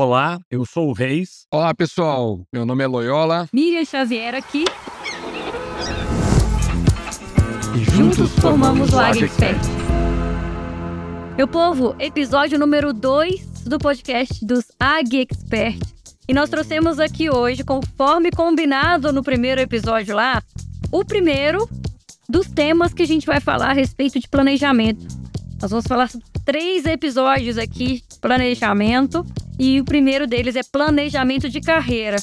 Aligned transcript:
Olá, 0.00 0.38
eu 0.48 0.64
sou 0.64 0.90
o 0.90 0.92
Reis. 0.92 1.44
Olá, 1.52 1.74
pessoal. 1.74 2.46
Meu 2.52 2.64
nome 2.64 2.84
é 2.84 2.86
Loyola. 2.86 3.48
Miriam 3.52 3.84
Xavier 3.84 4.32
aqui. 4.32 4.64
E 7.74 7.84
juntos 7.96 8.30
formamos 8.38 8.92
o 8.92 8.98
Ag 9.00 9.24
Expert. 9.24 9.58
Meu 11.36 11.48
povo, 11.48 11.96
episódio 11.98 12.60
número 12.60 12.92
2 12.92 13.64
do 13.64 13.76
podcast 13.76 14.46
dos 14.46 14.66
Ag 14.78 15.18
Expert. 15.18 15.80
E 16.28 16.32
nós 16.32 16.48
trouxemos 16.48 17.00
aqui 17.00 17.28
hoje, 17.28 17.64
conforme 17.64 18.30
combinado 18.30 19.12
no 19.12 19.24
primeiro 19.24 19.60
episódio 19.60 20.14
lá, 20.14 20.40
o 20.92 21.04
primeiro 21.04 21.68
dos 22.28 22.46
temas 22.46 22.94
que 22.94 23.02
a 23.02 23.06
gente 23.06 23.26
vai 23.26 23.40
falar 23.40 23.70
a 23.70 23.74
respeito 23.74 24.20
de 24.20 24.28
planejamento. 24.28 25.27
Nós 25.60 25.72
vamos 25.72 25.86
falar 25.88 26.08
três 26.44 26.86
episódios 26.86 27.58
aqui, 27.58 28.04
planejamento, 28.20 29.26
e 29.58 29.80
o 29.80 29.84
primeiro 29.84 30.24
deles 30.24 30.54
é 30.54 30.60
planejamento 30.62 31.48
de 31.48 31.60
carreira. 31.60 32.16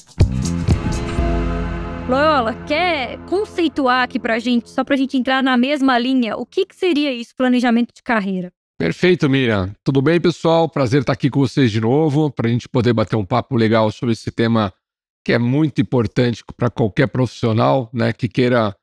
Loyola, 2.08 2.54
quer 2.66 3.18
conceituar 3.26 4.04
aqui 4.04 4.18
pra 4.20 4.40
gente, 4.40 4.70
só 4.70 4.86
pra 4.86 4.96
gente 4.96 5.18
entrar 5.18 5.44
na 5.44 5.58
mesma 5.58 6.00
linha, 6.00 6.38
o 6.38 6.46
que, 6.46 6.66
que 6.66 6.76
seria 6.76 7.12
isso, 7.12 7.36
planejamento 7.36 7.94
de 7.94 8.02
carreira? 8.02 8.54
Perfeito, 8.78 9.30
Miriam. 9.30 9.76
Tudo 9.84 10.02
bem, 10.02 10.20
pessoal? 10.20 10.70
Prazer 10.70 11.02
estar 11.02 11.14
aqui 11.14 11.30
com 11.30 11.42
vocês 11.42 11.72
de 11.72 11.82
novo, 11.82 12.32
para 12.32 12.48
a 12.48 12.52
gente 12.52 12.70
poder 12.70 12.94
bater 12.94 13.18
um 13.18 13.26
papo 13.26 13.58
legal 13.58 13.92
sobre 13.92 14.14
esse 14.14 14.32
tema 14.32 14.72
que 15.26 15.34
é 15.34 15.40
muito 15.40 15.82
importante 15.82 16.42
para 16.56 16.70
qualquer 16.70 17.08
profissional 17.08 17.90
né, 17.92 18.14
que 18.14 18.30
queira 18.30 18.74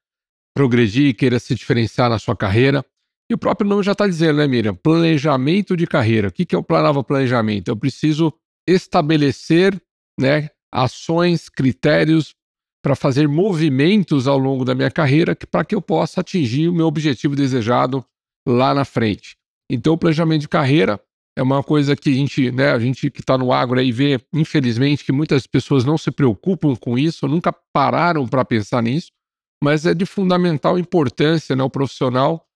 progredir, 0.54 1.16
queira 1.16 1.38
se 1.38 1.54
diferenciar 1.54 2.10
na 2.10 2.18
sua 2.18 2.36
carreira. 2.36 2.84
E 3.32 3.34
o 3.34 3.38
próprio 3.38 3.66
nome 3.66 3.82
já 3.82 3.92
está 3.92 4.06
dizendo, 4.06 4.36
né, 4.36 4.46
Miriam? 4.46 4.74
Planejamento 4.74 5.74
de 5.74 5.86
carreira. 5.86 6.28
O 6.28 6.30
que, 6.30 6.44
que 6.44 6.54
o 6.54 6.62
Planava 6.62 7.02
Planejamento? 7.02 7.68
Eu 7.68 7.76
preciso 7.78 8.30
estabelecer 8.68 9.80
né, 10.20 10.50
ações, 10.70 11.48
critérios 11.48 12.34
para 12.84 12.94
fazer 12.94 13.26
movimentos 13.26 14.28
ao 14.28 14.36
longo 14.36 14.66
da 14.66 14.74
minha 14.74 14.90
carreira 14.90 15.34
para 15.50 15.64
que 15.64 15.74
eu 15.74 15.80
possa 15.80 16.20
atingir 16.20 16.68
o 16.68 16.74
meu 16.74 16.86
objetivo 16.86 17.34
desejado 17.34 18.04
lá 18.46 18.74
na 18.74 18.84
frente. 18.84 19.34
Então, 19.70 19.94
o 19.94 19.98
planejamento 19.98 20.42
de 20.42 20.48
carreira 20.48 21.00
é 21.34 21.42
uma 21.42 21.62
coisa 21.62 21.96
que 21.96 22.10
a 22.10 22.14
gente, 22.14 22.52
né, 22.52 22.70
a 22.70 22.78
gente 22.78 23.10
que 23.10 23.20
está 23.20 23.38
no 23.38 23.50
agro 23.50 23.80
aí 23.80 23.90
vê, 23.90 24.20
infelizmente, 24.34 25.06
que 25.06 25.10
muitas 25.10 25.46
pessoas 25.46 25.86
não 25.86 25.96
se 25.96 26.10
preocupam 26.10 26.76
com 26.76 26.98
isso, 26.98 27.26
nunca 27.26 27.50
pararam 27.72 28.28
para 28.28 28.44
pensar 28.44 28.82
nisso, 28.82 29.10
mas 29.64 29.86
é 29.86 29.94
de 29.94 30.04
fundamental 30.04 30.78
importância, 30.78 31.56
né, 31.56 31.62
o 31.62 31.70
profissional 31.70 32.46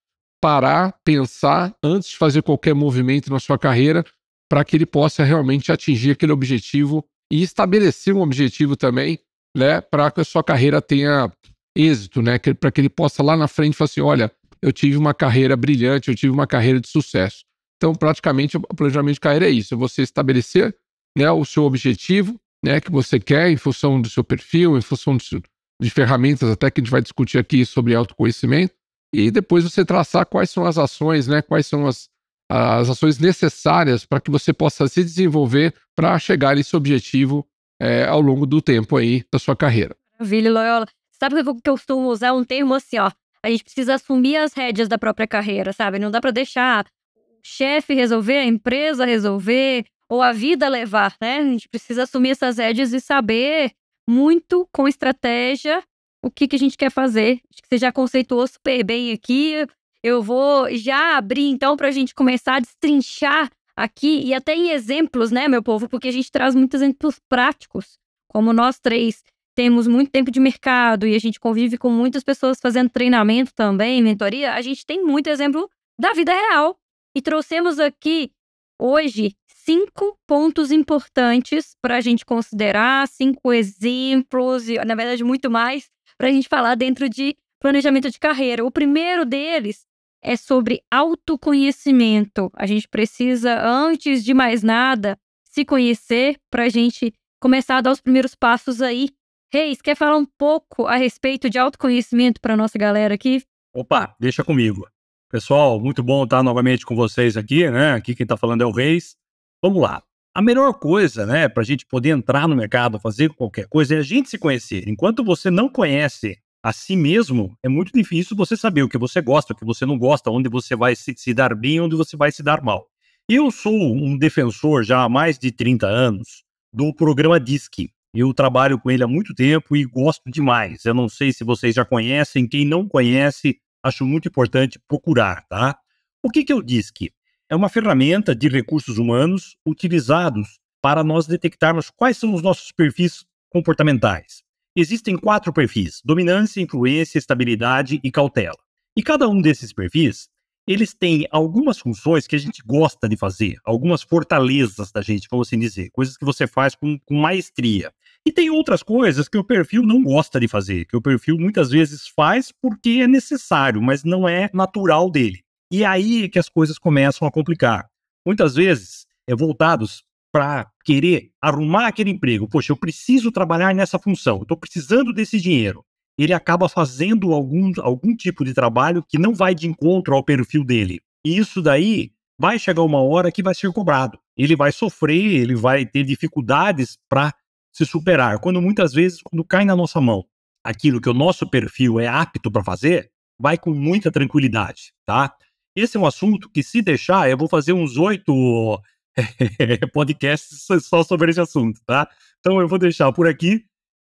parar, 0.47 0.95
pensar 1.05 1.75
antes 1.83 2.11
de 2.11 2.17
fazer 2.17 2.41
qualquer 2.41 2.73
movimento 2.73 3.29
na 3.33 3.41
sua 3.41 3.59
carreira, 3.59 4.05
para 4.49 4.65
que 4.65 4.77
ele 4.77 4.87
possa 4.87 5.25
realmente 5.25 5.73
atingir 5.73 6.13
aquele 6.13 6.31
objetivo 6.31 7.05
e 7.33 7.43
estabelecer 7.43 8.15
um 8.15 8.21
objetivo 8.21 8.77
também, 8.77 9.19
né, 9.57 9.81
para 9.81 10.09
que 10.09 10.21
a 10.21 10.25
sua 10.25 10.45
carreira 10.45 10.81
tenha 10.81 11.29
êxito, 11.77 12.23
né, 12.23 12.39
para 12.39 12.71
que 12.71 12.81
ele 12.81 12.89
possa 12.89 13.25
lá 13.25 13.37
na 13.37 13.49
frente 13.49 13.77
falar 13.77 13.87
assim, 13.87 14.01
olha, 14.01 14.31
eu 14.63 14.73
tive 14.73 14.97
uma 14.97 15.13
carreira 15.13 15.57
brilhante, 15.57 16.11
eu 16.11 16.15
tive 16.15 16.33
uma 16.33 16.47
carreira 16.47 16.81
de 16.81 16.87
sucesso. 16.87 17.39
Então, 17.77 17.93
praticamente, 17.93 18.57
o 18.57 18.61
planejamento 18.61 19.15
de 19.15 19.21
carreira 19.21 19.49
é 19.49 19.51
isso: 19.51 19.75
é 19.75 19.77
você 19.77 20.03
estabelecer 20.03 20.73
né, 21.19 21.29
o 21.29 21.45
seu 21.45 21.65
objetivo, 21.65 22.37
né, 22.65 22.81
que 22.81 22.93
você 22.93 23.19
quer, 23.19 23.51
em 23.51 23.57
função 23.57 24.01
do 24.01 24.09
seu 24.09 24.23
perfil, 24.23 24.79
em 24.79 24.81
função 24.81 25.17
de, 25.17 25.43
de 25.83 25.91
ferramentas, 25.91 26.49
até 26.49 26.71
que 26.71 26.81
a 26.81 26.85
gente 26.85 26.93
vai 26.93 27.03
discutir 27.03 27.37
aqui 27.37 27.67
sobre 27.67 27.97
autoconhecimento, 27.97 28.76
e 29.21 29.31
depois 29.31 29.65
você 29.65 29.85
traçar 29.85 30.27
quais 30.27 30.51
são 30.51 30.65
as 30.65 30.79
ações, 30.79 31.27
né, 31.27 31.43
quais 31.43 31.67
são 31.67 31.87
as, 31.87 32.09
as 32.51 32.89
ações 32.89 33.19
necessárias 33.19 34.05
para 34.05 34.21
que 34.21 34.31
você 34.31 34.53
possa 34.53 34.87
se 34.89 35.03
desenvolver 35.03 35.75
para 35.95 36.19
chegar 36.19 36.57
a 36.57 36.61
esse 36.61 36.77
objetivo 36.77 37.47
é, 37.81 38.05
ao 38.05 38.21
longo 38.21 38.47
do 38.47 38.61
tempo 38.61 38.97
aí 38.97 39.25
da 39.33 39.39
sua 39.39 39.57
carreira. 39.57 39.97
Maravilha, 40.19 40.53
Loyola. 40.53 40.87
Sabe 41.11 41.43
que 41.43 41.49
eu 41.49 41.77
costumo 41.77 42.09
usar 42.09 42.35
um 42.35 42.45
termo 42.45 42.75
assim, 42.75 42.99
ó. 42.99 43.11
A 43.43 43.51
gente 43.51 43.65
precisa 43.65 43.95
assumir 43.95 44.37
as 44.37 44.53
rédeas 44.53 44.89
da 44.89 44.99
própria 44.99 45.27
carreira, 45.27 45.73
sabe? 45.73 45.99
Não 45.99 46.11
dá 46.11 46.21
para 46.21 46.31
deixar 46.31 46.85
o 47.17 47.41
chefe 47.43 47.95
resolver, 47.95 48.39
a 48.39 48.45
empresa 48.45 49.05
resolver, 49.05 49.85
ou 50.09 50.23
a 50.23 50.33
vida 50.33 50.69
levar, 50.69 51.15
né? 51.21 51.39
A 51.39 51.45
gente 51.45 51.69
precisa 51.69 52.05
assumir 52.05 52.31
essas 52.31 52.59
rédeas 52.59 52.93
e 52.93 53.01
saber 53.01 53.73
muito 54.09 54.69
com 54.73 54.87
estratégia 54.87 55.83
o 56.27 56.31
que, 56.31 56.49
que 56.49 56.57
a 56.57 56.59
gente 56.59 56.77
quer 56.77 56.91
fazer. 56.91 57.41
Acho 57.51 57.63
que 57.63 57.69
você 57.69 57.79
já 57.79 57.93
conceituou 57.93 58.47
super 58.47 58.83
bem 58.85 59.13
aqui. 59.13 59.67
Eu 60.03 60.23
vou 60.23 60.69
já 60.77 61.17
abrir, 61.17 61.49
então, 61.49 61.77
para 61.77 61.89
a 61.89 61.93
gente 61.93 62.15
começar 62.15 62.57
a 62.57 62.61
destrinchar 62.61 63.51
aqui, 63.77 64.23
e 64.25 64.35
até 64.35 64.55
em 64.55 64.71
exemplos, 64.71 65.31
né, 65.31 65.47
meu 65.49 65.63
povo? 65.63 65.89
Porque 65.89 66.09
a 66.09 66.13
gente 66.13 66.31
traz 66.31 66.55
muitos 66.55 66.81
exemplos 66.81 67.21
práticos, 67.29 67.99
como 68.29 68.53
nós 68.53 68.79
três 68.79 69.23
temos 69.55 69.87
muito 69.87 70.11
tempo 70.11 70.31
de 70.31 70.39
mercado 70.39 71.07
e 71.07 71.15
a 71.15 71.19
gente 71.19 71.41
convive 71.41 71.79
com 71.79 71.89
muitas 71.91 72.23
pessoas 72.23 72.59
fazendo 72.61 72.91
treinamento 72.91 73.55
também, 73.55 74.03
mentoria, 74.03 74.53
a 74.53 74.61
gente 74.61 74.85
tem 74.85 75.03
muito 75.03 75.29
exemplo 75.29 75.71
da 75.99 76.13
vida 76.13 76.33
real. 76.33 76.79
E 77.15 77.23
trouxemos 77.23 77.79
aqui 77.79 78.31
hoje 78.79 79.35
cinco 79.47 80.19
pontos 80.27 80.71
importantes 80.71 81.75
para 81.81 81.97
a 81.97 82.01
gente 82.03 82.25
considerar, 82.25 83.09
cinco 83.09 83.51
exemplos, 83.51 84.69
e 84.69 84.77
na 84.85 84.95
verdade 84.95 85.25
muito 85.25 85.51
mais, 85.51 85.89
para 86.19 86.29
a 86.29 86.33
gente 86.33 86.49
falar 86.49 86.75
dentro 86.75 87.09
de 87.09 87.37
planejamento 87.61 88.11
de 88.11 88.19
carreira. 88.19 88.65
O 88.65 88.71
primeiro 88.71 89.25
deles 89.25 89.87
é 90.23 90.37
sobre 90.37 90.83
autoconhecimento. 90.91 92.51
A 92.55 92.67
gente 92.67 92.89
precisa, 92.89 93.61
antes 93.63 94.25
de 94.25 94.35
mais 94.35 94.63
nada, 94.63 95.19
se 95.45 95.65
conhecer 95.65 96.37
para 96.51 96.65
a 96.65 96.69
gente 96.69 97.13
começar 97.41 97.79
a 97.79 97.81
dar 97.81 97.93
os 97.93 98.01
primeiros 98.01 98.35
passos 98.35 98.83
aí 98.83 99.09
Reis, 99.53 99.81
quer 99.81 99.97
falar 99.97 100.17
um 100.17 100.27
pouco 100.27 100.87
a 100.87 100.97
respeito 100.97 101.49
de 101.49 101.59
autoconhecimento 101.59 102.41
para 102.41 102.57
nossa 102.57 102.77
galera 102.77 103.15
aqui? 103.15 103.43
Opa, 103.73 104.15
deixa 104.19 104.43
comigo. 104.43 104.87
Pessoal, 105.31 105.79
muito 105.81 106.03
bom 106.03 106.25
estar 106.25 106.43
novamente 106.43 106.85
com 106.85 106.97
vocês 106.97 107.37
aqui, 107.37 107.71
né? 107.71 107.93
Aqui 107.93 108.15
quem 108.15 108.25
está 108.25 108.37
falando 108.37 108.63
é 108.63 108.67
o 108.67 108.71
Reis. 108.71 109.17
Vamos 109.63 109.81
lá. 109.81 110.03
A 110.37 110.43
melhor 110.43 110.75
coisa, 110.75 111.25
né, 111.25 111.49
para 111.49 111.63
a 111.63 111.65
gente 111.65 111.87
poder 111.87 112.11
entrar 112.11 112.47
no 112.47 112.55
mercado, 112.55 113.01
fazer 113.01 113.31
qualquer 113.31 113.67
coisa, 113.69 113.95
é 113.95 113.99
a 114.01 114.03
gente 114.03 114.29
se 114.29 114.37
conhecer. 114.37 114.87
Enquanto 114.87 115.25
você 115.25 115.51
não 115.51 115.67
conhece 115.67 116.37
a 116.63 116.75
si 116.75 116.95
mesmo, 116.95 117.57
é 117.63 117.71
muito 117.71 117.91
difícil 117.91 118.37
você 118.37 118.55
saber 118.55 118.83
o 118.83 118.89
que 118.91 118.99
você 118.99 119.23
gosta, 119.23 119.55
o 119.55 119.57
que 119.57 119.65
você 119.65 119.87
não 119.87 119.97
gosta, 119.99 120.31
onde 120.31 120.51
você 120.51 120.77
vai 120.77 120.95
se, 120.95 121.15
se 121.17 121.33
dar 121.33 121.55
bem, 121.55 121.81
onde 121.81 121.97
você 121.97 122.19
vai 122.19 122.31
se 122.31 122.43
dar 122.43 122.63
mal. 122.63 122.87
Eu 123.27 123.51
sou 123.51 123.73
um 123.73 124.19
defensor 124.19 124.85
já 124.85 125.05
há 125.05 125.09
mais 125.09 125.39
de 125.39 125.51
30 125.51 125.87
anos 125.87 126.45
do 126.71 126.93
programa 126.93 127.41
DISC, 127.41 127.91
eu 128.13 128.35
trabalho 128.35 128.79
com 128.79 128.91
ele 128.91 129.03
há 129.03 129.09
muito 129.09 129.35
tempo 129.35 129.75
e 129.75 129.87
gosto 129.87 130.31
demais. 130.31 130.85
Eu 130.85 130.93
não 130.93 131.09
sei 131.09 131.33
se 131.33 131.45
vocês 131.45 131.75
já 131.75 131.83
conhecem, 131.87 132.47
quem 132.47 132.67
não 132.67 132.87
conhece, 132.87 133.57
acho 133.83 134.05
muito 134.05 134.29
importante 134.29 134.79
procurar, 134.87 135.47
tá? 135.49 135.79
O 136.23 136.29
que, 136.29 136.45
que 136.45 136.53
é 136.53 136.55
o 136.55 136.63
DISC? 136.63 137.11
É 137.49 137.55
uma 137.55 137.69
ferramenta 137.69 138.35
de 138.35 138.49
recursos 138.49 138.99
humanos 138.99 139.57
utilizados 139.65 140.59
para 140.83 141.05
nós 141.05 141.29
detectarmos 141.29 141.91
quais 141.91 142.17
são 142.17 142.35
os 142.35 142.43
nossos 142.43 142.73
perfis 142.73 143.25
comportamentais. 143.49 144.43
Existem 144.75 145.17
quatro 145.17 145.53
perfis: 145.53 146.01
dominância, 146.05 146.61
influência, 146.61 147.19
estabilidade 147.19 148.01
e 148.03 148.11
cautela. 148.11 148.59
E 148.97 149.03
cada 149.03 149.29
um 149.29 149.41
desses 149.41 149.73
perfis 149.73 150.29
eles 150.67 150.93
têm 150.93 151.29
algumas 151.31 151.79
funções 151.79 152.27
que 152.27 152.35
a 152.35 152.39
gente 152.39 152.61
gosta 152.67 153.09
de 153.09 153.17
fazer, 153.17 153.57
algumas 153.65 154.03
fortalezas 154.03 154.91
da 154.91 155.01
gente, 155.01 155.29
vamos 155.31 155.47
assim 155.47 155.59
dizer, 155.59 155.91
coisas 155.91 156.17
que 156.17 156.25
você 156.25 156.45
faz 156.49 156.75
com, 156.75 156.99
com 156.99 157.15
maestria. 157.15 157.93
E 158.27 158.33
tem 158.33 158.51
outras 158.51 158.83
coisas 158.83 159.29
que 159.29 159.39
o 159.39 159.45
perfil 159.45 159.85
não 159.85 160.03
gosta 160.03 160.41
de 160.41 160.49
fazer, 160.49 160.85
que 160.87 160.97
o 160.97 161.01
perfil 161.01 161.39
muitas 161.39 161.71
vezes 161.71 162.09
faz 162.09 162.51
porque 162.51 162.99
é 163.01 163.07
necessário, 163.07 163.81
mas 163.81 164.03
não 164.03 164.29
é 164.29 164.51
natural 164.53 165.09
dele. 165.09 165.46
E 165.71 165.85
aí 165.85 166.25
é 166.25 166.29
que 166.29 166.39
as 166.39 166.49
coisas 166.49 166.79
começam 166.79 167.27
a 167.27 167.31
complicar. 167.31 167.89
Muitas 168.25 168.55
vezes 168.55 169.07
é 169.27 169.35
voltados 169.35 170.05
para 170.33 170.71
querer 170.85 171.31
arrumar 171.41 171.87
aquele 171.87 172.11
emprego. 172.11 172.49
Poxa, 172.49 172.73
eu 172.73 172.77
preciso 172.77 173.33
trabalhar 173.33 173.75
nessa 173.75 173.99
função, 173.99 174.43
estou 174.43 174.57
precisando 174.57 175.13
desse 175.13 175.41
dinheiro 175.41 175.85
ele 176.19 176.33
acaba 176.33 176.69
fazendo 176.69 177.33
algum, 177.33 177.73
algum 177.81 178.17
tipo 178.17 178.45
de 178.45 178.55
trabalho 178.55 179.05
que 179.07 179.19
não 179.19 179.35
vai 179.35 179.55
de 179.55 179.67
encontro 179.67 180.15
ao 180.15 180.25
perfil 180.25 180.65
dele. 180.65 181.01
E 181.25 181.37
isso 181.37 181.61
daí 181.61 182.11
vai 182.39 182.59
chegar 182.59 182.83
uma 182.83 183.03
hora 183.03 183.31
que 183.31 183.43
vai 183.43 183.55
ser 183.55 183.71
cobrado. 183.73 184.19
Ele 184.37 184.57
vai 184.57 184.73
sofrer, 184.73 185.35
ele 185.35 185.55
vai 185.55 185.85
ter 185.85 186.05
dificuldades 186.05 186.99
para 187.09 187.35
se 187.73 187.85
superar. 187.85 188.39
Quando 188.39 188.63
muitas 188.63 188.93
vezes, 188.93 189.21
quando 189.23 189.45
cai 189.45 189.65
na 189.65 189.77
nossa 189.77 190.01
mão 190.01 190.25
aquilo 190.65 191.01
que 191.01 191.09
o 191.09 191.15
nosso 191.15 191.49
perfil 191.49 192.01
é 192.01 192.09
apto 192.09 192.51
para 192.51 192.65
fazer, 192.65 193.11
vai 193.39 193.59
com 193.59 193.73
muita 193.73 194.11
tranquilidade, 194.11 194.93
tá? 195.05 195.33
Esse 195.77 195.99
é 195.99 196.01
um 196.01 196.07
assunto 196.07 196.49
que, 196.49 196.63
se 196.63 196.81
deixar, 196.81 197.29
eu 197.29 197.37
vou 197.37 197.49
fazer 197.49 197.75
uns 197.75 197.99
oito 197.99 198.81
podcasts 199.93 200.67
só 200.83 201.03
sobre 201.03 201.31
esse 201.31 201.41
assunto, 201.41 201.81
tá? 201.87 202.09
Então 202.41 202.59
eu 202.61 202.67
vou 202.67 202.79
deixar 202.79 203.13
por 203.13 203.29
aqui 203.29 203.65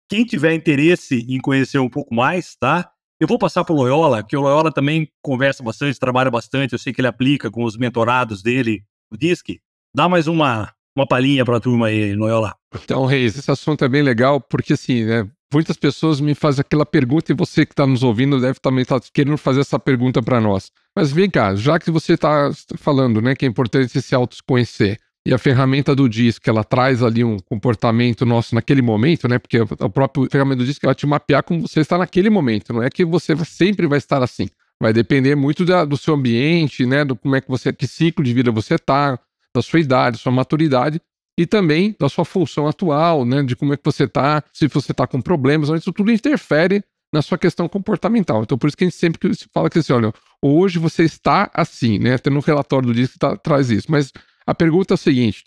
quem 0.09 0.23
tiver 0.23 0.53
interesse 0.53 1.25
em 1.27 1.39
conhecer 1.39 1.79
um 1.79 1.89
pouco 1.89 2.15
mais, 2.15 2.55
tá? 2.55 2.89
Eu 3.19 3.27
vou 3.27 3.37
passar 3.37 3.65
para 3.65 3.73
o 3.73 3.77
Loyola, 3.77 4.23
que 4.23 4.37
o 4.37 4.41
Loyola 4.41 4.71
também 4.71 5.09
conversa 5.21 5.61
bastante, 5.63 5.99
trabalha 5.99 6.31
bastante. 6.31 6.73
Eu 6.73 6.79
sei 6.79 6.93
que 6.93 7.01
ele 7.01 7.07
aplica 7.07 7.51
com 7.51 7.63
os 7.63 7.75
mentorados 7.75 8.41
dele 8.41 8.83
o 9.11 9.17
DISC. 9.17 9.59
Dá 9.93 10.07
mais 10.07 10.27
uma, 10.27 10.71
uma 10.95 11.07
palhinha 11.07 11.43
para 11.43 11.57
a 11.57 11.59
turma 11.59 11.87
aí, 11.87 12.15
Noela. 12.15 12.55
Então, 12.75 13.05
Reis, 13.05 13.37
esse 13.37 13.49
assunto 13.49 13.83
é 13.83 13.89
bem 13.89 14.03
legal, 14.03 14.39
porque 14.39 14.73
assim, 14.73 15.03
né, 15.03 15.29
muitas 15.53 15.77
pessoas 15.77 16.19
me 16.19 16.35
fazem 16.35 16.61
aquela 16.61 16.85
pergunta 16.85 17.31
e 17.31 17.35
você 17.35 17.65
que 17.65 17.73
está 17.73 17.85
nos 17.85 18.03
ouvindo 18.03 18.39
deve 18.39 18.59
também 18.59 18.81
estar 18.81 18.99
tá 18.99 19.07
querendo 19.13 19.37
fazer 19.37 19.61
essa 19.61 19.79
pergunta 19.79 20.21
para 20.21 20.41
nós. 20.41 20.71
Mas 20.95 21.11
vem 21.11 21.29
cá, 21.29 21.55
já 21.55 21.79
que 21.79 21.91
você 21.91 22.13
está 22.13 22.51
falando 22.77 23.21
né, 23.21 23.35
que 23.35 23.45
é 23.45 23.47
importante 23.47 24.01
se 24.01 24.15
autoconhecer, 24.15 24.99
e 25.27 25.33
a 25.33 25.37
ferramenta 25.37 25.93
do 25.93 26.07
disco, 26.07 26.49
ela 26.49 26.63
traz 26.63 27.03
ali 27.03 27.21
um 27.21 27.37
comportamento 27.37 28.25
nosso 28.25 28.55
naquele 28.55 28.81
momento, 28.81 29.27
né? 29.27 29.37
Porque 29.37 29.59
o 29.59 29.89
próprio 29.89 30.25
ferramenta 30.31 30.59
do 30.59 30.65
disco 30.65 30.85
ela 30.85 30.95
te 30.95 31.05
mapear 31.05 31.43
como 31.43 31.67
você 31.67 31.81
está 31.81 31.97
naquele 31.97 32.29
momento. 32.29 32.71
Não 32.71 32.81
é 32.81 32.89
que 32.89 33.03
você 33.03 33.35
sempre 33.43 33.87
vai 33.87 33.97
estar 33.97 34.23
assim. 34.23 34.47
Vai 34.81 34.93
depender 34.93 35.35
muito 35.35 35.65
da, 35.65 35.83
do 35.83 35.97
seu 35.97 36.13
ambiente, 36.13 36.85
né? 36.85 37.03
Do 37.03 37.13
como 37.13 37.35
é 37.35 37.41
que 37.41 37.49
você, 37.49 37.73
que 37.73 37.85
ciclo 37.85 38.23
de 38.23 38.33
vida 38.33 38.53
você 38.53 38.75
está, 38.75 39.19
da 39.53 39.61
sua 39.61 39.81
idade, 39.81 40.17
sua 40.17 40.31
maturidade 40.31 41.01
e 41.37 41.45
também 41.45 41.95
da 41.99 42.09
sua 42.09 42.25
função 42.25 42.67
atual, 42.67 43.23
né? 43.23 43.43
De 43.43 43.55
como 43.55 43.73
é 43.73 43.77
que 43.77 43.85
você 43.85 44.05
está, 44.05 44.43
se 44.51 44.67
você 44.67 44.91
está 44.91 45.05
com 45.05 45.21
problemas, 45.21 45.69
isso 45.69 45.93
tudo 45.93 46.11
interfere 46.11 46.83
na 47.13 47.21
sua 47.21 47.37
questão 47.37 47.69
comportamental. 47.69 48.43
Então, 48.43 48.57
por 48.57 48.67
isso 48.67 48.75
que 48.75 48.83
a 48.83 48.87
gente 48.87 48.97
sempre 48.97 49.31
fala 49.53 49.69
que 49.69 49.79
assim, 49.79 49.93
olha, 49.93 50.11
hoje 50.41 50.79
você 50.79 51.03
está 51.03 51.49
assim, 51.53 51.99
né? 51.99 52.17
Tem 52.17 52.33
um 52.33 52.39
relatório 52.39 52.87
do 52.87 52.93
disco 52.93 53.19
tá, 53.19 53.37
traz 53.37 53.69
isso. 53.69 53.89
Mas 53.89 54.11
a 54.45 54.55
pergunta 54.55 54.93
é 54.93 54.95
a 54.95 54.97
seguinte: 54.97 55.43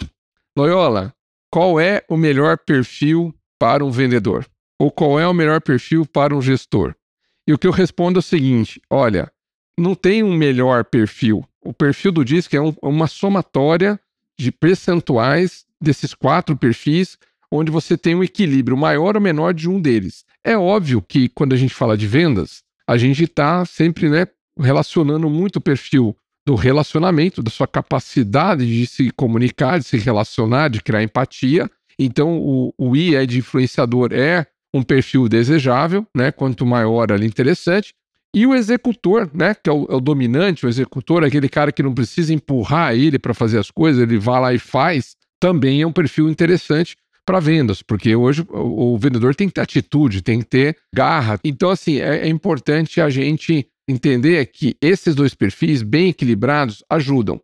Loyola, 0.57 1.13
qual 1.51 1.81
é 1.81 2.05
o 2.09 2.17
melhor 2.17 2.59
perfil 2.59 3.35
para 3.59 3.85
um 3.85 3.91
vendedor? 3.91 4.47
Ou 4.79 4.91
qual 4.91 5.19
é 5.19 5.27
o 5.27 5.35
melhor 5.35 5.61
perfil 5.61 6.07
para 6.07 6.35
um 6.35 6.41
gestor? 6.41 6.95
E 7.47 7.53
o 7.53 7.59
que 7.59 7.67
eu 7.67 7.73
respondo 7.73 8.19
é 8.19 8.21
o 8.21 8.23
seguinte: 8.23 8.81
olha, 8.89 9.31
não 9.79 9.95
tem 9.95 10.23
um 10.23 10.33
melhor 10.33 10.85
perfil. 10.85 11.45
O 11.63 11.75
perfil 11.75 12.13
do 12.13 12.25
DISC 12.25 12.55
é 12.55 12.61
um, 12.61 12.75
uma 12.83 13.07
somatória 13.07 14.01
de 14.39 14.51
percentuais 14.51 15.67
desses 15.81 16.15
quatro 16.15 16.57
perfis, 16.57 17.17
onde 17.51 17.71
você 17.71 17.97
tem 17.97 18.15
um 18.15 18.23
equilíbrio 18.23 18.77
maior 18.77 19.17
ou 19.17 19.23
menor 19.23 19.53
de 19.53 19.69
um 19.69 19.81
deles. 19.81 20.25
É 20.45 20.57
óbvio 20.57 21.03
que 21.03 21.29
quando 21.29 21.53
a 21.53 21.57
gente 21.57 21.75
fala 21.75 21.97
de 21.97 22.07
vendas, 22.07 22.63
a 22.87 22.97
gente 22.97 23.25
está 23.25 23.65
sempre 23.65 24.09
né, 24.09 24.27
relacionando 24.59 25.29
muito 25.29 25.57
o 25.57 25.61
perfil 25.61 26.17
do 26.47 26.55
relacionamento, 26.55 27.43
da 27.43 27.51
sua 27.51 27.67
capacidade 27.67 28.67
de 28.67 28.87
se 28.87 29.11
comunicar, 29.11 29.79
de 29.79 29.85
se 29.85 29.99
relacionar, 29.99 30.69
de 30.69 30.83
criar 30.83 31.03
empatia. 31.03 31.71
Então, 31.99 32.39
o, 32.39 32.73
o 32.79 32.97
I 32.97 33.15
é 33.15 33.27
de 33.27 33.39
influenciador 33.39 34.13
é 34.13 34.47
um 34.73 34.83
perfil 34.83 35.29
desejável, 35.29 36.07
né? 36.17 36.33
Quanto 36.33 36.65
maior 36.65 37.13
ali 37.13 37.27
interessante. 37.27 37.93
E 38.35 38.47
o 38.47 38.55
executor, 38.55 39.29
né? 39.35 39.55
Que 39.55 39.69
é 39.69 39.73
o, 39.73 39.87
é 39.91 39.95
o 39.95 40.01
dominante, 40.01 40.65
o 40.65 40.69
executor, 40.69 41.25
aquele 41.25 41.49
cara 41.49 41.73
que 41.73 41.83
não 41.83 41.93
precisa 41.93 42.33
empurrar 42.33 42.95
ele 42.95 43.19
para 43.19 43.35
fazer 43.35 43.59
as 43.59 43.71
coisas, 43.71 44.01
ele 44.03 44.19
vai 44.19 44.41
lá 44.41 44.55
e 44.55 44.59
faz, 44.59 45.17
também 45.41 45.81
é 45.81 45.87
um 45.87 45.93
perfil 45.93 46.29
interessante 46.29 46.97
para 47.25 47.41
vendas, 47.41 47.83
porque 47.83 48.15
hoje 48.15 48.45
o, 48.51 48.95
o, 48.95 48.99
vendedor 48.99 49.35
tem 49.35 49.49
que 49.49 49.55
ter 49.55 49.61
atitude, 49.61 50.23
tem 50.23 50.41
que 50.41 50.47
ter 50.47 50.77
garra. 50.95 51.39
Então, 51.45 51.71
assim, 51.71 51.99
é, 52.01 52.27
é 52.27 52.29
importante 52.29 53.01
a 53.01 53.09
gente 53.09 53.67
entender 53.89 54.47
que 54.47 54.77
esses 54.81 55.15
dois 55.15 55.35
perfis 55.35 55.83
bem 55.83 56.09
equilibrados 56.09 56.85
ajudam. 56.91 57.41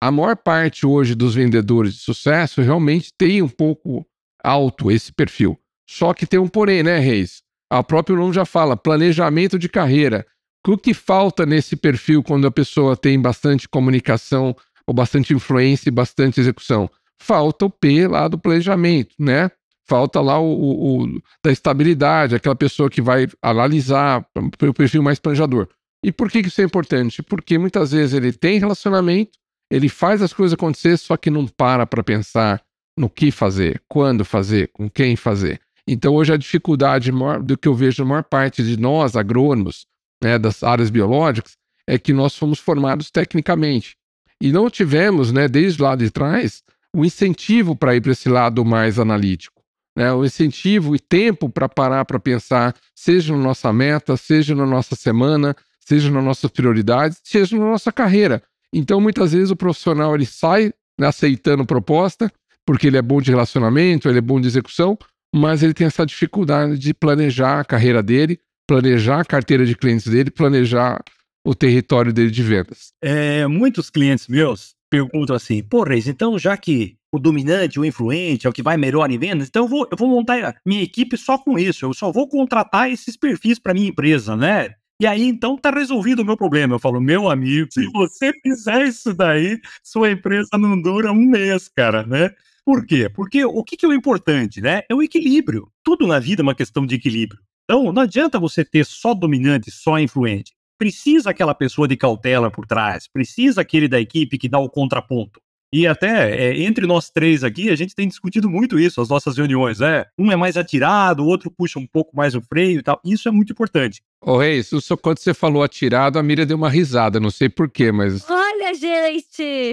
A 0.00 0.10
maior 0.10 0.36
parte 0.36 0.86
hoje 0.86 1.14
dos 1.14 1.34
vendedores 1.34 1.94
de 1.94 2.00
sucesso 2.00 2.62
realmente 2.62 3.12
tem 3.16 3.42
um 3.42 3.48
pouco 3.48 4.06
alto 4.42 4.90
esse 4.90 5.12
perfil. 5.12 5.58
Só 5.88 6.14
que 6.14 6.26
tem 6.26 6.38
um 6.38 6.48
porém, 6.48 6.82
né, 6.82 6.98
Reis? 6.98 7.42
A 7.70 7.82
próprio 7.82 8.16
nome 8.16 8.32
já 8.32 8.44
fala, 8.44 8.76
planejamento 8.76 9.58
de 9.58 9.68
carreira. 9.68 10.24
O 10.66 10.76
que 10.76 10.94
falta 10.94 11.44
nesse 11.44 11.74
perfil 11.76 12.22
quando 12.22 12.46
a 12.46 12.50
pessoa 12.50 12.96
tem 12.96 13.20
bastante 13.20 13.68
comunicação 13.68 14.54
ou 14.86 14.94
bastante 14.94 15.34
influência 15.34 15.88
e 15.88 15.92
bastante 15.92 16.40
execução? 16.40 16.90
Falta 17.20 17.66
o 17.66 17.70
P 17.70 18.06
lá 18.06 18.28
do 18.28 18.38
planejamento, 18.38 19.14
né? 19.18 19.50
falta 19.88 20.20
lá 20.20 20.38
o, 20.38 20.52
o, 20.52 21.02
o, 21.02 21.22
da 21.42 21.50
estabilidade, 21.50 22.34
aquela 22.34 22.54
pessoa 22.54 22.90
que 22.90 23.00
vai 23.00 23.26
analisar 23.40 24.24
o 24.36 24.74
perfil 24.74 25.02
mais 25.02 25.18
planejador. 25.18 25.66
E 26.04 26.12
por 26.12 26.30
que 26.30 26.40
isso 26.40 26.60
é 26.60 26.64
importante? 26.64 27.22
Porque 27.22 27.58
muitas 27.58 27.90
vezes 27.90 28.14
ele 28.14 28.32
tem 28.32 28.58
relacionamento, 28.58 29.32
ele 29.70 29.88
faz 29.88 30.22
as 30.22 30.32
coisas 30.32 30.52
acontecer, 30.52 30.96
só 30.98 31.16
que 31.16 31.30
não 31.30 31.46
para 31.46 31.86
para 31.86 32.04
pensar 32.04 32.62
no 32.96 33.08
que 33.08 33.30
fazer, 33.30 33.82
quando 33.88 34.24
fazer, 34.24 34.68
com 34.72 34.90
quem 34.90 35.16
fazer. 35.16 35.60
Então 35.86 36.14
hoje 36.14 36.34
a 36.34 36.36
dificuldade 36.36 37.10
maior, 37.10 37.42
do 37.42 37.56
que 37.56 37.66
eu 37.66 37.74
vejo 37.74 38.02
na 38.02 38.08
maior 38.10 38.24
parte 38.24 38.62
de 38.62 38.76
nós, 38.78 39.16
agrônomos, 39.16 39.86
né, 40.22 40.38
das 40.38 40.62
áreas 40.62 40.90
biológicas, 40.90 41.56
é 41.86 41.98
que 41.98 42.12
nós 42.12 42.36
fomos 42.36 42.58
formados 42.58 43.10
tecnicamente. 43.10 43.96
E 44.40 44.52
não 44.52 44.68
tivemos, 44.68 45.32
né, 45.32 45.48
desde 45.48 45.82
lá 45.82 45.96
de 45.96 46.10
trás, 46.10 46.62
o 46.98 47.04
incentivo 47.04 47.76
para 47.76 47.94
ir 47.94 48.00
para 48.00 48.12
esse 48.12 48.28
lado 48.28 48.64
mais 48.64 48.98
analítico 48.98 49.58
né, 49.98 50.12
o 50.12 50.24
incentivo 50.24 50.94
e 50.94 51.00
tempo 51.00 51.50
para 51.50 51.68
parar 51.68 52.04
para 52.04 52.20
pensar, 52.20 52.72
seja 52.94 53.36
na 53.36 53.42
nossa 53.42 53.72
meta, 53.72 54.16
seja 54.16 54.54
na 54.54 54.64
nossa 54.64 54.94
semana, 54.94 55.56
seja 55.80 56.08
nas 56.08 56.22
nossas 56.22 56.52
prioridades, 56.52 57.18
seja 57.24 57.58
na 57.58 57.64
nossa 57.64 57.90
carreira. 57.90 58.40
Então, 58.72 59.00
muitas 59.00 59.32
vezes 59.32 59.50
o 59.50 59.56
profissional 59.56 60.14
ele 60.14 60.24
sai 60.24 60.72
né, 60.96 61.08
aceitando 61.08 61.66
proposta, 61.66 62.30
porque 62.64 62.86
ele 62.86 62.96
é 62.96 63.02
bom 63.02 63.20
de 63.20 63.32
relacionamento, 63.32 64.08
ele 64.08 64.18
é 64.18 64.20
bom 64.20 64.40
de 64.40 64.46
execução, 64.46 64.96
mas 65.34 65.64
ele 65.64 65.74
tem 65.74 65.88
essa 65.88 66.06
dificuldade 66.06 66.78
de 66.78 66.94
planejar 66.94 67.58
a 67.58 67.64
carreira 67.64 68.00
dele, 68.00 68.38
planejar 68.68 69.22
a 69.22 69.24
carteira 69.24 69.66
de 69.66 69.74
clientes 69.74 70.06
dele, 70.06 70.30
planejar 70.30 71.02
o 71.44 71.56
território 71.56 72.12
dele 72.12 72.30
de 72.30 72.42
vendas. 72.44 72.92
É, 73.02 73.48
muitos 73.48 73.90
clientes 73.90 74.28
meus 74.28 74.77
perguntam 74.90 75.36
assim, 75.36 75.62
pô, 75.62 75.82
Reis, 75.82 76.06
então 76.06 76.38
já 76.38 76.56
que 76.56 76.96
o 77.12 77.18
dominante, 77.18 77.80
o 77.80 77.84
influente, 77.84 78.46
é 78.46 78.50
o 78.50 78.52
que 78.52 78.62
vai 78.62 78.76
melhor 78.76 79.10
em 79.10 79.18
vendas, 79.18 79.48
então 79.48 79.64
eu 79.64 79.68
vou, 79.68 79.88
eu 79.90 79.96
vou 79.96 80.08
montar 80.08 80.56
minha 80.64 80.82
equipe 80.82 81.16
só 81.16 81.38
com 81.38 81.58
isso, 81.58 81.84
eu 81.84 81.94
só 81.94 82.12
vou 82.12 82.28
contratar 82.28 82.90
esses 82.90 83.16
perfis 83.16 83.58
para 83.58 83.74
minha 83.74 83.88
empresa, 83.88 84.36
né? 84.36 84.74
E 85.00 85.06
aí, 85.06 85.22
então, 85.22 85.56
tá 85.56 85.70
resolvido 85.70 86.22
o 86.22 86.24
meu 86.24 86.36
problema. 86.36 86.74
Eu 86.74 86.78
falo, 86.80 87.00
meu 87.00 87.30
amigo, 87.30 87.68
se 87.72 87.86
você 87.92 88.32
fizer 88.42 88.84
isso 88.88 89.14
daí, 89.14 89.60
sua 89.80 90.10
empresa 90.10 90.58
não 90.58 90.80
dura 90.80 91.12
um 91.12 91.24
mês, 91.24 91.68
cara, 91.68 92.04
né? 92.04 92.34
Por 92.64 92.84
quê? 92.84 93.08
Porque 93.08 93.44
o 93.44 93.62
que, 93.62 93.76
que 93.76 93.86
é 93.86 93.88
o 93.88 93.92
importante, 93.92 94.60
né? 94.60 94.82
É 94.90 94.94
o 94.94 95.00
equilíbrio. 95.00 95.70
Tudo 95.84 96.04
na 96.04 96.18
vida 96.18 96.42
é 96.42 96.44
uma 96.44 96.54
questão 96.54 96.84
de 96.84 96.96
equilíbrio. 96.96 97.40
Então, 97.64 97.92
não 97.92 98.02
adianta 98.02 98.40
você 98.40 98.64
ter 98.64 98.84
só 98.84 99.14
dominante, 99.14 99.70
só 99.70 100.00
influente. 100.00 100.52
Precisa 100.78 101.30
aquela 101.30 101.54
pessoa 101.54 101.88
de 101.88 101.96
cautela 101.96 102.50
por 102.50 102.64
trás, 102.64 103.08
precisa 103.08 103.60
aquele 103.60 103.88
da 103.88 104.00
equipe 104.00 104.38
que 104.38 104.48
dá 104.48 104.58
o 104.58 104.70
contraponto. 104.70 105.40
E 105.72 105.86
até 105.86 106.34
é, 106.34 106.62
entre 106.62 106.86
nós 106.86 107.10
três 107.10 107.44
aqui, 107.44 107.68
a 107.68 107.76
gente 107.76 107.94
tem 107.94 108.08
discutido 108.08 108.48
muito 108.48 108.78
isso, 108.78 109.02
as 109.02 109.08
nossas 109.08 109.36
reuniões, 109.36 109.80
né? 109.80 110.06
Um 110.18 110.32
é 110.32 110.36
mais 110.36 110.56
atirado, 110.56 111.22
o 111.22 111.26
outro 111.26 111.50
puxa 111.50 111.78
um 111.78 111.86
pouco 111.86 112.16
mais 112.16 112.34
o 112.34 112.40
freio 112.40 112.80
e 112.80 112.82
tal. 112.82 112.98
Isso 113.04 113.28
é 113.28 113.30
muito 113.30 113.52
importante. 113.52 114.00
Ô, 114.22 114.38
Reis, 114.38 114.70
só 114.80 114.96
quando 114.96 115.18
você 115.18 115.34
falou 115.34 115.62
atirado, 115.62 116.18
a 116.18 116.22
Miriam 116.22 116.46
deu 116.46 116.56
uma 116.56 116.70
risada, 116.70 117.20
não 117.20 117.30
sei 117.30 117.50
porquê, 117.50 117.92
mas. 117.92 118.28
Olha, 118.30 118.72
gente! 118.72 119.72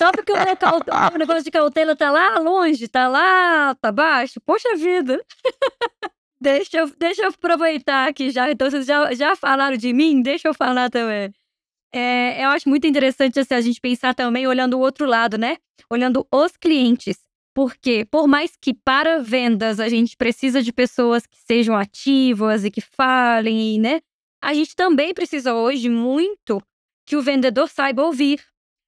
Só 0.00 0.12
porque 0.12 0.32
o, 0.32 1.14
o 1.14 1.18
negócio 1.18 1.42
de 1.42 1.50
cautela 1.50 1.94
tá 1.94 2.10
lá 2.10 2.38
longe, 2.38 2.88
tá 2.88 3.08
lá, 3.08 3.74
tá 3.74 3.92
baixo. 3.92 4.40
Poxa 4.46 4.76
vida! 4.76 5.20
deixa, 6.40 6.78
eu, 6.78 6.90
deixa 6.98 7.22
eu 7.22 7.28
aproveitar 7.28 8.08
aqui 8.08 8.30
já. 8.30 8.50
Então, 8.50 8.70
vocês 8.70 8.86
já, 8.86 9.12
já 9.14 9.36
falaram 9.36 9.76
de 9.76 9.92
mim? 9.92 10.22
Deixa 10.22 10.48
eu 10.48 10.54
falar 10.54 10.90
também. 10.90 11.32
É, 11.92 12.44
eu 12.44 12.50
acho 12.50 12.68
muito 12.68 12.86
interessante 12.86 13.40
assim, 13.40 13.54
a 13.54 13.60
gente 13.60 13.80
pensar 13.80 14.14
também 14.14 14.46
olhando 14.46 14.74
o 14.74 14.80
outro 14.80 15.06
lado, 15.06 15.38
né? 15.38 15.56
Olhando 15.90 16.26
os 16.32 16.56
clientes. 16.56 17.18
Porque, 17.54 18.04
por 18.04 18.28
mais 18.28 18.52
que 18.60 18.72
para 18.72 19.18
vendas 19.18 19.80
a 19.80 19.88
gente 19.88 20.16
precisa 20.16 20.62
de 20.62 20.72
pessoas 20.72 21.26
que 21.26 21.38
sejam 21.46 21.76
ativas 21.76 22.64
e 22.64 22.70
que 22.70 22.80
falem, 22.80 23.80
né? 23.80 24.00
A 24.40 24.54
gente 24.54 24.76
também 24.76 25.12
precisa 25.12 25.54
hoje 25.54 25.88
muito 25.88 26.62
que 27.04 27.16
o 27.16 27.22
vendedor 27.22 27.68
saiba 27.68 28.04
ouvir. 28.04 28.40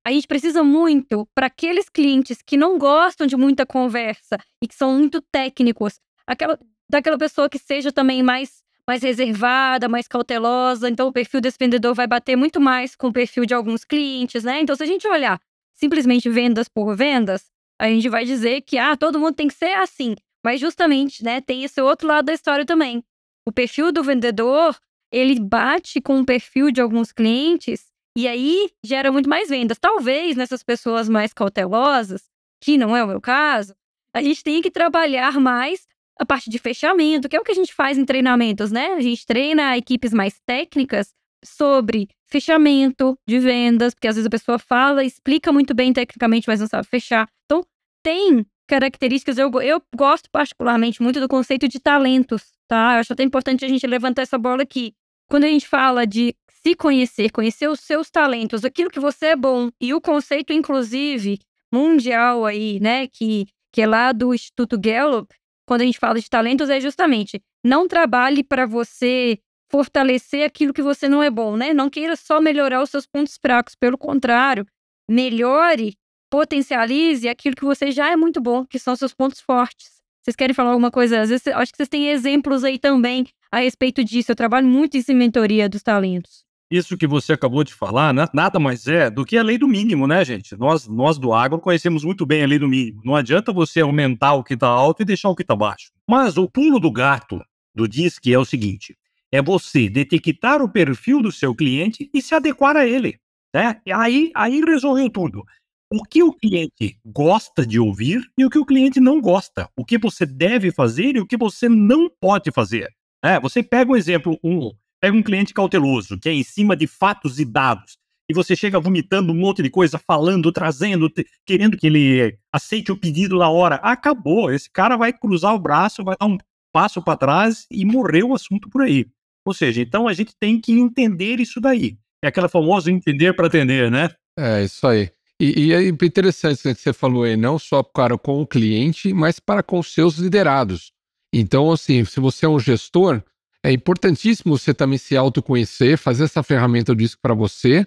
A 0.07 0.13
gente 0.13 0.29
precisa 0.29 0.63
muito 0.63 1.27
para 1.35 1.47
aqueles 1.47 1.89
clientes 1.89 2.41
que 2.43 2.57
não 2.57 2.79
gostam 2.79 3.27
de 3.27 3.37
muita 3.37 3.67
conversa 3.67 4.39
e 4.63 4.69
que 4.69 4.75
são 4.75 4.97
muito 4.97 5.21
técnicos, 5.33 5.99
aquela, 6.27 6.59
daquela 6.91 7.17
pessoa 7.17 7.49
que 7.49 7.59
seja 7.59 7.93
também 7.93 8.23
mais 8.23 8.61
mais 8.87 9.03
reservada, 9.05 9.89
mais 9.89 10.09
cautelosa. 10.09 10.89
Então, 10.89 11.07
o 11.07 11.13
perfil 11.13 11.41
desse 11.41 11.57
vendedor 11.59 11.95
vai 11.95 12.09
bater 12.09 12.35
muito 12.35 12.61
mais 12.61 12.97
com 12.97 13.07
o 13.07 13.13
perfil 13.13 13.47
de 13.47 13.55
alguns 13.55 13.85
clientes, 13.85 14.43
né? 14.43 14.61
Então, 14.61 14.75
se 14.75 14.83
a 14.83 14.87
gente 14.87 15.07
olhar 15.07 15.41
simplesmente 15.77 16.29
vendas 16.29 16.69
por 16.69 16.97
vendas, 16.97 17.45
a 17.81 17.89
gente 17.89 18.09
vai 18.09 18.25
dizer 18.25 18.63
que, 18.63 18.77
ah, 18.79 18.97
todo 18.97 19.21
mundo 19.21 19.35
tem 19.35 19.47
que 19.47 19.55
ser 19.55 19.75
assim. 19.75 20.17
Mas, 20.45 20.61
justamente, 20.61 21.23
né, 21.23 21.41
tem 21.41 21.63
esse 21.63 21.81
outro 21.81 22.09
lado 22.09 22.27
da 22.27 22.33
história 22.33 22.67
também. 22.67 23.05
O 23.47 23.53
perfil 23.53 23.93
do 23.93 24.03
vendedor, 24.03 24.77
ele 25.13 25.39
bate 25.39 26.01
com 26.01 26.21
o 26.21 26.27
perfil 26.27 26.73
de 26.73 26.81
alguns 26.81 27.13
clientes 27.13 27.87
e 28.17 28.27
aí 28.27 28.71
gera 28.85 29.13
muito 29.13 29.29
mais 29.29 29.49
vendas. 29.49 29.79
Talvez 29.79 30.37
nessas 30.37 30.63
pessoas 30.63 31.09
mais 31.09 31.33
cautelosas, 31.33 32.25
que 32.61 32.77
não 32.77 32.97
é 32.97 33.05
o 33.05 33.07
meu 33.07 33.21
caso, 33.21 33.75
a 34.13 34.21
gente 34.23 34.43
tenha 34.43 34.61
que 34.61 34.71
trabalhar 34.71 35.39
mais 35.41 35.87
a 36.21 36.27
parte 36.27 36.51
de 36.51 36.59
fechamento, 36.59 37.31
que 37.31 37.35
é 37.35 37.41
o 37.41 37.43
que 37.43 37.53
a 37.53 37.55
gente 37.55 37.73
faz 37.73 37.97
em 37.97 38.05
treinamentos, 38.05 38.71
né? 38.71 38.89
A 38.89 39.01
gente 39.01 39.25
treina 39.25 39.75
equipes 39.79 40.13
mais 40.13 40.39
técnicas 40.45 41.15
sobre 41.43 42.09
fechamento 42.27 43.19
de 43.27 43.39
vendas, 43.39 43.95
porque 43.95 44.07
às 44.07 44.17
vezes 44.17 44.27
a 44.27 44.31
pessoa 44.31 44.59
fala, 44.59 45.03
explica 45.03 45.51
muito 45.51 45.75
bem 45.75 45.95
tecnicamente, 45.95 46.47
mas 46.47 46.61
não 46.61 46.67
sabe 46.67 46.87
fechar. 46.87 47.27
Então, 47.47 47.65
tem 48.05 48.45
características, 48.69 49.39
eu, 49.39 49.51
eu 49.63 49.83
gosto 49.97 50.29
particularmente 50.31 51.03
muito 51.03 51.19
do 51.19 51.27
conceito 51.27 51.67
de 51.67 51.81
talentos, 51.81 52.53
tá? 52.69 52.97
Eu 52.97 53.01
acho 53.01 53.15
até 53.15 53.23
importante 53.23 53.65
a 53.65 53.69
gente 53.69 53.87
levantar 53.87 54.21
essa 54.21 54.37
bola 54.37 54.63
aqui. 54.63 54.93
Quando 55.27 55.45
a 55.45 55.49
gente 55.49 55.67
fala 55.67 56.07
de 56.07 56.37
se 56.63 56.75
conhecer, 56.75 57.31
conhecer 57.31 57.67
os 57.67 57.81
seus 57.81 58.11
talentos, 58.11 58.63
aquilo 58.63 58.91
que 58.91 59.01
você 59.01 59.29
é 59.29 59.37
bom, 59.37 59.71
e 59.81 59.95
o 59.95 60.01
conceito, 60.03 60.53
inclusive, 60.53 61.39
mundial 61.73 62.45
aí, 62.45 62.79
né, 62.79 63.07
que, 63.07 63.47
que 63.73 63.81
é 63.81 63.87
lá 63.87 64.13
do 64.13 64.35
Instituto 64.35 64.79
Gallup, 64.79 65.35
quando 65.71 65.83
a 65.83 65.85
gente 65.85 66.01
fala 66.01 66.19
de 66.19 66.29
talentos, 66.29 66.69
é 66.69 66.81
justamente 66.81 67.41
não 67.65 67.87
trabalhe 67.87 68.43
para 68.43 68.67
você 68.67 69.39
fortalecer 69.71 70.45
aquilo 70.45 70.73
que 70.73 70.83
você 70.83 71.09
não 71.09 71.23
é 71.23 71.31
bom, 71.31 71.57
né? 71.57 71.73
Não 71.73 71.89
queira 71.89 72.17
só 72.17 72.41
melhorar 72.41 72.83
os 72.83 72.91
seus 72.91 73.07
pontos 73.07 73.39
fracos, 73.41 73.77
pelo 73.77 73.97
contrário, 73.97 74.67
melhore, 75.09 75.97
potencialize 76.29 77.29
aquilo 77.29 77.55
que 77.55 77.65
você 77.65 77.93
já 77.93 78.11
é 78.11 78.17
muito 78.17 78.41
bom, 78.41 78.67
que 78.67 78.81
são 78.81 78.97
seus 78.97 79.15
pontos 79.15 79.41
fortes. 79.41 80.01
Vocês 80.25 80.35
querem 80.35 80.55
falar 80.55 80.71
alguma 80.71 80.91
coisa? 80.91 81.21
Às 81.21 81.29
vezes, 81.29 81.47
acho 81.47 81.71
que 81.71 81.77
vocês 81.77 81.89
têm 81.89 82.11
exemplos 82.11 82.65
aí 82.65 82.77
também 82.77 83.25
a 83.53 83.61
respeito 83.61 84.03
disso. 84.03 84.33
Eu 84.33 84.37
trabalho 84.37 84.67
muito 84.67 84.97
em 84.97 85.15
mentoria 85.15 85.69
dos 85.69 85.85
talentos. 85.85 86.45
Isso 86.71 86.97
que 86.97 87.07
você 87.07 87.33
acabou 87.33 87.65
de 87.65 87.75
falar, 87.75 88.15
né, 88.15 88.27
nada 88.33 88.61
mais 88.61 88.87
é 88.87 89.11
do 89.11 89.25
que 89.25 89.37
a 89.37 89.43
lei 89.43 89.59
do 89.59 89.67
mínimo, 89.67 90.07
né, 90.07 90.25
gente? 90.25 90.57
Nós, 90.57 90.87
nós 90.87 91.19
do 91.19 91.33
agro 91.33 91.59
conhecemos 91.59 92.05
muito 92.05 92.25
bem 92.25 92.45
a 92.45 92.47
lei 92.47 92.61
do 92.61 92.69
mínimo. 92.69 93.03
Não 93.05 93.17
adianta 93.17 93.53
você 93.53 93.81
aumentar 93.81 94.35
o 94.35 94.45
que 94.45 94.55
está 94.55 94.69
alto 94.69 95.03
e 95.03 95.05
deixar 95.05 95.31
o 95.31 95.35
que 95.35 95.43
está 95.43 95.57
baixo. 95.57 95.91
Mas 96.09 96.37
o 96.37 96.49
pulo 96.49 96.79
do 96.79 96.93
gato 96.93 97.43
do 97.75 97.89
DISC 97.89 98.33
é 98.33 98.39
o 98.39 98.45
seguinte: 98.45 98.97
é 99.33 99.43
você 99.43 99.89
detectar 99.89 100.63
o 100.63 100.69
perfil 100.69 101.21
do 101.21 101.33
seu 101.33 101.55
cliente 101.57 102.09
e 102.15 102.23
se 102.23 102.37
adequar 102.37 102.77
a 102.77 102.87
ele. 102.87 103.19
Né? 103.53 103.81
E 103.85 103.93
aí, 103.93 104.31
aí 104.35 104.61
resolveu 104.61 105.11
tudo. 105.11 105.45
O 105.93 106.05
que 106.05 106.23
o 106.23 106.33
cliente 106.33 106.97
gosta 107.05 107.67
de 107.67 107.81
ouvir 107.81 108.23
e 108.39 108.45
o 108.45 108.51
que 108.51 108.59
o 108.59 108.65
cliente 108.65 109.01
não 109.01 109.21
gosta. 109.21 109.69
O 109.77 109.85
que 109.85 109.99
você 109.99 110.25
deve 110.25 110.71
fazer 110.71 111.17
e 111.17 111.21
o 111.21 111.27
que 111.27 111.37
você 111.37 111.69
não 111.69 112.09
pode 112.21 112.53
fazer. 112.53 112.89
É, 113.25 113.41
você 113.41 113.61
pega 113.61 113.91
um 113.91 113.97
exemplo, 113.97 114.39
um, 114.43 114.71
Pega 115.01 115.17
um 115.17 115.23
cliente 115.23 115.55
cauteloso, 115.55 116.19
que 116.19 116.29
é 116.29 116.33
em 116.33 116.43
cima 116.43 116.77
de 116.77 116.87
fatos 116.87 117.39
e 117.39 117.45
dados, 117.45 117.99
e 118.31 118.33
você 118.33 118.55
chega 118.55 118.79
vomitando 118.79 119.33
um 119.33 119.37
monte 119.37 119.61
de 119.61 119.69
coisa, 119.69 119.99
falando, 119.99 120.53
trazendo, 120.53 121.13
querendo 121.45 121.77
que 121.77 121.89
ele 121.89 122.39
aceite 122.53 122.93
o 122.93 122.97
pedido 122.97 123.37
na 123.37 123.51
hora. 123.51 123.75
Acabou. 123.83 124.53
Esse 124.53 124.71
cara 124.71 124.97
vai 124.97 125.13
cruzar 125.13 125.53
o 125.53 125.59
braço, 125.59 126.05
vai 126.05 126.15
dar 126.17 126.27
um 126.27 126.39
passo 126.73 127.03
para 127.03 127.17
trás 127.17 127.67
e 127.69 127.85
morreu 127.85 128.29
o 128.29 128.35
assunto 128.35 128.71
por 128.71 128.83
aí. 128.83 129.05
Ou 129.45 129.53
seja, 129.53 129.83
então 129.83 130.07
a 130.07 130.13
gente 130.13 130.33
tem 130.39 130.61
que 130.61 130.71
entender 130.71 131.41
isso 131.41 131.61
daí. 131.61 131.99
É 132.23 132.29
aquela 132.29 132.49
famosa 132.49 132.89
entender 132.89 133.33
para 133.35 133.49
atender, 133.49 133.91
né? 133.91 134.11
É, 134.39 134.63
isso 134.63 134.87
aí. 134.87 135.11
E, 135.41 135.67
e 135.67 135.73
é 135.73 135.89
interessante 135.89 136.63
que 136.63 136.75
você 136.75 136.93
falou 136.93 137.25
aí, 137.25 137.37
não 137.37 137.59
só 137.59 137.83
para 137.83 138.17
com 138.17 138.41
o 138.41 138.47
cliente, 138.47 139.13
mas 139.13 139.41
para 139.41 139.61
com 139.61 139.83
seus 139.83 140.19
liderados. 140.19 140.93
Então, 141.35 141.73
assim, 141.73 142.05
se 142.05 142.21
você 142.21 142.47
é 142.47 142.49
um 142.49 142.61
gestor, 142.61 143.25
é 143.65 143.73
importantíssimo 143.73 144.57
você 144.57 144.73
também 144.73 144.99
se 144.99 145.17
autoconhecer, 145.17 145.99
fazer 145.99 146.25
essa 146.25 146.43
ferramenta 146.43 146.95
disso 146.95 147.19
para 147.21 147.35
você, 147.35 147.87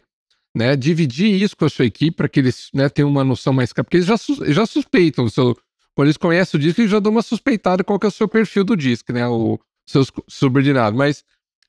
né? 0.56 0.76
Dividir 0.76 1.42
isso 1.42 1.58
com 1.58 1.66
a 1.66 1.70
sua 1.70 1.86
equipe 1.86 2.16
para 2.16 2.30
que 2.30 2.40
eles 2.40 2.70
né, 2.74 2.88
tenham 2.90 3.10
uma 3.10 3.24
noção 3.24 3.52
mais 3.52 3.74
clara. 3.74 3.86
Porque 3.86 3.98
eles 3.98 4.06
já, 4.06 4.16
já 4.48 4.66
suspeitam. 4.66 5.28
Seu, 5.28 5.58
quando 5.96 6.08
eles 6.08 6.18
conhecem 6.18 6.60
o 6.60 6.62
disco, 6.62 6.82
eles 6.82 6.92
já 6.92 7.00
dão 7.00 7.12
uma 7.12 7.24
suspeitada 7.24 7.84
qual 7.84 8.00
que 8.00 8.06
é 8.06 8.10
o 8.10 8.12
seu 8.12 8.28
perfil 8.28 8.64
do 8.64 8.78
disco, 8.78 9.12
né? 9.12 9.28
O 9.28 9.60
seus 9.86 10.12
subordinados. 10.28 10.98
Mas 10.98 11.24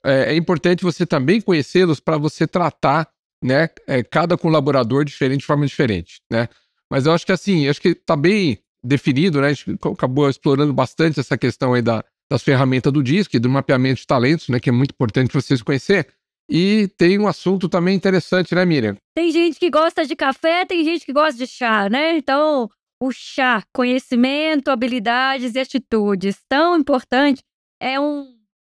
é, 0.05 0.35
é 0.35 0.37
importante 0.37 0.85
você 0.85 1.07
também 1.07 1.41
conhecê-los 1.41 1.99
para 1.99 2.19
você 2.19 2.47
tratar 2.47 3.09
né, 3.43 3.69
é, 3.87 4.03
cada 4.03 4.37
colaborador 4.37 5.05
diferente 5.05 5.41
de 5.41 5.47
forma 5.47 5.67
diferente, 5.67 6.21
né? 6.31 6.49
Mas 6.91 7.07
eu 7.07 7.13
acho 7.13 7.27
que 7.27 7.33
assim, 7.33 7.69
acho 7.69 7.81
que 7.81 7.89
está 7.89 8.17
bem 8.17 8.59
definido, 8.83 9.41
né? 9.41 9.49
A 9.49 9.53
gente 9.53 9.79
acabou 9.93 10.29
explorando 10.29 10.73
bastante 10.73 11.19
essa 11.21 11.37
questão 11.37 11.75
aí 11.75 11.83
da, 11.83 12.05
das 12.31 12.43
ferramentas 12.43 12.93
do 12.93 13.03
DISC, 13.03 13.39
do 13.39 13.49
mapeamento 13.49 14.01
de 14.01 14.07
talentos, 14.07 14.49
né, 14.49 14.59
que 14.59 14.69
é 14.69 14.73
muito 14.73 14.93
importante 14.93 15.33
vocês 15.33 15.63
conhecer. 15.63 16.09
E 16.49 16.89
tem 16.99 17.19
um 17.19 17.27
assunto 17.27 17.69
também 17.69 17.97
interessante, 17.97 18.55
né, 18.55 18.65
Miriam? 18.65 18.97
Tem 19.17 19.31
gente 19.31 19.59
que 19.59 19.71
gosta 19.71 20.05
de 20.05 20.15
café, 20.15 20.65
tem 20.65 20.85
gente 20.85 21.07
que 21.07 21.13
gosta 21.13 21.39
de 21.39 21.47
chá, 21.47 21.89
né? 21.89 22.17
Então, 22.17 22.69
o 23.03 23.11
chá, 23.13 23.63
conhecimento, 23.73 24.71
habilidades 24.71 25.55
e 25.55 25.59
atitudes, 25.59 26.37
tão 26.49 26.77
importante, 26.77 27.43
é 27.81 27.99
um, 27.99 28.35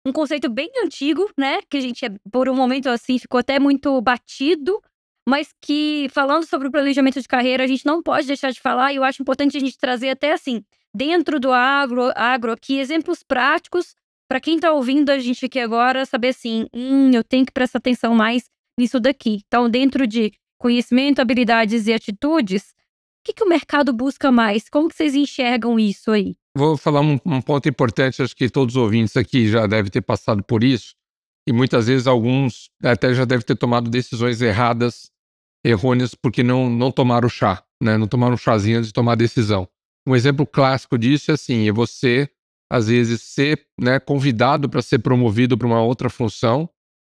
um 0.07 0.12
conceito 0.12 0.49
bem 0.49 0.71
antigo, 0.85 1.29
né? 1.37 1.61
Que 1.69 1.79
a 1.79 1.81
gente, 1.81 2.00
por 2.31 2.49
um 2.49 2.55
momento 2.55 2.88
assim, 2.88 3.19
ficou 3.19 3.41
até 3.41 3.59
muito 3.59 4.00
batido, 4.00 4.81
mas 5.29 5.49
que, 5.61 6.09
falando 6.12 6.47
sobre 6.47 6.69
o 6.69 6.71
planejamento 6.71 7.21
de 7.21 7.26
carreira, 7.26 7.65
a 7.65 7.67
gente 7.67 7.85
não 7.85 8.00
pode 8.00 8.29
deixar 8.29 8.53
de 8.53 8.61
falar, 8.61 8.93
e 8.93 8.97
eu 8.97 9.05
acho 9.05 9.23
importante 9.23 9.57
a 9.57 9.61
gente 9.61 9.76
trazer 9.76 10.11
até 10.11 10.33
assim, 10.33 10.62
dentro 10.97 11.38
do 11.38 11.53
agro, 11.53 12.11
agro 12.15 12.53
aqui, 12.53 12.79
exemplos 12.79 13.23
práticos 13.23 13.95
para 14.29 14.41
quem 14.41 14.57
está 14.57 14.73
ouvindo 14.73 15.11
a 15.11 15.19
gente 15.19 15.45
aqui 15.45 15.61
agora 15.61 16.07
saber 16.07 16.29
assim, 16.29 16.67
hum, 16.75 17.11
eu 17.12 17.23
tenho 17.23 17.45
que 17.45 17.53
prestar 17.53 17.79
atenção 17.79 18.15
mais 18.15 18.45
nisso 18.79 18.99
daqui. 18.99 19.43
Então, 19.47 19.69
dentro 19.69 20.07
de 20.07 20.33
conhecimento, 20.59 21.21
habilidades 21.21 21.87
e 21.87 21.93
atitudes, 21.93 22.62
o 22.62 23.26
que, 23.26 23.35
que 23.35 23.45
o 23.45 23.49
mercado 23.49 23.93
busca 23.93 24.33
mais? 24.33 24.69
Como 24.69 24.88
que 24.88 24.97
vocês 24.97 25.15
enxergam 25.15 25.79
isso 25.79 26.11
aí? 26.11 26.35
Vou 26.57 26.76
falar 26.76 27.03
um, 27.03 27.19
um 27.25 27.43
ponto 27.43 27.69
importante, 27.69 28.23
acho 28.23 28.35
que 28.35 28.49
todos 28.49 28.75
os 28.75 28.83
ouvintes 28.83 29.17
aqui 29.17 29.49
já 29.49 29.67
devem 29.67 29.91
ter 29.91 30.00
passado 30.00 30.43
por 30.43 30.65
isso, 30.65 30.95
e 31.47 31.53
muitas 31.53 31.87
vezes 31.87 32.07
alguns 32.07 32.71
até 32.83 33.12
já 33.15 33.25
devem 33.25 33.45
ter 33.45 33.57
tomado 33.57 33.91
decisões 33.91 34.41
erradas, 34.41 35.11
errôneas, 35.62 36.15
porque 36.15 36.43
não, 36.43 36.71
não 36.71 36.91
tomaram 36.91 37.29
chá, 37.29 37.62
né? 37.81 37.99
não 37.99 38.09
tomaram 38.09 38.35
um 38.35 38.38
chazinho 38.38 38.79
antes 38.79 38.88
de 38.88 38.95
tomar 38.95 39.12
a 39.12 39.17
decisão. 39.17 39.69
Um 40.07 40.15
exemplo 40.15 40.47
clássico 40.47 40.97
disso 40.97 41.31
é 41.31 41.35
assim: 41.35 41.69
é 41.69 41.73
você, 41.73 42.29
às 42.71 42.87
vezes, 42.89 43.23
ser 43.23 43.67
né, 43.81 43.99
convidado 43.99 44.69
para 44.69 44.81
ser 44.81 45.01
promovido 45.01 45.59
para 45.59 45.67
uma 45.67 45.83
outra 45.83 46.09
função, 46.09 46.69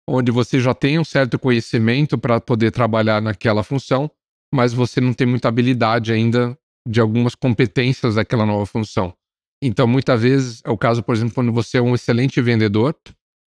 onde 0.09 0.31
você 0.31 0.59
já 0.61 0.73
tem 0.73 0.99
um 0.99 1.05
certo 1.05 1.39
conhecimento 1.39 2.17
para 2.17 2.41
poder 2.41 2.71
trabalhar 2.71 3.21
naquela 3.21 3.63
função, 3.63 4.11
mas 4.55 4.73
você 4.73 5.01
não 5.01 5.13
tem 5.13 5.27
muita 5.27 5.49
habilidade 5.49 6.13
ainda 6.13 6.57
de 6.89 7.01
algumas 7.01 7.35
competências 7.35 8.15
daquela 8.15 8.47
nova 8.47 8.65
função. 8.65 9.13
Então, 9.63 9.87
muitas 9.87 10.23
vezes, 10.23 10.63
é 10.65 10.71
o 10.71 10.79
caso, 10.79 11.03
por 11.03 11.15
exemplo, 11.15 11.35
quando 11.35 11.53
você 11.53 11.79
é 11.79 11.83
um 11.83 11.95
excelente 11.95 12.41
vendedor 12.41 12.95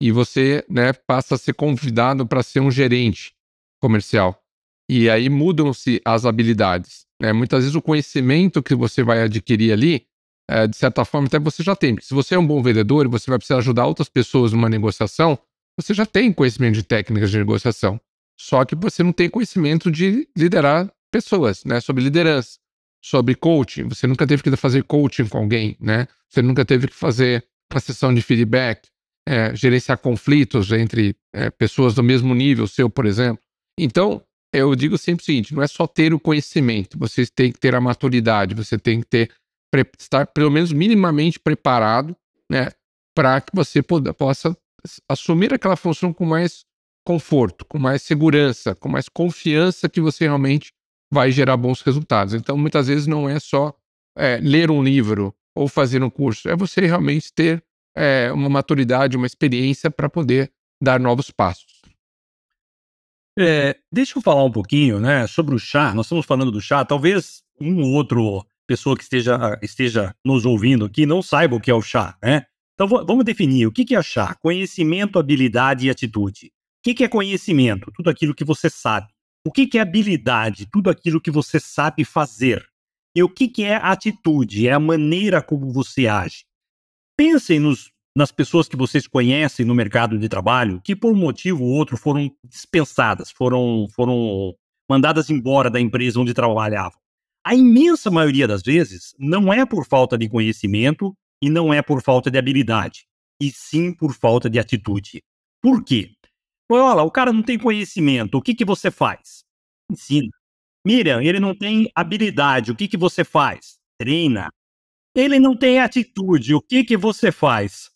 e 0.02 0.12
você 0.12 0.66
né, 0.68 0.94
passa 0.94 1.36
a 1.36 1.38
ser 1.38 1.54
convidado 1.54 2.26
para 2.28 2.44
ser 2.44 2.60
um 2.60 2.72
gerente 2.72 3.34
comercial. 3.80 4.42
E 4.90 5.10
aí 5.10 5.30
mudam-se 5.30 6.02
as 6.04 6.26
habilidades. 6.26 7.06
Né? 7.22 7.32
Muitas 7.32 7.60
vezes 7.60 7.76
o 7.76 7.82
conhecimento 7.82 8.64
que 8.64 8.74
você 8.74 9.04
vai 9.04 9.22
adquirir 9.22 9.72
ali, 9.72 10.08
é, 10.50 10.66
de 10.66 10.76
certa 10.76 11.06
forma, 11.06 11.28
até 11.28 11.40
você 11.40 11.62
já 11.62 11.76
tem. 11.76 11.94
Porque 11.94 12.08
se 12.08 12.16
você 12.16 12.34
é 12.34 12.40
um 12.40 12.46
bom 12.46 12.64
vendedor 12.64 13.06
e 13.06 13.10
você 13.10 13.30
vai 13.30 13.38
precisar 13.38 13.60
ajudar 13.60 13.86
outras 13.86 14.10
pessoas 14.10 14.52
numa 14.52 14.68
negociação, 14.68 15.38
você 15.80 15.94
já 15.94 16.06
tem 16.06 16.34
conhecimento 16.34 16.74
de 16.74 16.84
técnicas 16.84 17.30
de 17.30 17.38
negociação. 17.38 18.02
Só 18.40 18.66
que 18.66 18.76
você 18.76 19.04
não 19.04 19.14
tem 19.14 19.30
conhecimento 19.30 19.92
de 19.92 20.28
liderar 20.36 20.92
pessoas, 21.12 21.64
né? 21.64 21.80
Sobre 21.80 22.04
liderança, 22.04 22.58
sobre 23.04 23.36
coaching. 23.36 23.88
Você 23.88 24.08
nunca 24.08 24.26
teve 24.26 24.42
que 24.42 24.56
fazer 24.56 24.84
coaching 24.84 25.28
com 25.28 25.38
alguém, 25.38 25.78
né? 25.80 26.08
Você 26.28 26.42
nunca 26.42 26.66
teve 26.66 26.88
que 26.88 26.96
fazer 26.96 27.46
uma 27.72 27.80
sessão 27.80 28.12
de 28.12 28.22
feedback, 28.22 28.90
é, 29.28 29.56
gerenciar 29.56 30.00
conflitos 30.00 30.72
entre 30.72 31.16
é, 31.32 31.52
pessoas 31.52 31.94
do 31.94 32.02
mesmo 32.02 32.34
nível 32.34 32.66
seu, 32.68 32.90
por 32.90 33.06
exemplo. 33.06 33.44
Então, 33.78 34.24
eu 34.54 34.76
digo 34.76 34.98
sempre 34.98 35.24
o 35.24 35.26
seguinte: 35.26 35.54
não 35.54 35.64
é 35.64 35.68
só 35.68 35.88
ter 35.88 36.14
o 36.14 36.20
conhecimento, 36.20 36.98
você 36.98 37.26
tem 37.26 37.52
que 37.52 37.60
ter 37.60 37.76
a 37.76 37.82
maturidade, 37.82 38.56
você 38.56 38.78
tem 38.78 39.02
que 39.02 39.08
ter 39.08 39.32
estar 39.98 40.28
pelo 40.28 40.52
menos 40.52 40.74
minimamente 40.74 41.40
preparado, 41.40 42.16
né, 42.50 42.70
para 43.16 43.40
que 43.40 43.52
você 43.54 43.82
possa 43.82 44.58
assumir 45.08 45.54
aquela 45.54 45.78
função 45.78 46.12
com 46.12 46.26
mais 46.26 46.66
conforto, 47.06 47.66
com 47.66 47.80
mais 47.80 48.02
segurança, 48.02 48.76
com 48.76 48.90
mais 48.90 49.08
confiança 49.08 49.88
que 49.88 50.02
você 50.02 50.26
realmente 50.26 50.72
vai 51.12 51.32
gerar 51.32 51.58
bons 51.58 51.82
resultados. 51.82 52.34
Então, 52.34 52.58
muitas 52.58 52.88
vezes 52.88 53.08
não 53.08 53.30
é 53.30 53.40
só 53.40 53.74
é, 54.18 54.38
ler 54.38 54.70
um 54.70 54.84
livro 54.84 55.34
ou 55.56 55.68
fazer 55.68 56.04
um 56.04 56.10
curso, 56.10 56.50
é 56.50 56.56
você 56.56 56.82
realmente 56.82 57.34
ter 57.34 57.64
é, 57.96 58.32
uma 58.32 58.50
maturidade, 58.50 59.18
uma 59.18 59.28
experiência 59.28 59.92
para 59.92 60.10
poder 60.10 60.52
dar 60.82 61.00
novos 61.00 61.30
passos. 61.30 61.81
É, 63.38 63.78
deixa 63.92 64.18
eu 64.18 64.22
falar 64.22 64.44
um 64.44 64.52
pouquinho, 64.52 65.00
né, 65.00 65.26
sobre 65.26 65.56
o 65.56 65.60
chá. 65.60 65.94
Nós 65.94 66.06
estamos 66.06 66.26
falando 66.26 66.52
do 66.52 66.62
chá. 66.62 66.84
Talvez 66.84 67.44
um 67.60 67.82
ou 67.82 67.92
outro 67.94 68.46
pessoa 68.68 68.96
que 68.96 69.04
esteja, 69.04 69.60
esteja 69.62 70.16
nos 70.24 70.46
ouvindo 70.46 70.86
aqui 70.86 71.06
não 71.06 71.22
saiba 71.22 71.56
o 71.56 71.60
que 71.60 71.70
é 71.70 71.74
o 71.74 71.82
chá, 71.82 72.18
né? 72.24 72.46
Então 72.74 72.88
vamos 72.88 73.26
definir 73.26 73.68
o 73.68 73.72
que 73.72 73.94
é 73.94 74.02
chá: 74.02 74.34
conhecimento, 74.36 75.20
habilidade 75.20 75.86
e 75.86 75.90
atitude. 75.90 76.52
O 76.80 76.94
que 76.94 77.04
é 77.04 77.08
conhecimento? 77.08 77.92
Tudo 77.96 78.10
aquilo 78.10 78.34
que 78.34 78.44
você 78.44 78.70
sabe. 78.70 79.08
O 79.46 79.52
que 79.52 79.78
é 79.78 79.82
habilidade? 79.82 80.68
Tudo 80.72 80.90
aquilo 80.90 81.22
que 81.22 81.30
você 81.30 81.60
sabe 81.60 82.06
fazer. 82.06 82.66
E 83.16 83.22
o 83.22 83.30
que 83.30 83.64
é 83.64 83.76
atitude? 83.76 84.68
É 84.68 84.74
a 84.74 84.80
maneira 84.80 85.42
como 85.42 85.72
você 85.72 86.08
age. 86.08 86.46
Pensem 87.18 87.60
nos 87.60 87.91
nas 88.16 88.32
pessoas 88.32 88.68
que 88.68 88.76
vocês 88.76 89.08
conhecem 89.08 89.66
no 89.66 89.74
mercado 89.74 90.18
de 90.18 90.28
trabalho 90.28 90.82
que 90.84 90.96
por 90.96 91.14
um 91.14 91.18
motivo 91.18 91.64
ou 91.64 91.72
outro 91.72 91.98
foram 91.98 92.30
dispensadas, 92.44 93.32
foram, 93.32 93.88
foram 93.96 94.54
mandadas 94.90 95.30
embora 95.30 95.70
da 95.70 95.80
empresa 95.80 96.20
onde 96.20 96.34
trabalhavam. 96.34 97.00
A 97.46 97.56
imensa 97.56 98.12
maioria 98.12 98.48
das 98.48 98.62
vezes 98.62 99.16
não 99.18 99.52
é 99.52 99.66
por 99.66 99.86
falta 99.86 100.18
de 100.18 100.30
conhecimento 100.30 101.16
e 101.42 101.50
não 101.50 101.74
é 101.74 101.82
por 101.82 102.02
falta 102.04 102.30
de 102.30 102.38
habilidade, 102.38 103.06
e 103.42 103.52
sim 103.52 103.94
por 103.94 104.14
falta 104.14 104.50
de 104.50 104.60
atitude. 104.60 105.24
Por 105.62 105.84
quê? 105.84 106.12
Olha, 106.70 107.02
o 107.02 107.12
cara 107.12 107.34
não 107.34 107.42
tem 107.42 107.58
conhecimento, 107.58 108.38
o 108.38 108.42
que, 108.42 108.54
que 108.54 108.64
você 108.64 108.92
faz? 108.92 109.44
Ensina. 109.92 110.30
Miriam, 110.86 111.22
ele 111.22 111.40
não 111.40 111.56
tem 111.56 111.92
habilidade, 111.96 112.72
o 112.72 112.76
que, 112.76 112.88
que 112.88 112.98
você 112.98 113.24
faz? 113.24 113.78
Treina. 114.00 114.50
Ele 115.16 115.40
não 115.40 115.56
tem 115.56 115.80
atitude, 115.80 116.56
o 116.56 116.62
que, 116.62 116.84
que 116.84 116.96
você 116.96 117.32
faz? 117.32 117.91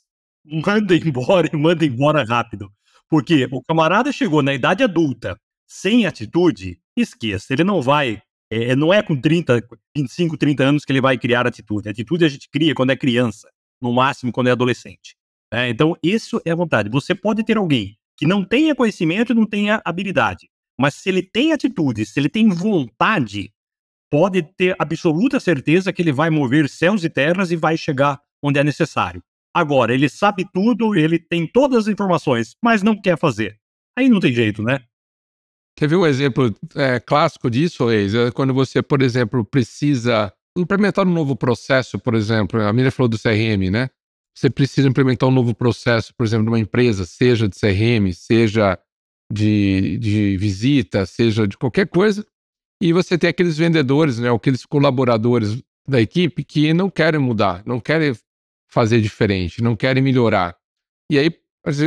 Manda 0.46 0.96
embora 0.96 1.50
e 1.52 1.58
manda 1.58 1.86
embora 1.86 2.24
rápido. 2.24 2.72
Porque 3.10 3.48
o 3.52 3.62
camarada 3.62 4.12
chegou 4.12 4.42
na 4.42 4.54
idade 4.54 4.84
adulta 4.84 5.38
sem 5.68 6.06
atitude, 6.06 6.80
esqueça, 6.96 7.54
ele 7.54 7.64
não 7.64 7.82
vai. 7.82 8.22
É, 8.50 8.76
não 8.76 8.94
é 8.94 9.02
com 9.02 9.20
30, 9.20 9.62
25, 9.96 10.38
30 10.38 10.64
anos 10.64 10.86
que 10.86 10.92
ele 10.92 11.02
vai 11.02 11.18
criar 11.18 11.48
atitude. 11.48 11.90
Atitude 11.90 12.26
a 12.26 12.30
gente 12.30 12.50
cria 12.50 12.76
quando 12.76 12.92
é 12.92 12.96
criança, 12.96 13.50
no 13.82 13.92
máximo 13.92 14.32
quando 14.32 14.48
é 14.48 14.52
adolescente. 14.52 15.16
É, 15.52 15.70
então, 15.70 15.96
isso 16.04 16.42
é 16.46 16.52
a 16.52 16.56
vontade. 16.56 16.90
Você 16.90 17.16
pode 17.16 17.44
ter 17.44 17.58
alguém 17.58 17.98
que 18.18 18.28
não 18.28 18.44
tenha 18.44 18.76
conhecimento 18.76 19.32
e 19.32 19.36
não 19.36 19.46
tenha 19.46 19.82
habilidade, 19.84 20.50
mas 20.80 20.96
se 20.96 21.10
ele 21.10 21.22
tem 21.22 21.52
atitude, 21.52 22.06
se 22.06 22.20
ele 22.20 22.30
tem 22.30 22.50
vontade, 22.50 23.52
pode 24.10 24.42
ter 24.42 24.76
absoluta 24.80 25.40
certeza 25.40 25.92
que 25.92 26.02
ele 26.02 26.12
vai 26.12 26.30
mover 26.30 26.70
céus 26.70 27.04
e 27.04 27.10
terras 27.10 27.52
e 27.52 27.56
vai 27.56 27.78
chegar 27.78 28.20
onde 28.42 28.60
é 28.60 28.64
necessário. 28.64 29.22
Agora, 29.56 29.94
ele 29.94 30.10
sabe 30.10 30.46
tudo, 30.54 30.96
ele 30.96 31.18
tem 31.18 31.48
todas 31.48 31.86
as 31.86 31.88
informações, 31.88 32.58
mas 32.62 32.84
não 32.84 33.00
quer 33.00 33.18
fazer. 33.18 33.58
Aí 33.98 34.10
não 34.10 34.20
tem 34.20 34.34
jeito, 34.34 34.62
né? 34.62 34.80
Quer 35.78 35.88
ver 35.88 35.96
um 35.96 36.06
exemplo 36.06 36.54
é, 36.76 37.00
clássico 37.00 37.50
disso, 37.50 37.88
Reis? 37.88 38.14
É 38.14 38.32
quando 38.32 38.54
você, 38.54 38.82
por 38.82 39.02
exemplo, 39.02 39.46
precisa 39.46 40.34
implementar 40.58 41.08
um 41.08 41.12
novo 41.12 41.38
processo, 41.38 41.98
por 41.98 42.16
exemplo, 42.16 42.62
a 42.62 42.74
Miriam 42.74 42.92
falou 42.92 43.08
do 43.08 43.18
CRM, 43.18 43.70
né? 43.72 43.90
Você 44.38 44.50
precisa 44.50 44.90
implementar 44.90 45.30
um 45.30 45.32
novo 45.32 45.56
processo, 45.56 46.14
por 46.14 46.26
exemplo, 46.26 46.46
numa 46.46 46.60
empresa, 46.60 47.06
seja 47.06 47.48
de 47.48 47.58
CRM, 47.58 48.12
seja 48.14 48.78
de, 49.32 49.98
de 50.00 50.36
visita, 50.38 51.06
seja 51.06 51.48
de 51.48 51.58
qualquer 51.58 51.88
coisa, 51.88 52.26
e 52.82 52.92
você 52.92 53.18
tem 53.18 53.30
aqueles 53.30 53.58
vendedores, 53.58 54.20
né, 54.20 54.30
aqueles 54.30 54.66
colaboradores 54.66 55.62
da 55.88 56.02
equipe 56.02 56.44
que 56.44 56.74
não 56.74 56.90
querem 56.90 57.20
mudar, 57.20 57.64
não 57.66 57.80
querem 57.80 58.14
fazer 58.76 59.00
diferente, 59.00 59.64
não 59.64 59.74
querem 59.74 60.04
melhorar. 60.04 60.54
E 61.10 61.18
aí, 61.18 61.32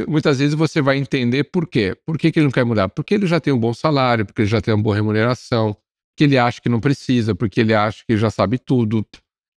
muitas 0.09 0.39
vezes 0.39 0.55
você 0.55 0.81
vai 0.81 0.97
entender 0.97 1.45
por 1.45 1.69
quê. 1.69 1.95
Por 2.07 2.17
que, 2.17 2.33
que 2.33 2.39
ele 2.39 2.47
não 2.47 2.51
quer 2.51 2.65
mudar? 2.65 2.89
Porque 2.89 3.13
ele 3.13 3.27
já 3.27 3.39
tem 3.39 3.53
um 3.53 3.59
bom 3.59 3.75
salário, 3.75 4.25
porque 4.25 4.41
ele 4.41 4.49
já 4.49 4.63
tem 4.63 4.73
uma 4.73 4.83
boa 4.83 4.97
remuneração, 4.97 5.77
que 6.17 6.25
ele 6.25 6.39
acha 6.39 6.63
que 6.63 6.69
não 6.71 6.81
precisa, 6.81 7.35
porque 7.35 7.61
ele 7.61 7.75
acha 7.75 8.03
que 8.09 8.17
já 8.17 8.31
sabe 8.31 8.59
tudo. 8.59 9.07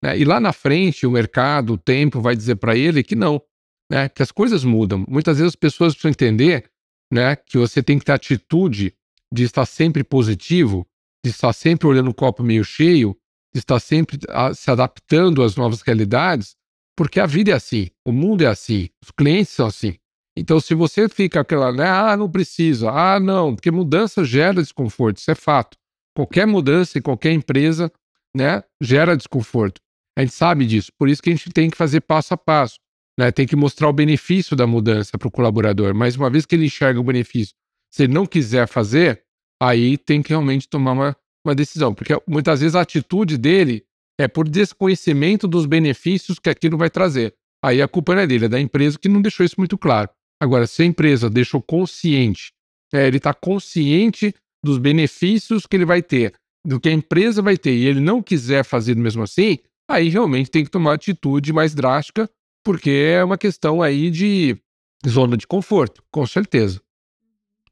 Né? 0.04 0.18
E 0.18 0.26
lá 0.26 0.38
na 0.38 0.52
frente, 0.52 1.06
o 1.06 1.10
mercado, 1.10 1.72
o 1.72 1.78
tempo 1.78 2.20
vai 2.20 2.36
dizer 2.36 2.56
para 2.56 2.76
ele 2.76 3.02
que 3.02 3.16
não, 3.16 3.40
né? 3.90 4.10
que 4.10 4.22
as 4.22 4.30
coisas 4.30 4.62
mudam. 4.62 5.02
Muitas 5.08 5.38
vezes 5.38 5.52
as 5.52 5.56
pessoas 5.56 5.94
precisam 5.94 6.10
entender 6.10 6.70
né, 7.10 7.34
que 7.34 7.56
você 7.56 7.82
tem 7.82 7.98
que 7.98 8.04
ter 8.04 8.12
atitude 8.12 8.94
de 9.32 9.44
estar 9.44 9.64
sempre 9.64 10.04
positivo, 10.04 10.86
de 11.24 11.30
estar 11.30 11.52
sempre 11.54 11.86
olhando 11.86 12.10
o 12.10 12.14
copo 12.14 12.42
meio 12.42 12.62
cheio, 12.62 13.16
de 13.54 13.60
estar 13.60 13.80
sempre 13.80 14.18
a, 14.28 14.52
se 14.52 14.70
adaptando 14.70 15.42
às 15.42 15.56
novas 15.56 15.80
realidades, 15.80 16.56
porque 16.96 17.20
a 17.20 17.26
vida 17.26 17.50
é 17.50 17.54
assim, 17.54 17.88
o 18.04 18.12
mundo 18.12 18.42
é 18.42 18.46
assim, 18.46 18.88
os 19.02 19.10
clientes 19.10 19.52
são 19.52 19.66
assim. 19.66 19.96
Então, 20.36 20.58
se 20.60 20.74
você 20.74 21.08
fica 21.08 21.40
aquela, 21.40 21.72
né, 21.72 21.86
ah, 21.86 22.16
não 22.16 22.30
precisa, 22.30 22.90
ah, 22.90 23.20
não, 23.20 23.54
porque 23.54 23.70
mudança 23.70 24.24
gera 24.24 24.62
desconforto, 24.62 25.18
isso 25.18 25.30
é 25.30 25.34
fato. 25.34 25.76
Qualquer 26.16 26.46
mudança 26.46 26.98
em 26.98 27.02
qualquer 27.02 27.32
empresa, 27.32 27.92
né, 28.34 28.62
gera 28.80 29.16
desconforto. 29.16 29.80
A 30.16 30.22
gente 30.22 30.34
sabe 30.34 30.66
disso, 30.66 30.90
por 30.98 31.08
isso 31.08 31.22
que 31.22 31.30
a 31.30 31.32
gente 31.34 31.50
tem 31.50 31.70
que 31.70 31.76
fazer 31.76 32.00
passo 32.02 32.34
a 32.34 32.36
passo. 32.36 32.78
Né? 33.18 33.30
Tem 33.30 33.46
que 33.46 33.56
mostrar 33.56 33.88
o 33.88 33.92
benefício 33.92 34.56
da 34.56 34.66
mudança 34.66 35.18
para 35.18 35.28
o 35.28 35.30
colaborador. 35.30 35.94
Mas 35.94 36.16
uma 36.16 36.30
vez 36.30 36.46
que 36.46 36.54
ele 36.54 36.66
enxerga 36.66 37.00
o 37.00 37.04
benefício, 37.04 37.54
se 37.90 38.04
ele 38.04 38.12
não 38.12 38.26
quiser 38.26 38.66
fazer, 38.66 39.22
aí 39.60 39.98
tem 39.98 40.22
que 40.22 40.30
realmente 40.30 40.68
tomar 40.68 40.92
uma, 40.92 41.16
uma 41.44 41.54
decisão. 41.54 41.94
Porque 41.94 42.14
muitas 42.26 42.60
vezes 42.60 42.74
a 42.74 42.80
atitude 42.80 43.36
dele 43.36 43.84
é 44.18 44.28
por 44.28 44.48
desconhecimento 44.48 45.48
dos 45.48 45.66
benefícios 45.66 46.38
que 46.38 46.50
aquilo 46.50 46.76
vai 46.76 46.90
trazer. 46.90 47.34
Aí 47.64 47.80
a 47.80 47.88
culpa 47.88 48.14
não 48.14 48.22
é 48.22 48.26
dele, 48.26 48.46
é 48.46 48.48
da 48.48 48.60
empresa 48.60 48.98
que 48.98 49.08
não 49.08 49.22
deixou 49.22 49.44
isso 49.44 49.56
muito 49.58 49.78
claro. 49.78 50.10
Agora, 50.40 50.66
se 50.66 50.82
a 50.82 50.86
empresa 50.86 51.30
deixou 51.30 51.62
consciente, 51.62 52.52
é, 52.92 53.06
ele 53.06 53.18
está 53.18 53.32
consciente 53.32 54.34
dos 54.64 54.78
benefícios 54.78 55.66
que 55.66 55.76
ele 55.76 55.84
vai 55.84 56.02
ter, 56.02 56.34
do 56.64 56.80
que 56.80 56.88
a 56.88 56.92
empresa 56.92 57.40
vai 57.40 57.56
ter, 57.56 57.74
e 57.74 57.86
ele 57.86 58.00
não 58.00 58.22
quiser 58.22 58.64
fazer 58.64 58.96
mesmo 58.96 59.22
assim, 59.22 59.58
aí 59.88 60.08
realmente 60.08 60.50
tem 60.50 60.64
que 60.64 60.70
tomar 60.70 60.94
atitude 60.94 61.52
mais 61.52 61.74
drástica 61.74 62.28
porque 62.64 62.90
é 62.90 63.24
uma 63.24 63.36
questão 63.36 63.82
aí 63.82 64.10
de 64.10 64.56
zona 65.06 65.36
de 65.36 65.46
conforto, 65.46 66.02
com 66.10 66.24
certeza. 66.26 66.80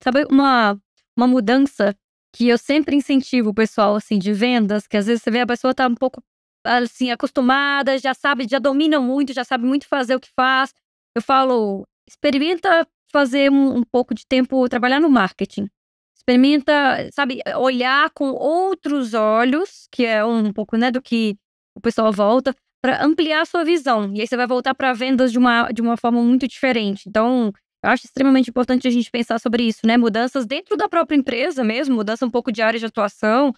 Sabe 0.03 0.24
uma, 0.31 0.81
uma 1.16 1.26
mudança 1.26 1.96
que 2.33 2.48
eu 2.48 2.59
sempre 2.59 2.96
incentivo 2.96 3.50
o 3.50 3.55
pessoal 3.55 3.94
assim 3.96 4.18
de 4.18 4.33
vendas, 4.33 4.87
que 4.87 4.96
às 4.96 5.07
vezes 5.07 5.22
você 5.22 5.31
vê 5.31 5.40
a 5.40 5.46
pessoa 5.46 5.74
tá 5.74 5.87
um 5.87 5.94
pouco 5.94 6.22
assim 6.64 7.11
acostumada, 7.11 7.99
já 7.99 8.14
sabe, 8.14 8.46
já 8.49 8.59
domina 8.59 9.01
muito, 9.01 9.33
já 9.33 9.44
sabe 9.44 9.64
muito 9.64 9.87
fazer 9.87 10.14
o 10.14 10.20
que 10.20 10.31
faz. 10.35 10.73
Eu 11.14 11.23
falo, 11.23 11.85
experimenta 12.09 12.87
fazer 13.11 13.51
um, 13.51 13.79
um 13.79 13.83
pouco 13.83 14.14
de 14.14 14.27
tempo 14.27 14.68
trabalhar 14.68 15.01
no 15.01 15.11
marketing. 15.11 15.68
Experimenta, 16.16 17.09
sabe, 17.12 17.40
olhar 17.57 18.11
com 18.11 18.31
outros 18.31 19.14
olhos, 19.14 19.88
que 19.90 20.05
é 20.05 20.25
um 20.25 20.53
pouco, 20.53 20.77
né, 20.77 20.90
do 20.90 21.01
que 21.01 21.37
o 21.75 21.81
pessoal 21.81 22.12
volta 22.12 22.55
para 22.83 23.05
ampliar 23.05 23.42
a 23.42 23.44
sua 23.44 23.64
visão. 23.64 24.12
E 24.14 24.20
aí 24.20 24.27
você 24.27 24.37
vai 24.37 24.46
voltar 24.46 24.75
para 24.75 24.92
vendas 24.92 25.33
de 25.33 25.38
uma, 25.38 25.70
de 25.70 25.83
uma 25.83 25.96
forma 25.96 26.23
muito 26.23 26.46
diferente. 26.46 27.09
Então, 27.09 27.53
eu 27.83 27.90
acho 27.90 28.07
extremamente 28.07 28.51
importante 28.51 28.87
a 28.87 28.90
gente 28.90 29.11
pensar 29.11 29.38
sobre 29.38 29.62
isso, 29.62 29.87
né? 29.87 29.96
Mudanças 29.96 30.46
dentro 30.46 30.77
da 30.77 30.88
própria 30.88 31.16
empresa 31.16 31.64
mesmo, 31.64 31.94
mudança 31.94 32.27
um 32.27 32.31
pouco 32.31 32.53
de 32.53 32.62
área 32.62 32.79
de 32.79 32.87
atuação, 32.87 33.53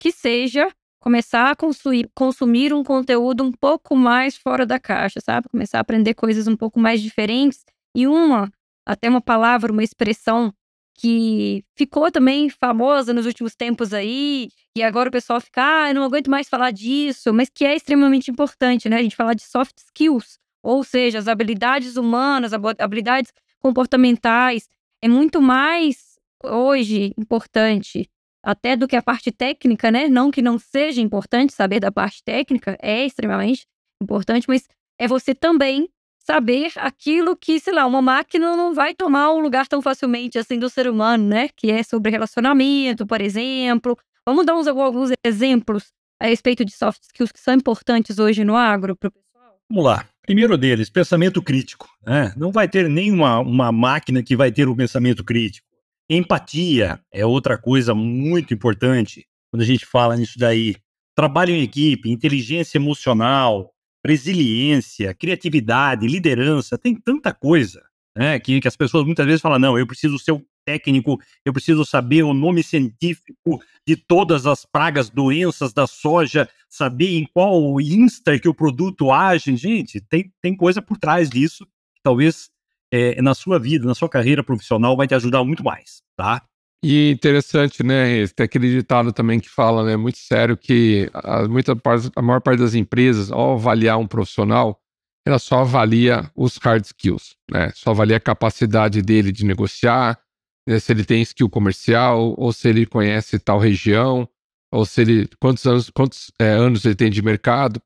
que 0.00 0.12
seja 0.12 0.68
começar 1.04 1.50
a 1.50 1.54
consumir, 1.54 2.10
consumir 2.14 2.72
um 2.72 2.82
conteúdo 2.82 3.44
um 3.44 3.52
pouco 3.52 3.94
mais 3.94 4.38
fora 4.38 4.64
da 4.64 4.80
caixa, 4.80 5.20
sabe? 5.20 5.50
Começar 5.50 5.76
a 5.76 5.80
aprender 5.82 6.14
coisas 6.14 6.48
um 6.48 6.56
pouco 6.56 6.80
mais 6.80 7.02
diferentes. 7.02 7.62
E 7.94 8.06
uma, 8.06 8.50
até 8.86 9.06
uma 9.10 9.20
palavra, 9.20 9.70
uma 9.70 9.84
expressão 9.84 10.50
que 10.94 11.62
ficou 11.76 12.10
também 12.10 12.48
famosa 12.48 13.12
nos 13.12 13.26
últimos 13.26 13.54
tempos 13.54 13.92
aí, 13.92 14.48
e 14.74 14.82
agora 14.82 15.10
o 15.10 15.12
pessoal 15.12 15.42
fica, 15.42 15.60
ah, 15.62 15.90
eu 15.90 15.94
não 15.94 16.04
aguento 16.04 16.30
mais 16.30 16.48
falar 16.48 16.70
disso, 16.70 17.34
mas 17.34 17.50
que 17.50 17.66
é 17.66 17.76
extremamente 17.76 18.30
importante, 18.30 18.88
né? 18.88 18.96
A 18.96 19.02
gente 19.02 19.16
falar 19.16 19.34
de 19.34 19.42
soft 19.42 19.76
skills, 19.76 20.38
ou 20.62 20.82
seja, 20.82 21.18
as 21.18 21.28
habilidades 21.28 21.98
humanas, 21.98 22.52
habilidades 22.78 23.30
comportamentais, 23.58 24.70
é 25.02 25.08
muito 25.08 25.42
mais 25.42 26.14
hoje 26.42 27.12
importante 27.18 28.08
até 28.44 28.76
do 28.76 28.86
que 28.86 28.94
a 28.94 29.02
parte 29.02 29.32
técnica, 29.32 29.90
né? 29.90 30.06
Não 30.06 30.30
que 30.30 30.42
não 30.42 30.58
seja 30.58 31.00
importante 31.00 31.52
saber 31.52 31.80
da 31.80 31.90
parte 31.90 32.22
técnica, 32.22 32.76
é 32.80 33.04
extremamente 33.04 33.66
importante, 34.02 34.44
mas 34.46 34.68
é 34.98 35.08
você 35.08 35.34
também 35.34 35.88
saber 36.18 36.72
aquilo 36.76 37.36
que, 37.36 37.58
sei 37.58 37.72
lá, 37.72 37.86
uma 37.86 38.00
máquina 38.00 38.56
não 38.56 38.74
vai 38.74 38.94
tomar 38.94 39.32
um 39.32 39.40
lugar 39.40 39.66
tão 39.66 39.82
facilmente 39.82 40.38
assim 40.38 40.58
do 40.58 40.68
ser 40.68 40.88
humano, 40.88 41.26
né? 41.26 41.48
Que 41.56 41.70
é 41.70 41.82
sobre 41.82 42.10
relacionamento, 42.10 43.06
por 43.06 43.20
exemplo. 43.20 43.96
Vamos 44.26 44.46
dar 44.46 44.54
uns, 44.54 44.66
alguns 44.66 45.10
exemplos 45.24 45.92
a 46.20 46.26
respeito 46.26 46.64
de 46.64 46.72
soft 46.72 47.02
skills 47.02 47.32
que 47.32 47.40
são 47.40 47.54
importantes 47.54 48.18
hoje 48.18 48.44
no 48.44 48.56
agro 48.56 48.96
para 48.96 49.08
o 49.08 49.12
pessoal? 49.12 49.58
Vamos 49.68 49.84
lá. 49.84 50.06
Primeiro 50.22 50.56
deles, 50.56 50.88
pensamento 50.88 51.42
crítico. 51.42 51.86
Né? 52.04 52.32
Não 52.36 52.50
vai 52.50 52.66
ter 52.66 52.88
nenhuma 52.88 53.40
uma 53.40 53.70
máquina 53.70 54.22
que 54.22 54.34
vai 54.34 54.50
ter 54.50 54.66
o 54.66 54.72
um 54.72 54.76
pensamento 54.76 55.22
crítico. 55.22 55.66
Empatia 56.08 57.00
é 57.12 57.24
outra 57.24 57.56
coisa 57.56 57.94
muito 57.94 58.52
importante 58.52 59.26
quando 59.50 59.62
a 59.62 59.66
gente 59.66 59.86
fala 59.86 60.16
nisso 60.16 60.38
daí. 60.38 60.76
Trabalho 61.16 61.52
em 61.52 61.62
equipe, 61.62 62.10
inteligência 62.10 62.76
emocional, 62.76 63.72
resiliência, 64.04 65.14
criatividade, 65.14 66.06
liderança, 66.06 66.76
tem 66.76 66.94
tanta 66.94 67.32
coisa 67.32 67.82
né, 68.16 68.38
que, 68.38 68.60
que 68.60 68.68
as 68.68 68.76
pessoas 68.76 69.04
muitas 69.04 69.26
vezes 69.26 69.40
falam: 69.40 69.58
não, 69.58 69.78
eu 69.78 69.86
preciso 69.86 70.18
ser 70.18 70.32
um 70.32 70.42
técnico, 70.64 71.20
eu 71.44 71.52
preciso 71.52 71.84
saber 71.84 72.22
o 72.22 72.32
nome 72.32 72.62
científico 72.62 73.60
de 73.86 73.96
todas 73.96 74.46
as 74.46 74.64
pragas, 74.64 75.10
doenças 75.10 75.72
da 75.72 75.86
soja, 75.86 76.48
saber 76.68 77.16
em 77.16 77.26
qual 77.32 77.80
insta 77.80 78.38
que 78.38 78.48
o 78.48 78.54
produto 78.54 79.10
age. 79.10 79.56
Gente, 79.56 80.00
tem, 80.00 80.32
tem 80.40 80.56
coisa 80.56 80.80
por 80.80 80.98
trás 80.98 81.28
disso, 81.28 81.66
talvez 82.02 82.50
é, 82.94 83.20
na 83.20 83.34
sua 83.34 83.58
vida, 83.58 83.84
na 83.84 83.94
sua 83.94 84.08
carreira 84.08 84.44
profissional, 84.44 84.96
vai 84.96 85.08
te 85.08 85.14
ajudar 85.14 85.42
muito 85.42 85.64
mais, 85.64 86.00
tá? 86.16 86.40
E 86.84 87.10
interessante, 87.10 87.82
né? 87.82 88.24
Tem 88.28 88.44
aquele 88.44 88.70
ditado 88.70 89.12
também 89.12 89.40
que 89.40 89.48
fala, 89.48 89.84
né? 89.84 89.96
Muito 89.96 90.18
sério, 90.18 90.56
que 90.56 91.10
a, 91.12 91.48
muita 91.48 91.74
parte, 91.74 92.08
a 92.14 92.22
maior 92.22 92.40
parte 92.40 92.60
das 92.60 92.74
empresas, 92.74 93.32
ao 93.32 93.54
avaliar 93.54 93.98
um 93.98 94.06
profissional, 94.06 94.78
ela 95.26 95.40
só 95.40 95.60
avalia 95.60 96.30
os 96.36 96.56
hard 96.58 96.84
skills, 96.84 97.34
né? 97.50 97.72
Só 97.74 97.90
avalia 97.90 98.18
a 98.18 98.20
capacidade 98.20 99.02
dele 99.02 99.32
de 99.32 99.44
negociar, 99.44 100.20
né? 100.68 100.78
se 100.78 100.92
ele 100.92 101.04
tem 101.04 101.22
skill 101.22 101.50
comercial, 101.50 102.34
ou 102.36 102.52
se 102.52 102.68
ele 102.68 102.86
conhece 102.86 103.40
tal 103.40 103.58
região, 103.58 104.28
ou 104.70 104.84
se 104.84 105.00
ele 105.00 105.28
quantos 105.40 105.64
anos, 105.66 105.90
quantos 105.90 106.30
é, 106.38 106.50
anos 106.50 106.84
ele 106.84 106.94
tem 106.94 107.10
de 107.10 107.22
mercado, 107.22 107.80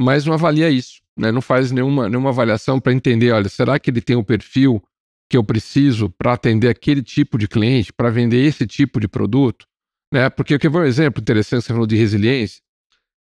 mas 0.00 0.24
não 0.24 0.32
avalia 0.32 0.70
isso, 0.70 1.01
né? 1.18 1.30
Não 1.30 1.42
faz 1.42 1.70
nenhuma, 1.70 2.08
nenhuma 2.08 2.30
avaliação 2.30 2.80
para 2.80 2.92
entender, 2.92 3.32
olha, 3.32 3.48
será 3.48 3.78
que 3.78 3.90
ele 3.90 4.00
tem 4.00 4.16
o 4.16 4.24
perfil 4.24 4.82
que 5.28 5.36
eu 5.36 5.44
preciso 5.44 6.10
para 6.10 6.34
atender 6.34 6.68
aquele 6.68 7.02
tipo 7.02 7.38
de 7.38 7.48
cliente, 7.48 7.92
para 7.92 8.10
vender 8.10 8.44
esse 8.44 8.66
tipo 8.66 9.00
de 9.00 9.08
produto, 9.08 9.66
né? 10.12 10.28
Porque 10.28 10.54
eu 10.54 10.58
quero 10.58 10.78
um 10.78 10.84
exemplo 10.84 11.22
interessante, 11.22 11.64
você 11.64 11.72
falou 11.72 11.86
de 11.86 11.96
resiliência. 11.96 12.60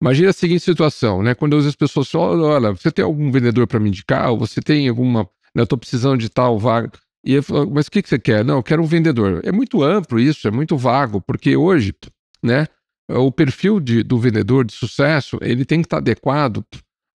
Imagina 0.02 0.30
a 0.30 0.34
seguinte 0.34 0.64
situação, 0.64 1.24
né? 1.24 1.34
Quando 1.34 1.58
as 1.58 1.76
pessoas 1.76 2.12
falam, 2.12 2.42
olha, 2.44 2.72
você 2.72 2.92
tem 2.92 3.04
algum 3.04 3.32
vendedor 3.32 3.66
para 3.66 3.80
me 3.80 3.90
indicar? 3.90 4.30
Ou 4.30 4.38
você 4.38 4.62
tem 4.62 4.88
alguma, 4.88 5.24
né, 5.56 5.62
eu 5.62 5.64
estou 5.64 5.80
precisando 5.80 6.20
de 6.20 6.30
tal 6.30 6.60
vaga. 6.60 6.92
E 7.26 7.34
eu 7.34 7.42
falo, 7.42 7.72
mas 7.72 7.88
o 7.88 7.92
que, 7.92 8.04
que 8.04 8.10
você 8.10 8.20
quer? 8.20 8.46
Não, 8.46 8.58
eu 8.58 8.64
quero 8.64 8.84
um 8.84 8.86
vendedor. 8.86 9.42
É 9.44 9.52
muito 9.52 9.82
amplo 9.82 10.20
isso, 10.20 10.48
é 10.48 10.52
muito 10.52 10.78
vago, 10.78 11.20
porque 11.22 11.58
hoje, 11.58 11.92
né, 12.44 12.68
o 13.10 13.32
perfil 13.32 13.80
de, 13.80 14.04
do 14.04 14.20
vendedor 14.20 14.64
de 14.64 14.74
sucesso, 14.74 15.40
ele 15.42 15.66
tem 15.66 15.82
que 15.82 15.88
estar 15.88 15.98
adequado 15.98 16.64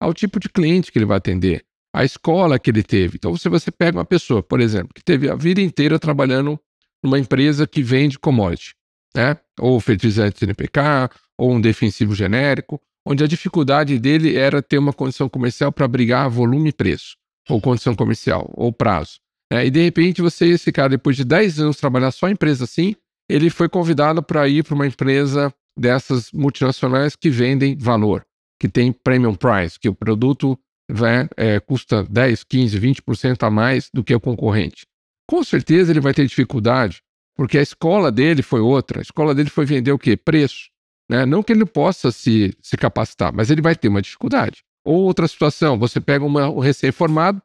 ao 0.01 0.15
tipo 0.15 0.41
de 0.41 0.49
cliente 0.49 0.91
que 0.91 0.99
ele 0.99 1.05
vai 1.05 1.19
atender, 1.19 1.65
à 1.95 2.05
escola 2.05 2.59
que 2.59 2.71
ele 2.71 2.83
teve. 2.83 3.17
Então, 3.17 3.37
se 3.37 3.49
você 3.49 3.71
pega 3.71 3.99
uma 3.99 4.05
pessoa, 4.05 4.43
por 4.43 4.61
exemplo, 4.61 4.91
que 4.95 5.05
teve 5.05 5.29
a 5.29 5.35
vida 5.35 5.61
inteira 5.61 5.99
trabalhando 5.99 6.59
numa 7.03 7.19
empresa 7.19 7.67
que 7.67 7.83
vende 7.83 8.19
commodity, 8.19 8.75
né, 9.15 9.37
ou 9.59 9.79
fertilizante 9.81 10.45
NPK, 10.45 11.11
ou 11.39 11.53
um 11.53 11.61
defensivo 11.61 12.15
genérico, 12.15 12.81
onde 13.07 13.25
a 13.25 13.27
dificuldade 13.27 13.99
dele 13.99 14.37
era 14.37 14.63
ter 14.63 14.79
uma 14.79 14.93
condição 14.93 15.29
comercial 15.29 15.73
para 15.73 15.89
brigar 15.89 16.29
volume 16.29 16.69
e 16.69 16.73
preço, 16.73 17.17
ou 17.49 17.61
condição 17.61 17.95
comercial, 17.95 18.51
ou 18.55 18.73
prazo. 18.73 19.19
É, 19.53 19.67
e 19.67 19.71
de 19.71 19.83
repente 19.83 20.23
você, 20.23 20.47
esse 20.47 20.71
cara, 20.71 20.91
depois 20.91 21.17
de 21.17 21.25
10 21.25 21.61
anos 21.61 21.77
trabalhar 21.77 22.13
só 22.13 22.29
em 22.29 22.33
empresa 22.33 22.65
assim, 22.65 22.95
ele 23.29 23.51
foi 23.51 23.69
convidado 23.69 24.23
para 24.23 24.47
ir 24.49 24.63
para 24.63 24.75
uma 24.75 24.87
empresa 24.87 25.53
dessas 25.77 26.31
multinacionais 26.33 27.17
que 27.17 27.31
vendem 27.31 27.77
valor, 27.77 28.25
que 28.61 28.69
tem 28.69 28.93
premium 28.93 29.35
price, 29.35 29.81
que 29.81 29.89
o 29.89 29.95
produto 29.95 30.57
vai, 30.91 31.27
é, 31.37 31.59
custa 31.59 32.05
10, 32.05 32.45
15, 32.45 32.79
20% 32.79 33.43
a 33.43 33.51
mais 33.51 33.89
do 33.93 34.05
que 34.05 34.15
o 34.15 34.21
concorrente. 34.21 34.87
Com 35.27 35.43
certeza 35.43 35.91
ele 35.91 36.01
vai 36.01 36.13
ter 36.13 36.27
dificuldade, 36.27 37.03
porque 37.35 37.57
a 37.57 37.63
escola 37.63 38.13
dele 38.13 38.43
foi 38.43 38.61
outra. 38.61 39.01
A 39.01 39.03
escola 39.03 39.35
dele 39.35 39.49
foi 39.49 39.65
vender 39.65 39.93
o 39.93 39.99
quê? 39.99 40.17
Preço. 40.17 40.69
Né? 41.09 41.25
Não 41.25 41.43
que 41.43 41.53
ele 41.53 41.65
possa 41.65 42.13
se, 42.13 42.55
se 42.61 42.77
capacitar, 42.77 43.33
mas 43.33 43.51
ele 43.51 43.63
vai 43.63 43.75
ter 43.75 43.89
uma 43.89 44.03
dificuldade. 44.03 44.63
Ou 44.85 45.05
outra 45.05 45.27
situação, 45.27 45.79
você 45.79 46.01
pega 46.01 46.25
uma, 46.25 46.49
um 46.49 46.59
recém-formado 46.59 47.41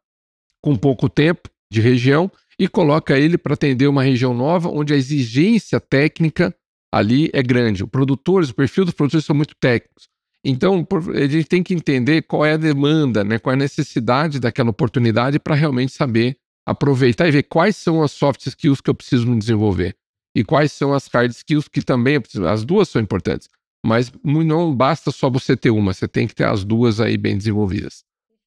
com 0.61 0.75
pouco 0.75 1.07
tempo, 1.07 1.49
de 1.71 1.81
região 1.81 2.31
e 2.59 2.67
coloca 2.67 3.17
ele 3.17 3.37
para 3.37 3.53
atender 3.53 3.87
uma 3.87 4.03
região 4.03 4.33
nova 4.33 4.69
onde 4.69 4.93
a 4.93 4.97
exigência 4.97 5.79
técnica 5.79 6.55
ali 6.91 7.29
é 7.33 7.43
grande. 7.43 7.83
Os 7.83 7.89
produtores, 7.89 8.49
o 8.49 8.55
perfil 8.55 8.85
dos 8.85 8.93
produtores 8.93 9.25
são 9.25 9.35
muito 9.35 9.55
técnicos. 9.59 10.07
Então, 10.47 10.87
a 11.15 11.27
gente 11.27 11.47
tem 11.47 11.63
que 11.63 11.73
entender 11.73 12.21
qual 12.21 12.45
é 12.45 12.53
a 12.53 12.57
demanda, 12.57 13.23
né, 13.23 13.39
qual 13.39 13.51
é 13.51 13.55
a 13.55 13.59
necessidade 13.59 14.39
daquela 14.39 14.69
oportunidade 14.69 15.39
para 15.39 15.55
realmente 15.55 15.91
saber 15.91 16.37
aproveitar 16.63 17.27
e 17.27 17.31
ver 17.31 17.43
quais 17.43 17.75
são 17.75 18.03
as 18.03 18.11
soft 18.11 18.45
skills 18.45 18.79
que 18.79 18.89
eu 18.89 18.95
preciso 18.95 19.27
me 19.27 19.39
desenvolver 19.39 19.95
e 20.35 20.43
quais 20.43 20.71
são 20.71 20.93
as 20.93 21.07
hard 21.07 21.31
skills 21.31 21.67
que 21.67 21.81
também 21.81 22.21
As 22.47 22.63
duas 22.63 22.89
são 22.89 23.01
importantes, 23.01 23.49
mas 23.83 24.11
não 24.23 24.75
basta 24.75 25.09
só 25.09 25.29
você 25.29 25.57
ter 25.57 25.71
uma, 25.71 25.93
você 25.93 26.07
tem 26.07 26.27
que 26.27 26.35
ter 26.35 26.45
as 26.45 26.63
duas 26.63 26.99
aí 26.99 27.17
bem 27.17 27.37
desenvolvidas. 27.37 28.03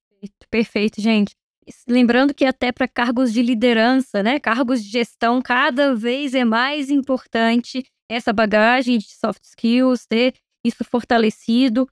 Perfeito, 0.09 0.47
perfeito 0.49 1.01
gente. 1.01 1.35
Lembrando 1.87 2.33
que 2.33 2.45
até 2.45 2.71
para 2.71 2.87
cargos 2.87 3.33
de 3.33 3.41
liderança, 3.41 4.23
né, 4.23 4.39
cargos 4.39 4.83
de 4.83 4.89
gestão, 4.89 5.41
cada 5.41 5.93
vez 5.95 6.33
é 6.33 6.45
mais 6.45 6.89
importante 6.89 7.83
essa 8.09 8.31
bagagem 8.31 8.97
de 8.97 9.09
soft 9.13 9.43
skills, 9.43 10.05
ter 10.05 10.33
isso 10.65 10.83
fortalecido. 10.83 11.87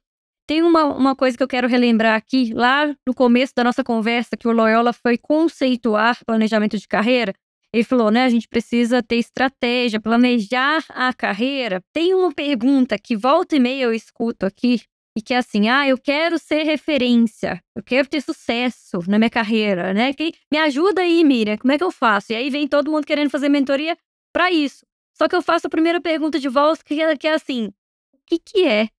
Tem 0.48 0.64
uma, 0.64 0.86
uma 0.86 1.16
coisa 1.16 1.36
que 1.36 1.44
eu 1.44 1.48
quero 1.48 1.68
relembrar 1.68 2.16
aqui, 2.16 2.54
lá 2.54 2.96
no 3.06 3.14
começo 3.14 3.54
da 3.56 3.64
nossa 3.64 3.84
conversa, 3.84 4.38
que 4.38 4.48
o 4.48 4.52
Loyola 4.52 4.94
foi 4.94 5.18
conceituar 5.18 6.24
planejamento 6.26 6.78
de 6.78 6.88
carreira. 6.88 7.34
Ele 7.74 7.84
falou, 7.84 8.10
né, 8.10 8.24
a 8.24 8.30
gente 8.30 8.48
precisa 8.48 9.04
ter 9.04 9.18
estratégia, 9.18 10.00
planejar 10.00 10.86
a 10.90 11.14
carreira. 11.14 11.82
Tem 11.94 12.14
uma 12.14 12.34
pergunta 12.34 12.98
que 12.98 13.16
volta 13.16 13.58
e 13.58 13.60
meia 13.60 13.84
eu 13.84 13.94
escuto 13.94 14.46
aqui, 14.46 14.82
e 15.18 15.22
que 15.22 15.34
é 15.34 15.38
assim, 15.38 15.68
ah, 15.68 15.88
eu 15.88 15.98
quero 15.98 16.38
ser 16.38 16.62
referência, 16.62 17.60
eu 17.76 17.82
quero 17.82 18.08
ter 18.08 18.22
sucesso 18.22 19.00
na 19.08 19.18
minha 19.18 19.32
carreira, 19.32 19.92
né? 19.92 20.14
Que, 20.14 20.32
me 20.52 20.60
ajuda 20.60 21.02
aí, 21.02 21.24
Miriam, 21.24 21.58
como 21.58 21.74
é 21.74 21.78
que 21.78 21.84
eu 21.84 21.90
faço? 21.90 22.32
E 22.32 22.36
aí 22.36 22.52
vem 22.52 22.68
todo 22.68 22.92
mundo 22.92 23.04
querendo 23.04 23.32
fazer 23.32 23.50
mentoria 23.50 23.98
para 24.32 24.52
isso. 24.52 24.86
Só 25.18 25.28
que 25.28 25.36
eu 25.36 25.42
faço 25.42 25.66
a 25.66 25.70
primeira 25.72 26.00
pergunta 26.00 26.40
de 26.40 26.48
volta, 26.48 26.84
que 26.86 27.02
é, 27.02 27.18
que 27.18 27.28
é 27.28 27.34
assim, 27.34 27.72
que, 28.28 28.40
que 28.40 28.66
é 28.66 28.90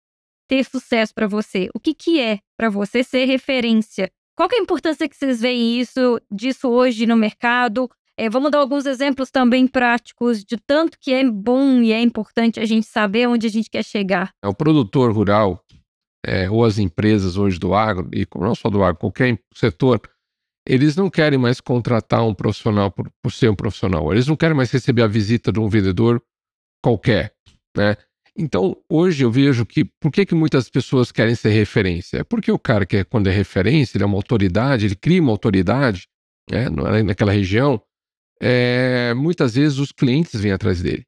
ter 0.48 0.64
sucesso 0.64 1.14
para 1.14 1.26
você? 1.26 1.68
O 1.74 1.78
que, 1.78 1.94
que 1.94 2.20
é 2.20 2.40
para 2.56 2.70
você 2.70 3.04
ser 3.04 3.26
referência? 3.26 4.10
Qual 4.36 4.48
é 4.50 4.56
a 4.56 4.62
importância 4.62 5.08
que 5.08 5.16
vocês 5.16 5.40
veem 5.40 5.80
isso, 5.80 6.20
disso 6.30 6.68
hoje 6.68 7.06
no 7.06 7.16
mercado? 7.16 7.90
É, 8.16 8.28
vamos 8.28 8.50
dar 8.50 8.58
alguns 8.58 8.86
exemplos 8.86 9.30
também 9.30 9.66
práticos 9.68 10.42
de 10.44 10.56
tanto 10.56 10.98
que 10.98 11.12
é 11.12 11.24
bom 11.28 11.82
e 11.82 11.92
é 11.92 12.00
importante 12.00 12.58
a 12.58 12.64
gente 12.64 12.86
saber 12.86 13.28
onde 13.28 13.46
a 13.46 13.50
gente 13.50 13.70
quer 13.70 13.84
chegar. 13.84 14.32
É 14.42 14.48
o 14.48 14.54
produtor 14.54 15.12
rural 15.12 15.64
é, 16.26 16.50
ou 16.50 16.64
as 16.64 16.78
empresas 16.78 17.36
hoje 17.36 17.58
do 17.58 17.74
agro, 17.74 18.08
e 18.12 18.26
não 18.34 18.54
só 18.54 18.68
do 18.68 18.82
agro, 18.82 18.98
qualquer 18.98 19.38
setor, 19.54 20.00
eles 20.66 20.96
não 20.96 21.08
querem 21.08 21.38
mais 21.38 21.60
contratar 21.60 22.26
um 22.26 22.34
profissional 22.34 22.90
por, 22.90 23.10
por 23.22 23.32
ser 23.32 23.50
um 23.50 23.54
profissional. 23.54 24.12
Eles 24.12 24.26
não 24.26 24.36
querem 24.36 24.56
mais 24.56 24.70
receber 24.70 25.02
a 25.02 25.06
visita 25.06 25.52
de 25.52 25.60
um 25.60 25.68
vendedor 25.68 26.22
qualquer, 26.82 27.34
né? 27.76 27.96
Então, 28.40 28.76
hoje 28.88 29.24
eu 29.24 29.32
vejo 29.32 29.66
que 29.66 29.84
por 29.84 30.12
que, 30.12 30.24
que 30.24 30.34
muitas 30.34 30.70
pessoas 30.70 31.10
querem 31.10 31.34
ser 31.34 31.50
referência? 31.50 32.18
É 32.18 32.24
porque 32.24 32.52
o 32.52 32.58
cara 32.58 32.86
que 32.86 32.98
é, 32.98 33.04
quando 33.04 33.26
é 33.26 33.32
referência, 33.32 33.96
ele 33.96 34.04
é 34.04 34.06
uma 34.06 34.16
autoridade, 34.16 34.86
ele 34.86 34.94
cria 34.94 35.20
uma 35.20 35.32
autoridade 35.32 36.06
né, 36.48 36.68
naquela 37.02 37.32
região, 37.32 37.82
é, 38.40 39.12
muitas 39.14 39.56
vezes 39.56 39.78
os 39.78 39.90
clientes 39.90 40.40
vêm 40.40 40.52
atrás 40.52 40.80
dele. 40.80 41.04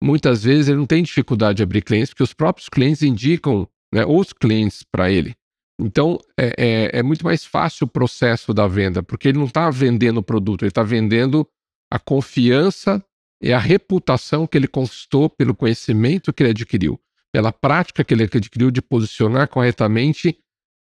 Muitas 0.00 0.44
vezes 0.44 0.68
ele 0.68 0.78
não 0.78 0.86
tem 0.86 1.02
dificuldade 1.02 1.56
de 1.56 1.64
abrir 1.64 1.82
clientes, 1.82 2.10
porque 2.10 2.22
os 2.22 2.32
próprios 2.32 2.68
clientes 2.68 3.02
indicam 3.02 3.68
né, 3.92 4.04
os 4.06 4.32
clientes 4.32 4.84
para 4.84 5.10
ele. 5.10 5.34
Então, 5.80 6.18
é, 6.38 6.54
é, 6.56 6.98
é, 6.98 7.02
muito 7.02 7.24
mais 7.24 7.44
fácil 7.44 7.86
o 7.86 7.90
processo 7.90 8.54
da 8.54 8.68
venda, 8.68 9.02
porque 9.02 9.28
ele 9.28 9.38
não 9.38 9.46
está 9.46 9.68
vendendo 9.70 10.18
o 10.18 10.22
produto, 10.22 10.62
ele 10.62 10.70
está 10.70 10.84
vendendo 10.84 11.44
a 11.90 11.98
confiança 11.98 13.04
e 13.42 13.52
a 13.52 13.58
reputação 13.58 14.46
que 14.46 14.58
ele 14.58 14.68
conquistou 14.68 15.30
pelo 15.30 15.54
conhecimento 15.54 16.32
que 16.32 16.42
ele 16.42 16.50
adquiriu, 16.50 17.00
pela 17.32 17.52
prática 17.52 18.04
que 18.04 18.12
ele 18.12 18.24
adquiriu 18.24 18.70
de 18.70 18.82
posicionar 18.82 19.48
corretamente 19.48 20.38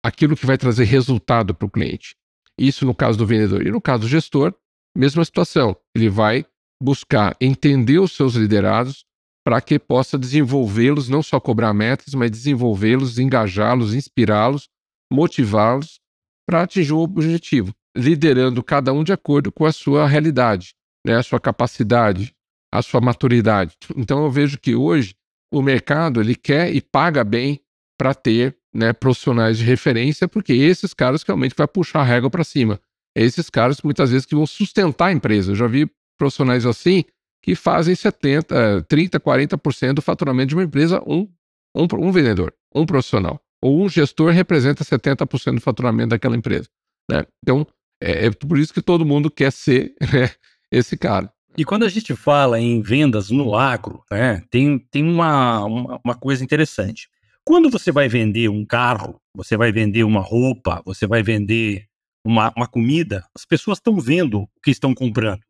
aquilo 0.05 0.37
que 0.37 0.47
vai 0.47 0.57
trazer 0.57 0.85
resultado 0.85 1.55
para 1.55 1.67
o 1.67 1.71
cliente. 1.71 2.17
Isso 2.59 2.87
no 2.87 2.95
caso 2.95 3.19
do 3.19 3.27
vendedor. 3.27 3.67
E 3.67 3.71
no 3.71 3.81
caso 3.81 4.03
do 4.03 4.09
gestor, 4.09 4.55
mesma 4.97 5.25
situação. 5.25 5.77
Ele 5.95 6.09
vai 6.09 6.47
buscar 6.83 7.37
entender 7.41 7.99
os 7.99 8.13
seus 8.13 8.35
liderados, 8.35 9.05
para 9.45 9.61
que 9.61 9.79
possa 9.79 10.19
desenvolvê-los, 10.19 11.09
não 11.09 11.23
só 11.23 11.39
cobrar 11.39 11.73
metas, 11.73 12.15
mas 12.15 12.33
desenvolvê-los, 12.33 13.17
engajá-los, 13.17 13.95
inspirá-los, 13.95 14.69
motivá-los 15.13 16.01
para 16.49 16.63
atingir 16.63 16.93
o 16.93 16.99
objetivo, 16.99 17.73
liderando 17.97 18.63
cada 18.63 18.93
um 18.93 19.05
de 19.05 19.13
acordo 19.13 19.53
com 19.53 19.65
a 19.65 19.71
sua 19.71 20.07
realidade, 20.07 20.75
né, 21.07 21.17
a 21.17 21.23
sua 21.23 21.39
capacidade, 21.39 22.35
a 22.73 22.83
sua 22.83 23.01
maturidade. 23.01 23.77
Então 23.97 24.25
eu 24.25 24.31
vejo 24.31 24.59
que 24.59 24.75
hoje 24.75 25.15
o 25.53 25.63
mercado 25.63 26.21
ele 26.21 26.35
quer 26.35 26.75
e 26.75 26.81
paga 26.81 27.25
bem 27.25 27.61
para 27.99 28.15
ter 28.15 28.57
né, 28.75 28.93
profissionais 28.93 29.59
de 29.59 29.65
referência, 29.65 30.29
porque 30.29 30.53
esses 30.53 30.93
caras 30.93 31.23
realmente 31.23 31.55
vai 31.57 31.67
puxar 31.67 32.01
a 32.01 32.05
régua 32.05 32.29
para 32.29 32.45
cima. 32.45 32.81
Esses 33.17 33.49
caras 33.49 33.81
muitas 33.83 34.11
vezes 34.11 34.27
que 34.27 34.35
vão 34.35 34.47
sustentar 34.47 35.07
a 35.07 35.13
empresa. 35.13 35.53
Eu 35.53 35.57
já 35.57 35.67
vi 35.67 35.91
profissionais 36.19 36.67
assim 36.67 37.05
que 37.43 37.55
fazem 37.55 37.95
70, 37.95 38.83
30, 38.89 39.21
40% 39.21 39.95
do 39.95 40.03
faturamento 40.03 40.49
de 40.49 40.55
uma 40.57 40.65
empresa, 40.65 41.01
um, 41.07 41.29
um, 41.75 41.87
um 41.99 42.13
vendedor, 42.13 42.53
um 42.75 42.85
profissional. 42.85 43.41
Ou 43.63 43.85
um 43.85 43.89
gestor 43.89 44.33
representa 44.33 44.85
70% 44.85 45.55
do 45.55 45.61
faturamento 45.61 46.11
daquela 46.11 46.37
empresa. 46.37 46.69
Né? 47.11 47.25
Então, 47.43 47.67
é, 48.03 48.27
é, 48.27 48.31
por 48.31 48.59
isso 48.59 48.75
que 48.75 48.83
todo 48.83 49.07
mundo 49.07 49.31
quer 49.31 49.53
ser 49.53 49.95
né, 50.13 50.31
esse 50.71 50.97
cara. 50.97 51.33
E 51.59 51.65
quando 51.65 51.85
a 51.85 51.89
gente 51.89 52.15
fala 52.15 52.61
em 52.61 52.83
vendas 52.83 53.31
no 53.31 53.57
agro, 53.57 54.05
né, 54.11 54.43
tem, 54.51 54.79
tem 54.79 55.03
uma, 55.03 55.65
uma, 55.65 56.01
uma 56.05 56.15
coisa 56.15 56.45
interessante. 56.45 57.09
Quando 57.43 57.71
você 57.71 57.91
vai 57.91 58.09
vender 58.09 58.51
um 58.51 58.65
carro, 58.65 59.19
você 59.35 59.57
vai 59.57 59.73
vender 59.73 60.05
uma 60.05 60.21
roupa, 60.21 60.83
você 60.85 61.07
vai 61.07 61.23
vender 61.23 61.87
uma, 62.23 62.53
uma 62.57 62.67
comida, 62.67 63.25
as 63.35 63.47
pessoas 63.47 63.79
estão 63.79 63.99
vendo 63.99 64.43
o 64.43 64.49
que 64.63 64.71
estão 64.71 64.95
comprando. 64.95 65.41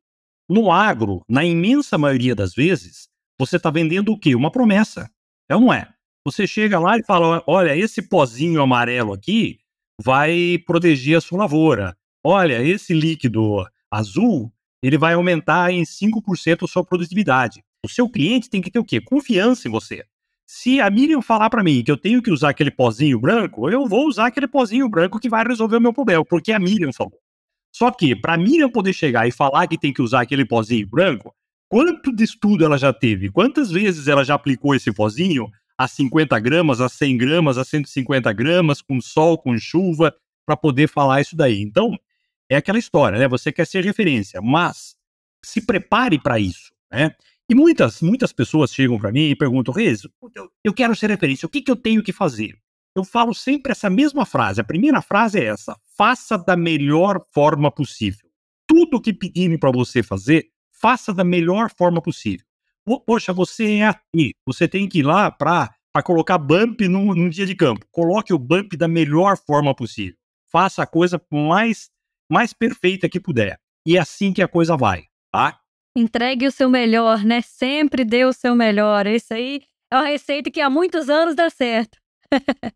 No 0.48 0.70
agro, 0.70 1.24
na 1.28 1.44
imensa 1.44 1.98
maioria 1.98 2.34
das 2.34 2.54
vezes, 2.54 3.08
você 3.38 3.56
está 3.56 3.70
vendendo 3.70 4.12
o 4.12 4.18
quê? 4.18 4.34
Uma 4.36 4.50
promessa. 4.50 5.10
Ou 5.50 5.60
não 5.60 5.72
é? 5.72 5.88
Você 6.24 6.46
chega 6.46 6.78
lá 6.78 6.98
e 6.98 7.02
fala: 7.02 7.42
olha, 7.46 7.76
esse 7.76 8.02
pozinho 8.02 8.62
amarelo 8.62 9.12
aqui 9.12 9.58
vai 10.00 10.58
proteger 10.66 11.18
a 11.18 11.20
sua 11.20 11.38
lavoura. 11.38 11.96
Olha, 12.24 12.62
esse 12.62 12.92
líquido 12.92 13.64
azul, 13.90 14.52
ele 14.82 14.98
vai 14.98 15.14
aumentar 15.14 15.72
em 15.72 15.82
5% 15.82 16.64
a 16.64 16.68
sua 16.68 16.84
produtividade. 16.84 17.62
O 17.84 17.88
seu 17.88 18.08
cliente 18.08 18.50
tem 18.50 18.60
que 18.60 18.70
ter 18.70 18.78
o 18.78 18.84
quê? 18.84 19.00
Confiança 19.00 19.68
em 19.68 19.70
você. 19.70 20.04
Se 20.46 20.80
a 20.80 20.88
Miriam 20.88 21.20
falar 21.20 21.50
para 21.50 21.62
mim 21.62 21.82
que 21.82 21.90
eu 21.90 21.96
tenho 21.96 22.22
que 22.22 22.30
usar 22.30 22.50
aquele 22.50 22.70
pozinho 22.70 23.18
branco, 23.18 23.68
eu 23.68 23.86
vou 23.86 24.06
usar 24.06 24.26
aquele 24.26 24.46
pozinho 24.46 24.88
branco 24.88 25.18
que 25.18 25.28
vai 25.28 25.44
resolver 25.44 25.76
o 25.76 25.80
meu 25.80 25.92
problema, 25.92 26.24
porque 26.24 26.52
a 26.52 26.58
Miriam 26.58 26.92
falou. 26.92 27.18
Só 27.72 27.90
que, 27.90 28.14
para 28.14 28.34
a 28.34 28.38
Miriam 28.38 28.70
poder 28.70 28.92
chegar 28.92 29.26
e 29.26 29.32
falar 29.32 29.66
que 29.66 29.76
tem 29.76 29.92
que 29.92 30.00
usar 30.00 30.20
aquele 30.22 30.44
pozinho 30.44 30.86
branco, 30.88 31.34
quanto 31.68 32.14
de 32.14 32.24
estudo 32.24 32.64
ela 32.64 32.78
já 32.78 32.92
teve? 32.92 33.30
Quantas 33.30 33.70
vezes 33.70 34.06
ela 34.06 34.24
já 34.24 34.34
aplicou 34.34 34.74
esse 34.74 34.92
pozinho 34.92 35.50
a 35.76 35.88
50 35.88 36.38
gramas, 36.38 36.80
a 36.80 36.88
100 36.88 37.16
gramas, 37.18 37.58
a 37.58 37.64
150 37.64 38.32
gramas, 38.32 38.80
com 38.80 39.00
sol, 39.00 39.36
com 39.36 39.58
chuva, 39.58 40.14
para 40.46 40.56
poder 40.56 40.88
falar 40.88 41.20
isso 41.20 41.36
daí? 41.36 41.60
Então, 41.60 41.98
é 42.48 42.56
aquela 42.56 42.78
história, 42.78 43.18
né? 43.18 43.28
Você 43.28 43.52
quer 43.52 43.66
ser 43.66 43.84
referência, 43.84 44.40
mas 44.40 44.96
se 45.44 45.60
prepare 45.60 46.18
para 46.18 46.38
isso, 46.38 46.72
né? 46.90 47.14
E 47.48 47.54
muitas, 47.54 48.02
muitas 48.02 48.32
pessoas 48.32 48.72
chegam 48.72 48.98
para 48.98 49.12
mim 49.12 49.30
e 49.30 49.36
perguntam, 49.36 49.72
Reis, 49.72 50.02
eu, 50.34 50.50
eu 50.64 50.74
quero 50.74 50.96
ser 50.96 51.10
referência, 51.10 51.46
o 51.46 51.48
que, 51.48 51.62
que 51.62 51.70
eu 51.70 51.76
tenho 51.76 52.02
que 52.02 52.12
fazer? 52.12 52.58
Eu 52.96 53.04
falo 53.04 53.34
sempre 53.34 53.72
essa 53.72 53.90
mesma 53.90 54.24
frase. 54.24 54.58
A 54.58 54.64
primeira 54.64 55.02
frase 55.02 55.38
é 55.38 55.44
essa: 55.44 55.78
faça 55.96 56.38
da 56.38 56.56
melhor 56.56 57.20
forma 57.32 57.70
possível. 57.70 58.26
Tudo 58.66 59.00
que 59.00 59.12
pedirem 59.12 59.58
para 59.58 59.70
você 59.70 60.02
fazer, 60.02 60.48
faça 60.72 61.12
da 61.12 61.22
melhor 61.22 61.70
forma 61.76 62.00
possível. 62.00 62.46
Poxa, 63.04 63.32
você 63.32 63.76
é 63.76 63.88
aqui, 63.88 64.32
você 64.46 64.66
tem 64.66 64.88
que 64.88 65.00
ir 65.00 65.02
lá 65.02 65.30
para 65.30 65.74
colocar 66.04 66.38
bump 66.38 66.88
num, 66.88 67.14
num 67.14 67.28
dia 67.28 67.44
de 67.44 67.54
campo. 67.54 67.84
Coloque 67.90 68.32
o 68.32 68.38
bump 68.38 68.76
da 68.76 68.88
melhor 68.88 69.36
forma 69.36 69.74
possível. 69.74 70.16
Faça 70.50 70.82
a 70.82 70.86
coisa 70.86 71.20
mais, 71.30 71.90
mais 72.30 72.52
perfeita 72.52 73.08
que 73.08 73.20
puder. 73.20 73.58
E 73.86 73.96
é 73.96 74.00
assim 74.00 74.32
que 74.32 74.42
a 74.42 74.48
coisa 74.48 74.76
vai, 74.76 75.04
tá? 75.32 75.60
Entregue 75.96 76.46
o 76.46 76.52
seu 76.52 76.68
melhor, 76.68 77.24
né? 77.24 77.40
Sempre 77.40 78.04
dê 78.04 78.24
o 78.24 78.32
seu 78.32 78.54
melhor. 78.54 79.06
Isso 79.06 79.32
aí 79.32 79.62
é 79.92 79.96
uma 79.96 80.06
receita 80.06 80.50
que 80.50 80.60
há 80.60 80.68
muitos 80.68 81.08
anos 81.08 81.34
dá 81.34 81.48
certo. 81.48 81.98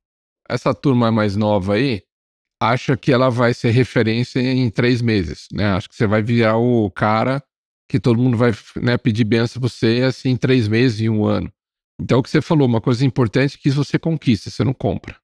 Essa 0.48 0.74
turma 0.74 1.12
mais 1.12 1.36
nova 1.36 1.74
aí 1.74 2.02
acha 2.62 2.96
que 2.96 3.12
ela 3.12 3.30
vai 3.30 3.54
ser 3.54 3.70
referência 3.70 4.40
em 4.40 4.70
três 4.70 5.00
meses, 5.00 5.48
né? 5.52 5.72
Acho 5.72 5.88
que 5.88 5.94
você 5.94 6.06
vai 6.06 6.22
virar 6.22 6.56
o 6.56 6.90
cara 6.90 7.42
que 7.88 7.98
todo 7.98 8.20
mundo 8.20 8.36
vai 8.36 8.52
né, 8.76 8.96
pedir 8.96 9.24
benção 9.24 9.60
pra 9.60 9.68
você 9.68 10.02
assim 10.06 10.30
em 10.30 10.36
três 10.36 10.68
meses, 10.68 11.00
em 11.00 11.08
um 11.08 11.24
ano. 11.24 11.52
Então, 12.00 12.20
o 12.20 12.22
que 12.22 12.30
você 12.30 12.40
falou, 12.40 12.66
uma 12.66 12.80
coisa 12.80 13.04
importante 13.04 13.56
é 13.56 13.58
que 13.58 13.70
você 13.70 13.98
conquista, 13.98 14.48
você 14.48 14.62
não 14.62 14.72
compra. 14.72 15.16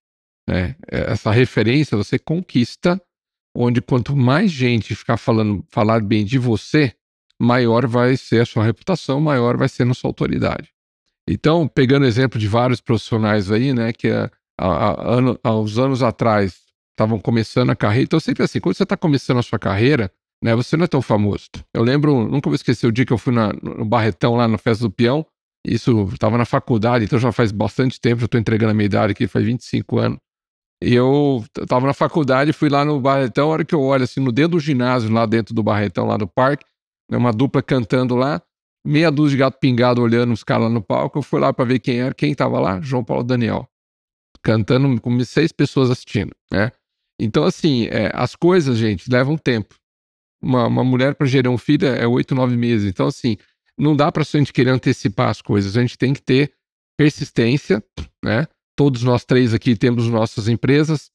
Né? 0.49 0.77
Essa 0.89 1.31
referência 1.31 1.97
você 1.97 2.19
conquista, 2.19 3.01
onde 3.57 3.81
quanto 3.81 4.15
mais 4.15 4.51
gente 4.51 4.95
ficar 4.95 5.17
falando, 5.17 5.65
falar 5.71 6.01
bem 6.01 6.25
de 6.25 6.39
você, 6.39 6.93
maior 7.41 7.87
vai 7.87 8.17
ser 8.17 8.43
a 8.43 8.47
sua 8.47 8.65
reputação, 8.65 9.21
maior 9.21 9.57
vai 9.57 9.69
ser 9.69 9.89
a 9.89 9.95
sua 9.95 10.11
autoridade. 10.11 10.69
Então, 11.29 11.67
pegando 11.67 12.07
exemplo 12.07 12.39
de 12.39 12.47
vários 12.47 12.81
profissionais 12.81 13.51
aí, 13.51 13.73
né, 13.73 13.93
que 13.93 14.09
há, 14.09 14.31
há, 14.59 15.15
ano, 15.15 15.39
há 15.43 15.57
uns 15.57 15.79
anos 15.79 16.03
atrás 16.03 16.57
estavam 16.93 17.19
começando 17.19 17.71
a 17.71 17.77
carreira, 17.77 18.05
então 18.05 18.21
sempre 18.21 18.43
assim, 18.45 18.61
quando 18.61 18.77
você 18.77 18.85
está 18.85 18.97
começando 18.97 19.39
a 19.39 19.43
sua 19.43 19.59
carreira, 19.59 20.11
né? 20.43 20.55
Você 20.55 20.77
não 20.77 20.85
é 20.85 20.87
tão 20.87 21.03
famoso. 21.03 21.49
Eu 21.73 21.83
lembro, 21.83 22.29
nunca 22.29 22.49
vou 22.49 22.55
esquecer 22.55 22.87
o 22.87 22.93
dia 22.93 23.07
que 23.07 23.13
eu 23.13 23.19
fui 23.19 23.33
na, 23.33 23.53
no 23.53 23.85
Barretão, 23.85 24.37
lá 24.37 24.47
na 24.47 24.59
Festa 24.59 24.85
do 24.85 24.91
Peão. 24.91 25.27
Isso, 25.67 26.09
estava 26.13 26.39
na 26.39 26.45
faculdade, 26.45 27.05
então 27.05 27.19
já 27.19 27.33
faz 27.33 27.51
bastante 27.51 28.01
tempo, 28.01 28.21
já 28.21 28.27
estou 28.27 28.39
entregando 28.39 28.71
a 28.71 28.75
minha 28.75 28.87
idade 28.87 29.13
aqui, 29.13 29.27
faz 29.27 29.45
25 29.45 29.99
anos. 29.99 30.19
Eu 30.81 31.45
estava 31.59 31.87
na 31.87 31.95
faculdade, 31.95 32.53
fui 32.53 32.69
lá 32.69 32.85
no 32.85 33.01
Barretão, 33.01 33.49
a 33.49 33.53
hora 33.53 33.65
que 33.65 33.75
eu 33.75 33.81
olho 33.81 34.05
assim, 34.05 34.21
no 34.21 34.31
dedo 34.31 34.53
do 34.53 34.61
ginásio, 34.61 35.11
lá 35.11 35.25
dentro 35.25 35.55
do 35.55 35.63
Barretão, 35.63 36.07
lá 36.07 36.17
do 36.17 36.27
parque, 36.27 36.65
né, 37.11 37.17
uma 37.17 37.33
dupla 37.33 37.63
cantando 37.63 38.15
lá, 38.15 38.43
meia 38.87 39.11
dúzia 39.11 39.37
de 39.37 39.41
gato 39.41 39.59
pingado 39.59 40.03
olhando 40.03 40.33
os 40.33 40.45
caras 40.45 40.65
lá 40.65 40.71
no 40.71 40.83
palco, 40.83 41.19
eu 41.19 41.23
fui 41.23 41.41
lá 41.41 41.53
para 41.53 41.65
ver 41.65 41.79
quem 41.79 42.01
era, 42.01 42.15
quem 42.15 42.33
estava 42.33 42.61
lá? 42.61 42.81
João 42.81 43.03
Paulo 43.03 43.25
Daniel. 43.25 43.67
Cantando 44.43 45.01
com 45.01 45.25
seis 45.25 45.51
pessoas 45.51 45.91
assistindo, 45.91 46.33
né? 46.53 46.71
Então, 47.19 47.45
assim, 47.45 47.87
é, 47.87 48.11
as 48.13 48.37
coisas, 48.37 48.77
gente, 48.77 49.11
levam 49.11 49.39
tempo 49.39 49.75
uma, 50.41 50.67
uma 50.67 50.85
mulher 50.85 51.15
para 51.15 51.27
gerar 51.27 51.51
um 51.51 51.59
filho 51.59 51.87
é 51.87 52.07
oito, 52.07 52.35
nove 52.35 52.57
meses. 52.57 52.89
Então, 52.89 53.07
assim, 53.07 53.37
não 53.79 53.97
dá 53.97 54.11
para 54.13 54.23
a 54.23 54.25
gente 54.25 54.53
querer 54.53 54.71
antecipar 54.71 55.29
as 55.29 55.43
coisas. 55.43 55.77
A 55.77 55.81
gente 55.81 55.99
tem 55.99 56.13
que 56.13 56.23
ter 56.23 56.53
persistência, 56.97 57.83
né? 58.25 58.47
Todos 58.77 59.03
nós 59.03 59.25
três 59.25 59.55
aqui 59.55 59.75
temos 59.75 60.07
nossas 60.09 60.49
empresas, 60.49 61.11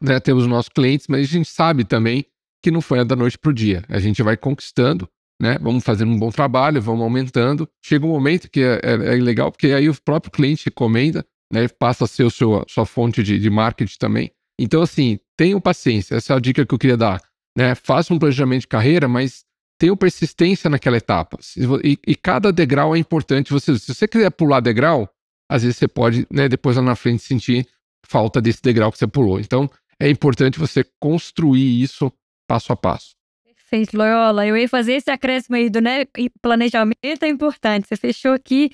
né? 0.00 0.20
Temos 0.20 0.46
nossos 0.46 0.68
clientes, 0.68 1.06
mas 1.08 1.28
a 1.28 1.32
gente 1.32 1.48
sabe 1.48 1.84
também 1.84 2.24
que 2.62 2.70
não 2.70 2.80
foi 2.80 3.04
da 3.04 3.16
noite 3.16 3.36
para 3.36 3.50
o 3.50 3.54
dia. 3.54 3.84
A 3.88 3.98
gente 3.98 4.22
vai 4.22 4.36
conquistando, 4.36 5.08
né? 5.40 5.58
Vamos 5.60 5.82
fazendo 5.82 6.12
um 6.12 6.18
bom 6.18 6.30
trabalho, 6.30 6.80
vamos 6.80 7.02
aumentando. 7.02 7.68
Chega 7.84 8.06
um 8.06 8.10
momento 8.10 8.48
que 8.48 8.60
é, 8.60 8.80
é, 8.82 8.92
é 8.92 9.20
legal, 9.20 9.50
porque 9.50 9.68
aí 9.68 9.88
o 9.88 10.00
próprio 10.00 10.30
cliente 10.30 10.66
recomenda, 10.66 11.26
né? 11.52 11.66
Passa 11.68 12.04
a 12.04 12.08
ser 12.08 12.24
o 12.24 12.30
seu, 12.30 12.64
sua 12.68 12.86
fonte 12.86 13.22
de, 13.22 13.38
de 13.38 13.50
marketing 13.50 13.98
também. 13.98 14.30
Então, 14.58 14.80
assim, 14.80 15.18
tenham 15.36 15.60
paciência. 15.60 16.14
Essa 16.14 16.34
é 16.34 16.36
a 16.36 16.40
dica 16.40 16.64
que 16.64 16.72
eu 16.72 16.78
queria 16.78 16.96
dar 16.96 17.20
né? 17.56 17.74
Faça 17.74 18.12
um 18.12 18.18
planejamento 18.18 18.62
de 18.62 18.68
carreira, 18.68 19.06
mas 19.06 19.44
tenha 19.78 19.96
persistência 19.96 20.70
naquela 20.70 20.96
etapa. 20.96 21.38
E, 21.82 21.98
e, 22.06 22.14
cada 22.14 22.52
degrau 22.52 22.94
é 22.94 22.98
importante. 22.98 23.52
Você, 23.52 23.78
se 23.78 23.94
você 23.94 24.08
quiser 24.08 24.30
pular 24.30 24.60
degrau, 24.60 25.08
às 25.52 25.62
vezes 25.62 25.76
você 25.76 25.86
pode, 25.86 26.26
né, 26.30 26.48
depois 26.48 26.76
lá 26.76 26.82
na 26.82 26.96
frente, 26.96 27.22
sentir 27.22 27.66
falta 28.06 28.40
desse 28.40 28.62
degrau 28.62 28.90
que 28.90 28.98
você 28.98 29.06
pulou. 29.06 29.38
Então, 29.38 29.70
é 30.00 30.08
importante 30.08 30.58
você 30.58 30.84
construir 30.98 31.82
isso 31.82 32.10
passo 32.48 32.72
a 32.72 32.76
passo. 32.76 33.14
Perfeito, 33.44 33.96
Loyola. 33.96 34.46
Eu 34.46 34.56
ia 34.56 34.68
fazer 34.68 34.94
esse 34.94 35.10
acréscimo 35.10 35.56
aí 35.56 35.68
do 35.68 35.80
né, 35.80 36.04
planejamento 36.40 37.22
é 37.22 37.28
importante. 37.28 37.86
Você 37.86 37.96
fechou 37.96 38.32
aqui. 38.32 38.70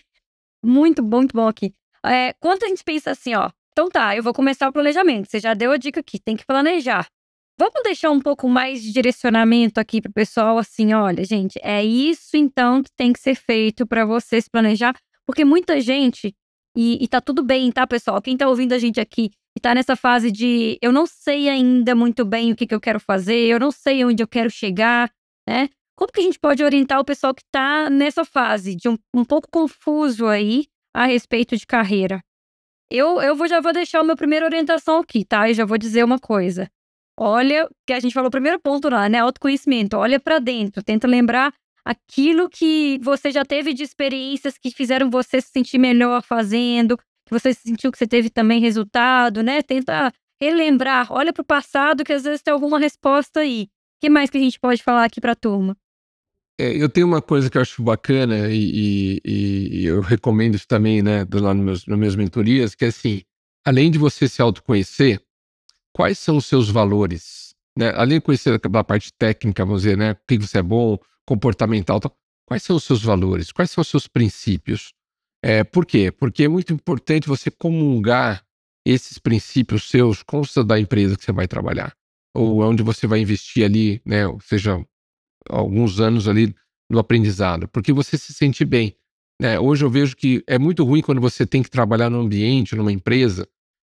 Muito 0.64 1.02
bom, 1.02 1.18
muito 1.18 1.34
bom 1.34 1.48
aqui. 1.48 1.74
É, 2.04 2.32
quando 2.40 2.62
a 2.64 2.68
gente 2.68 2.84
pensa 2.84 3.10
assim, 3.10 3.34
ó, 3.34 3.50
então 3.72 3.88
tá, 3.88 4.16
eu 4.16 4.22
vou 4.22 4.32
começar 4.32 4.68
o 4.68 4.72
planejamento. 4.72 5.28
Você 5.28 5.40
já 5.40 5.54
deu 5.54 5.72
a 5.72 5.76
dica 5.76 6.00
aqui, 6.00 6.18
tem 6.18 6.36
que 6.36 6.46
planejar. 6.46 7.06
Vamos 7.58 7.82
deixar 7.82 8.10
um 8.10 8.20
pouco 8.20 8.48
mais 8.48 8.82
de 8.82 8.92
direcionamento 8.92 9.80
aqui 9.80 10.00
para 10.00 10.10
o 10.10 10.12
pessoal, 10.12 10.58
assim, 10.58 10.94
olha, 10.94 11.24
gente, 11.24 11.58
é 11.60 11.84
isso 11.84 12.36
então 12.36 12.84
que 12.84 12.90
tem 12.96 13.12
que 13.12 13.18
ser 13.18 13.34
feito 13.34 13.84
para 13.84 14.04
você 14.04 14.40
se 14.40 14.48
planejar, 14.48 14.94
porque 15.26 15.44
muita 15.44 15.80
gente, 15.80 16.34
e, 16.78 17.02
e 17.02 17.08
tá 17.08 17.20
tudo 17.20 17.42
bem, 17.42 17.72
tá, 17.72 17.84
pessoal? 17.88 18.22
Quem 18.22 18.36
tá 18.36 18.48
ouvindo 18.48 18.72
a 18.72 18.78
gente 18.78 19.00
aqui 19.00 19.32
e 19.56 19.60
tá 19.60 19.74
nessa 19.74 19.96
fase 19.96 20.30
de 20.30 20.78
eu 20.80 20.92
não 20.92 21.08
sei 21.08 21.48
ainda 21.48 21.92
muito 21.92 22.24
bem 22.24 22.52
o 22.52 22.56
que, 22.56 22.68
que 22.68 22.74
eu 22.74 22.80
quero 22.80 23.00
fazer, 23.00 23.48
eu 23.48 23.58
não 23.58 23.72
sei 23.72 24.04
onde 24.04 24.22
eu 24.22 24.28
quero 24.28 24.48
chegar, 24.48 25.10
né? 25.48 25.68
Como 25.96 26.12
que 26.12 26.20
a 26.20 26.22
gente 26.22 26.38
pode 26.38 26.62
orientar 26.62 27.00
o 27.00 27.04
pessoal 27.04 27.34
que 27.34 27.42
tá 27.50 27.90
nessa 27.90 28.24
fase 28.24 28.76
de 28.76 28.88
um, 28.88 28.96
um 29.12 29.24
pouco 29.24 29.48
confuso 29.50 30.28
aí 30.28 30.66
a 30.94 31.04
respeito 31.06 31.56
de 31.56 31.66
carreira? 31.66 32.20
Eu, 32.88 33.20
eu 33.20 33.34
vou, 33.34 33.48
já 33.48 33.60
vou 33.60 33.72
deixar 33.72 33.98
a 33.98 34.04
minha 34.04 34.14
primeira 34.14 34.46
orientação 34.46 35.00
aqui, 35.00 35.24
tá? 35.24 35.50
E 35.50 35.54
já 35.54 35.64
vou 35.64 35.76
dizer 35.76 36.04
uma 36.04 36.20
coisa. 36.20 36.70
Olha, 37.18 37.68
que 37.84 37.92
a 37.92 37.98
gente 37.98 38.14
falou 38.14 38.28
o 38.28 38.30
primeiro 38.30 38.60
ponto 38.60 38.88
lá, 38.88 39.08
né? 39.08 39.18
Autoconhecimento. 39.18 39.96
Olha 39.96 40.20
para 40.20 40.38
dentro, 40.38 40.80
tenta 40.80 41.08
lembrar 41.08 41.52
aquilo 41.84 42.48
que 42.48 42.98
você 43.02 43.30
já 43.30 43.44
teve 43.44 43.72
de 43.72 43.82
experiências 43.82 44.58
que 44.58 44.70
fizeram 44.70 45.10
você 45.10 45.40
se 45.40 45.50
sentir 45.50 45.78
melhor 45.78 46.22
fazendo, 46.22 46.96
que 46.96 47.32
você 47.32 47.52
sentiu 47.54 47.90
que 47.92 47.98
você 47.98 48.06
teve 48.06 48.30
também 48.30 48.60
resultado, 48.60 49.42
né? 49.42 49.62
Tenta 49.62 50.12
relembrar, 50.40 51.12
olha 51.12 51.32
para 51.32 51.42
o 51.42 51.46
passado 51.46 52.04
que 52.04 52.12
às 52.12 52.22
vezes 52.22 52.42
tem 52.42 52.52
alguma 52.52 52.78
resposta 52.78 53.40
aí. 53.40 53.64
O 53.64 54.00
que 54.00 54.08
mais 54.08 54.30
que 54.30 54.38
a 54.38 54.40
gente 54.40 54.60
pode 54.60 54.82
falar 54.82 55.04
aqui 55.04 55.20
para 55.20 55.32
a 55.32 55.36
turma? 55.36 55.76
É, 56.60 56.70
eu 56.76 56.88
tenho 56.88 57.06
uma 57.06 57.22
coisa 57.22 57.48
que 57.48 57.56
eu 57.56 57.62
acho 57.62 57.82
bacana 57.82 58.48
e, 58.50 59.20
e, 59.24 59.80
e 59.82 59.86
eu 59.86 60.00
recomendo 60.00 60.56
isso 60.56 60.66
também, 60.66 61.02
né, 61.02 61.24
lá 61.32 61.54
nos 61.54 61.64
meus, 61.64 61.86
nas 61.86 61.98
minhas 61.98 62.16
mentorias, 62.16 62.74
que 62.74 62.84
é 62.84 62.88
assim, 62.88 63.22
além 63.64 63.90
de 63.90 63.98
você 63.98 64.28
se 64.28 64.42
autoconhecer, 64.42 65.20
quais 65.92 66.18
são 66.18 66.36
os 66.36 66.46
seus 66.46 66.68
valores? 66.68 67.47
Né? 67.78 67.92
Além 67.94 68.18
de 68.18 68.24
conhecer 68.24 68.60
a 68.60 68.84
parte 68.84 69.12
técnica, 69.12 69.64
vamos 69.64 69.82
dizer, 69.82 69.96
né? 69.96 70.10
O 70.10 70.16
que 70.26 70.36
você 70.36 70.58
é 70.58 70.62
bom, 70.62 70.98
comportamental, 71.24 72.00
tal, 72.00 72.12
quais 72.44 72.64
são 72.64 72.74
os 72.74 72.82
seus 72.82 73.04
valores? 73.04 73.52
Quais 73.52 73.70
são 73.70 73.82
os 73.82 73.86
seus 73.86 74.08
princípios? 74.08 74.92
É, 75.40 75.62
por 75.62 75.86
quê? 75.86 76.10
Porque 76.10 76.42
é 76.42 76.48
muito 76.48 76.72
importante 76.72 77.28
você 77.28 77.52
comungar 77.52 78.44
esses 78.84 79.18
princípios 79.18 79.88
seus 79.88 80.24
com 80.24 80.40
os 80.40 80.52
da 80.66 80.80
empresa 80.80 81.16
que 81.16 81.24
você 81.24 81.30
vai 81.30 81.46
trabalhar. 81.46 81.94
Ou 82.34 82.62
onde 82.62 82.82
você 82.82 83.06
vai 83.06 83.20
investir 83.20 83.64
ali, 83.64 84.02
né? 84.04 84.26
Ou 84.26 84.40
seja, 84.40 84.84
alguns 85.48 86.00
anos 86.00 86.26
ali 86.26 86.52
no 86.90 86.98
aprendizado. 86.98 87.68
Porque 87.68 87.92
você 87.92 88.18
se 88.18 88.32
sente 88.32 88.64
bem. 88.64 88.96
Né? 89.40 89.60
Hoje 89.60 89.84
eu 89.84 89.90
vejo 89.90 90.16
que 90.16 90.42
é 90.48 90.58
muito 90.58 90.82
ruim 90.82 91.00
quando 91.00 91.20
você 91.20 91.46
tem 91.46 91.62
que 91.62 91.70
trabalhar 91.70 92.10
num 92.10 92.22
ambiente, 92.22 92.74
numa 92.74 92.90
empresa, 92.90 93.46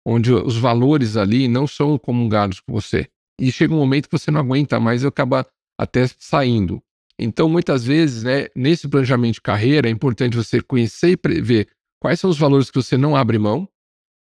onde 0.04 0.32
os 0.32 0.56
valores 0.56 1.16
ali 1.16 1.46
não 1.46 1.68
são 1.68 1.96
comungados 1.96 2.58
com 2.58 2.72
você. 2.72 3.08
E 3.40 3.52
chega 3.52 3.74
um 3.74 3.78
momento 3.78 4.08
que 4.08 4.18
você 4.18 4.30
não 4.30 4.40
aguenta 4.40 4.80
mais 4.80 5.02
e 5.02 5.06
acaba 5.06 5.46
até 5.78 6.06
saindo. 6.18 6.82
Então, 7.18 7.48
muitas 7.48 7.84
vezes, 7.84 8.22
né, 8.22 8.48
nesse 8.54 8.88
planejamento 8.88 9.34
de 9.34 9.40
carreira, 9.40 9.88
é 9.88 9.90
importante 9.90 10.36
você 10.36 10.60
conhecer 10.60 11.10
e 11.10 11.16
prever 11.16 11.68
quais 12.00 12.20
são 12.20 12.30
os 12.30 12.38
valores 12.38 12.70
que 12.70 12.76
você 12.76 12.96
não 12.96 13.16
abre 13.16 13.38
mão, 13.38 13.68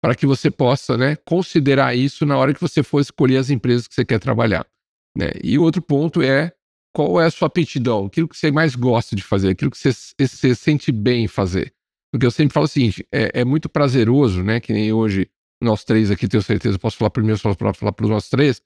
para 0.01 0.15
que 0.15 0.25
você 0.25 0.51
possa 0.51 0.97
né, 0.97 1.15
considerar 1.15 1.95
isso 1.95 2.25
na 2.25 2.37
hora 2.37 2.53
que 2.53 2.59
você 2.59 2.83
for 2.83 2.99
escolher 2.99 3.37
as 3.37 3.49
empresas 3.49 3.87
que 3.87 3.95
você 3.95 4.03
quer 4.03 4.19
trabalhar. 4.19 4.65
Né? 5.17 5.31
E 5.41 5.57
outro 5.57 5.81
ponto 5.81 6.21
é 6.21 6.51
qual 6.93 7.21
é 7.21 7.25
a 7.25 7.31
sua 7.31 7.47
aptidão, 7.47 8.05
aquilo 8.05 8.27
que 8.27 8.37
você 8.37 8.51
mais 8.51 8.75
gosta 8.75 9.15
de 9.15 9.23
fazer, 9.23 9.49
aquilo 9.49 9.71
que 9.71 9.77
você, 9.77 9.91
você 9.91 10.53
sente 10.53 10.91
bem 10.91 11.23
em 11.23 11.27
fazer. 11.27 11.73
Porque 12.11 12.25
eu 12.25 12.31
sempre 12.31 12.53
falo 12.53 12.65
o 12.65 12.69
seguinte: 12.69 13.07
é, 13.11 13.41
é 13.41 13.45
muito 13.45 13.67
prazeroso, 13.67 14.43
né? 14.43 14.59
Que 14.59 14.71
nem 14.71 14.93
hoje, 14.93 15.27
nós 15.61 15.83
três 15.83 16.11
aqui, 16.11 16.27
tenho 16.27 16.43
certeza, 16.43 16.77
posso 16.77 16.97
falar 16.97 17.09
primeiro, 17.09 17.39
posso 17.41 17.57
falar, 17.57 17.73
falar 17.73 17.91
para 17.91 18.07
nós 18.07 18.29
três, 18.29 18.61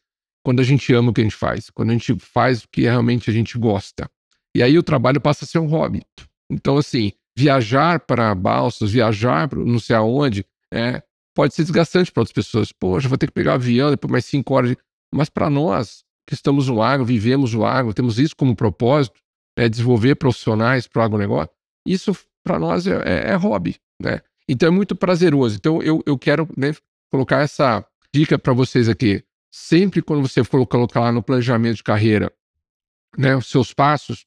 quando 0.47 0.62
a 0.62 0.63
gente 0.63 0.93
ama 0.93 1.10
o 1.10 1.13
que 1.13 1.19
a 1.19 1.23
gente 1.25 1.36
faz, 1.36 1.69
quando 1.69 1.89
a 1.89 1.91
gente 1.91 2.17
faz 2.19 2.63
o 2.63 2.69
que 2.69 2.83
realmente 2.83 3.29
a 3.29 3.33
gente 3.33 3.57
gosta. 3.57 4.10
E 4.55 4.63
aí 4.63 4.77
o 4.77 4.81
trabalho 4.81 5.19
passa 5.19 5.43
a 5.43 5.47
ser 5.47 5.60
um 5.60 5.65
hobby. 5.65 6.01
Então, 6.49 6.77
assim, 6.77 7.12
viajar 7.38 7.99
para 7.99 8.33
Balsas, 8.33 8.89
viajar 8.89 9.49
para 9.49 9.60
não 9.60 9.77
sei 9.77 9.97
aonde, 9.97 10.45
é, 10.73 11.03
pode 11.36 11.53
ser 11.53 11.63
desgastante 11.63 12.13
para 12.13 12.21
outras 12.21 12.33
pessoas. 12.33 12.71
Poxa, 12.71 13.10
vou 13.10 13.17
ter 13.17 13.27
que 13.27 13.33
pegar 13.33 13.51
um 13.51 13.55
avião 13.55 13.89
depois 13.89 14.10
mais 14.10 14.23
cinco 14.23 14.53
horas. 14.53 14.69
De... 14.69 14.77
Mas 15.13 15.27
para 15.27 15.49
nós, 15.49 16.05
que 16.25 16.33
estamos 16.33 16.69
no 16.69 16.81
agro, 16.81 17.03
vivemos 17.03 17.53
o 17.53 17.65
agro, 17.65 17.93
temos 17.93 18.17
isso 18.17 18.33
como 18.33 18.55
propósito, 18.55 19.19
é 19.57 19.67
desenvolver 19.67 20.15
profissionais 20.15 20.88
para 20.88 21.01
o 21.01 21.03
agronegócio, 21.03 21.51
isso 21.86 22.15
para 22.41 22.57
nós 22.57 22.88
é, 22.88 22.95
é, 23.03 23.31
é, 23.31 23.36
hobby, 23.36 23.75
né? 24.01 24.21
Então 24.47 24.69
é 24.69 24.71
muito 24.71 24.95
prazeroso. 24.95 25.57
Então 25.57 25.81
eu, 25.83 26.01
eu 26.05 26.17
quero 26.17 26.47
né, 26.55 26.73
colocar 27.12 27.41
essa 27.41 27.86
dica 28.15 28.39
para 28.39 28.53
vocês 28.53 28.88
aqui. 28.88 29.26
Sempre 29.51 30.01
quando 30.01 30.27
você 30.27 30.43
for 30.43 30.65
colocar 30.65 30.99
lá 30.99 31.12
no 31.12 31.23
planejamento 31.23 31.77
de 31.77 31.83
carreira, 31.83 32.31
né, 33.17 33.36
os 33.36 33.47
seus 33.47 33.73
passos, 33.73 34.23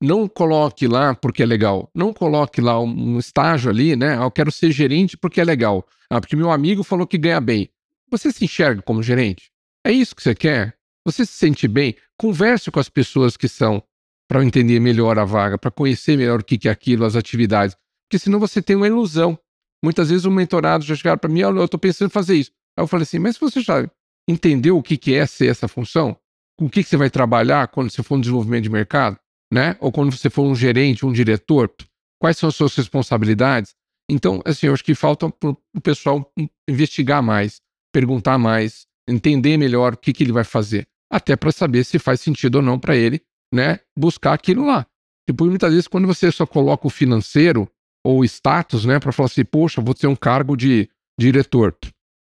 não 0.00 0.28
coloque 0.28 0.86
lá 0.86 1.14
porque 1.14 1.42
é 1.42 1.46
legal. 1.46 1.90
Não 1.94 2.12
coloque 2.12 2.60
lá 2.60 2.80
um 2.80 3.18
estágio 3.18 3.70
ali, 3.70 3.96
né? 3.96 4.16
Ah, 4.18 4.24
eu 4.24 4.30
quero 4.30 4.52
ser 4.52 4.70
gerente 4.70 5.16
porque 5.16 5.40
é 5.40 5.44
legal. 5.44 5.86
Ah, 6.08 6.20
porque 6.20 6.36
meu 6.36 6.50
amigo 6.50 6.84
falou 6.84 7.06
que 7.06 7.18
ganha 7.18 7.40
bem. 7.40 7.68
Você 8.10 8.30
se 8.32 8.44
enxerga 8.44 8.80
como 8.80 9.02
gerente? 9.02 9.50
É 9.84 9.90
isso 9.90 10.14
que 10.14 10.22
você 10.22 10.34
quer? 10.34 10.76
Você 11.04 11.26
se 11.26 11.32
sente 11.32 11.66
bem? 11.66 11.96
Converse 12.16 12.70
com 12.70 12.78
as 12.78 12.88
pessoas 12.88 13.36
que 13.36 13.48
são 13.48 13.82
para 14.28 14.44
entender 14.44 14.78
melhor 14.78 15.18
a 15.18 15.24
vaga, 15.24 15.58
para 15.58 15.70
conhecer 15.70 16.16
melhor 16.16 16.40
o 16.40 16.44
que 16.44 16.68
é 16.68 16.70
aquilo, 16.70 17.04
as 17.04 17.16
atividades. 17.16 17.76
Porque 18.06 18.18
senão 18.18 18.38
você 18.38 18.62
tem 18.62 18.76
uma 18.76 18.86
ilusão. 18.86 19.38
Muitas 19.82 20.10
vezes 20.10 20.24
o 20.24 20.30
mentorado 20.30 20.84
já 20.84 20.94
chegaram 20.94 21.18
para 21.18 21.30
mim, 21.30 21.40
eu 21.40 21.64
estou 21.64 21.80
pensando 21.80 22.08
em 22.08 22.12
fazer 22.12 22.36
isso. 22.36 22.50
Aí 22.76 22.82
eu 22.82 22.86
falei 22.86 23.02
assim, 23.02 23.18
mas 23.18 23.36
você 23.36 23.60
já 23.60 23.88
entendeu 24.28 24.76
o 24.76 24.82
que 24.82 25.14
é 25.14 25.26
ser 25.26 25.46
essa 25.46 25.66
função? 25.66 26.16
Com 26.58 26.66
o 26.66 26.70
que 26.70 26.82
você 26.82 26.96
vai 26.96 27.08
trabalhar 27.08 27.68
quando 27.68 27.90
você 27.90 28.02
for 28.02 28.16
no 28.16 28.22
desenvolvimento 28.22 28.64
de 28.64 28.70
mercado? 28.70 29.18
né? 29.52 29.76
Ou 29.80 29.90
quando 29.90 30.12
você 30.12 30.28
for 30.28 30.42
um 30.42 30.54
gerente, 30.54 31.06
um 31.06 31.12
diretor, 31.12 31.72
quais 32.20 32.36
são 32.36 32.48
as 32.48 32.54
suas 32.54 32.74
responsabilidades? 32.76 33.74
Então, 34.10 34.40
assim, 34.44 34.66
eu 34.66 34.72
acho 34.72 34.84
que 34.84 34.94
falta 34.94 35.28
para 35.30 35.50
o 35.50 35.80
pessoal 35.82 36.30
investigar 36.68 37.22
mais, 37.22 37.60
perguntar 37.92 38.38
mais, 38.38 38.86
entender 39.08 39.56
melhor 39.56 39.94
o 39.94 39.96
que, 39.96 40.12
que 40.12 40.22
ele 40.22 40.32
vai 40.32 40.44
fazer, 40.44 40.86
até 41.10 41.36
para 41.36 41.52
saber 41.52 41.84
se 41.84 41.98
faz 41.98 42.20
sentido 42.20 42.56
ou 42.56 42.62
não 42.62 42.78
para 42.78 42.96
ele, 42.96 43.20
né? 43.52 43.80
Buscar 43.98 44.32
aquilo 44.32 44.64
lá. 44.64 44.86
Tipo, 45.28 45.44
muitas 45.44 45.72
vezes, 45.72 45.88
quando 45.88 46.06
você 46.06 46.30
só 46.32 46.46
coloca 46.46 46.86
o 46.86 46.90
financeiro 46.90 47.68
ou 48.04 48.24
status, 48.24 48.86
né, 48.86 48.98
para 48.98 49.12
falar 49.12 49.26
assim, 49.26 49.44
poxa, 49.44 49.82
vou 49.82 49.92
ter 49.92 50.06
um 50.06 50.16
cargo 50.16 50.56
de 50.56 50.88
diretor. 51.18 51.76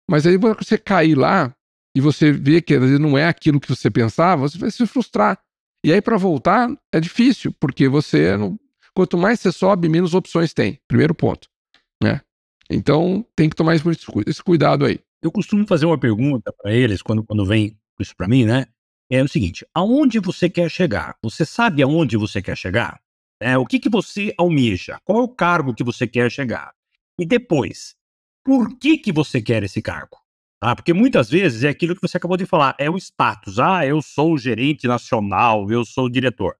Mas 0.09 0.27
aí 0.27 0.37
você 0.37 0.77
cair 0.77 1.15
lá 1.15 1.55
e 1.95 2.01
você 2.01 2.32
vê 2.32 2.62
que 2.62 2.73
às 2.73 2.82
vezes 2.82 2.99
não 2.99 3.17
é 3.17 3.27
aquilo 3.27 3.60
que 3.60 3.67
você 3.67 3.89
pensava, 3.89 4.41
você 4.41 4.58
vai 4.58 4.71
se 4.71 4.86
frustrar. 4.86 5.39
E 5.84 5.91
aí, 5.91 6.01
para 6.01 6.17
voltar, 6.17 6.69
é 6.91 6.99
difícil, 6.99 7.54
porque 7.60 7.88
você. 7.88 8.32
Quanto 8.93 9.17
mais 9.17 9.39
você 9.39 9.51
sobe, 9.51 9.89
menos 9.89 10.13
opções 10.13 10.54
tem. 10.54 10.80
Primeiro 10.88 11.15
ponto. 11.15 11.47
Né? 12.04 12.21
Então, 12.69 13.25
tem 13.36 13.49
que 13.49 13.56
tomar 13.56 13.75
esse 13.75 14.43
cuidado 14.43 14.86
aí. 14.86 14.99
Eu 15.21 15.32
costumo 15.32 15.65
fazer 15.67 15.86
uma 15.86 15.97
pergunta 15.97 16.54
para 16.54 16.73
eles 16.73 17.01
quando, 17.01 17.23
quando 17.23 17.45
vem 17.45 17.77
isso 17.99 18.15
para 18.15 18.27
mim, 18.27 18.45
né? 18.45 18.67
É 19.10 19.21
o 19.21 19.27
seguinte: 19.27 19.65
aonde 19.73 20.19
você 20.19 20.49
quer 20.49 20.69
chegar? 20.69 21.17
Você 21.21 21.45
sabe 21.45 21.82
aonde 21.82 22.15
você 22.15 22.41
quer 22.41 22.58
chegar? 22.58 23.01
É, 23.39 23.58
o 23.58 23.65
que, 23.65 23.80
que 23.80 23.89
você 23.89 24.34
almeja? 24.38 24.99
Qual 25.04 25.19
é 25.19 25.23
o 25.23 25.27
cargo 25.27 25.73
que 25.73 25.84
você 25.84 26.08
quer 26.08 26.32
chegar? 26.32 26.73
E 27.19 27.25
depois, 27.25 27.95
por 28.43 28.77
que, 28.77 28.97
que 28.97 29.12
você 29.12 29.41
quer 29.41 29.63
esse 29.63 29.82
cargo? 29.82 30.20
Ah, 30.63 30.76
porque 30.76 30.93
muitas 30.93 31.28
vezes 31.28 31.63
é 31.63 31.69
aquilo 31.69 31.95
que 31.95 32.02
você 32.02 32.17
acabou 32.17 32.38
de 32.38 32.45
falar, 32.45 32.76
é 32.78 32.88
o 32.88 32.95
status. 32.95 33.58
Ah, 33.58 33.84
eu 33.86 34.00
sou 34.00 34.34
o 34.34 34.38
gerente 34.38 34.88
nacional, 34.88 35.71
eu 35.71 35.84
sou 35.84 36.06
o 36.06 36.10
diretor. 36.10 36.56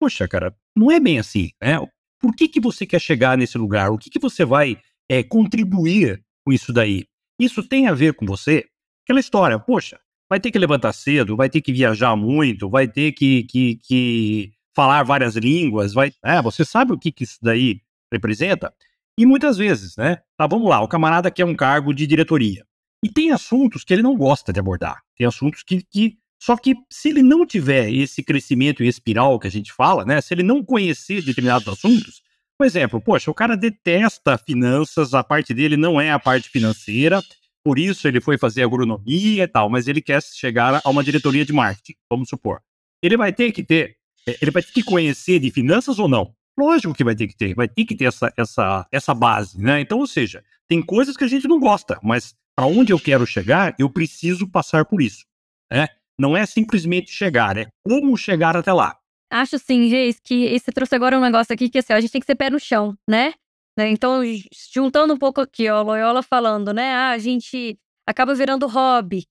Poxa, 0.00 0.26
cara, 0.26 0.52
não 0.76 0.90
é 0.90 0.98
bem 0.98 1.20
assim, 1.20 1.50
né? 1.62 1.78
Por 2.20 2.34
que, 2.34 2.48
que 2.48 2.60
você 2.60 2.84
quer 2.84 3.00
chegar 3.00 3.38
nesse 3.38 3.56
lugar? 3.56 3.90
O 3.90 3.98
que, 3.98 4.10
que 4.10 4.18
você 4.18 4.44
vai 4.44 4.76
é, 5.08 5.22
contribuir 5.22 6.20
com 6.44 6.52
isso 6.52 6.72
daí? 6.72 7.04
Isso 7.38 7.62
tem 7.62 7.86
a 7.86 7.94
ver 7.94 8.14
com 8.14 8.26
você? 8.26 8.64
Aquela 9.04 9.20
história, 9.20 9.58
poxa, 9.58 10.00
vai 10.28 10.40
ter 10.40 10.50
que 10.50 10.58
levantar 10.58 10.92
cedo, 10.92 11.36
vai 11.36 11.48
ter 11.48 11.60
que 11.60 11.72
viajar 11.72 12.16
muito, 12.16 12.68
vai 12.68 12.88
ter 12.88 13.12
que, 13.12 13.44
que, 13.44 13.76
que 13.84 14.52
falar 14.74 15.04
várias 15.04 15.36
línguas, 15.36 15.92
vai. 15.92 16.12
É, 16.24 16.42
você 16.42 16.64
sabe 16.64 16.92
o 16.92 16.98
que, 16.98 17.12
que 17.12 17.22
isso 17.22 17.38
daí 17.40 17.80
representa? 18.12 18.74
E 19.16 19.24
muitas 19.24 19.56
vezes, 19.56 19.96
né? 19.96 20.18
Tá, 20.36 20.46
vamos 20.46 20.68
lá, 20.68 20.80
o 20.80 20.88
camarada 20.88 21.30
quer 21.30 21.44
um 21.44 21.54
cargo 21.54 21.94
de 21.94 22.04
diretoria. 22.04 22.66
E 23.04 23.08
tem 23.10 23.30
assuntos 23.32 23.84
que 23.84 23.92
ele 23.92 24.02
não 24.02 24.16
gosta 24.16 24.50
de 24.50 24.58
abordar. 24.58 25.02
Tem 25.14 25.26
assuntos 25.26 25.62
que, 25.62 25.82
que. 25.82 26.16
Só 26.40 26.56
que 26.56 26.74
se 26.90 27.10
ele 27.10 27.22
não 27.22 27.44
tiver 27.44 27.92
esse 27.92 28.22
crescimento 28.22 28.82
em 28.82 28.86
espiral 28.86 29.38
que 29.38 29.46
a 29.46 29.50
gente 29.50 29.70
fala, 29.74 30.06
né? 30.06 30.22
Se 30.22 30.32
ele 30.32 30.42
não 30.42 30.64
conhecer 30.64 31.22
determinados 31.22 31.68
assuntos, 31.68 32.22
por 32.56 32.66
exemplo, 32.66 33.02
poxa, 33.02 33.30
o 33.30 33.34
cara 33.34 33.58
detesta 33.58 34.38
finanças, 34.38 35.12
a 35.12 35.22
parte 35.22 35.52
dele 35.52 35.76
não 35.76 36.00
é 36.00 36.12
a 36.12 36.18
parte 36.18 36.48
financeira, 36.48 37.22
por 37.62 37.78
isso 37.78 38.08
ele 38.08 38.22
foi 38.22 38.38
fazer 38.38 38.62
agronomia 38.62 39.44
e 39.44 39.48
tal, 39.48 39.68
mas 39.68 39.86
ele 39.86 40.00
quer 40.00 40.22
chegar 40.22 40.80
a 40.82 40.90
uma 40.90 41.04
diretoria 41.04 41.44
de 41.44 41.52
marketing, 41.52 41.94
vamos 42.10 42.30
supor. 42.30 42.62
Ele 43.02 43.18
vai 43.18 43.34
ter 43.34 43.52
que 43.52 43.62
ter, 43.62 43.96
é, 44.26 44.38
ele 44.40 44.50
vai 44.50 44.62
ter 44.62 44.72
que 44.72 44.82
conhecer 44.82 45.38
de 45.40 45.50
finanças 45.50 45.98
ou 45.98 46.08
não? 46.08 46.34
Lógico 46.58 46.94
que 46.94 47.04
vai 47.04 47.14
ter 47.14 47.26
que 47.26 47.36
ter, 47.36 47.54
vai 47.54 47.68
ter 47.68 47.84
que 47.84 47.94
ter 47.94 48.06
essa, 48.06 48.32
essa, 48.34 48.86
essa 48.90 49.12
base, 49.12 49.60
né? 49.60 49.80
Então, 49.80 49.98
ou 49.98 50.06
seja, 50.06 50.42
tem 50.68 50.80
coisas 50.80 51.16
que 51.16 51.24
a 51.24 51.28
gente 51.28 51.46
não 51.46 51.60
gosta, 51.60 51.98
mas 52.02 52.34
para 52.56 52.66
onde 52.66 52.92
eu 52.92 53.00
quero 53.00 53.26
chegar, 53.26 53.74
eu 53.78 53.90
preciso 53.90 54.48
passar 54.48 54.84
por 54.84 55.02
isso. 55.02 55.24
Né? 55.72 55.88
Não 56.18 56.36
é 56.36 56.46
simplesmente 56.46 57.10
chegar, 57.10 57.56
é 57.56 57.66
como 57.84 58.16
chegar 58.16 58.56
até 58.56 58.72
lá. 58.72 58.98
Acho 59.30 59.58
sim, 59.58 59.88
Geis, 59.88 60.20
que 60.20 60.58
você 60.58 60.70
trouxe 60.70 60.94
agora 60.94 61.18
um 61.18 61.22
negócio 61.22 61.52
aqui 61.52 61.68
que 61.68 61.78
assim, 61.78 61.92
a 61.92 62.00
gente 62.00 62.12
tem 62.12 62.20
que 62.20 62.26
ser 62.26 62.36
pé 62.36 62.50
no 62.50 62.60
chão, 62.60 62.96
né? 63.08 63.34
né? 63.76 63.88
Então, 63.88 64.20
juntando 64.72 65.14
um 65.14 65.18
pouco 65.18 65.40
aqui, 65.40 65.68
ó, 65.68 65.82
Loyola 65.82 66.22
falando, 66.22 66.72
né? 66.72 66.94
Ah, 66.94 67.10
a 67.10 67.18
gente 67.18 67.76
acaba 68.06 68.34
virando 68.34 68.68
hobby. 68.68 69.26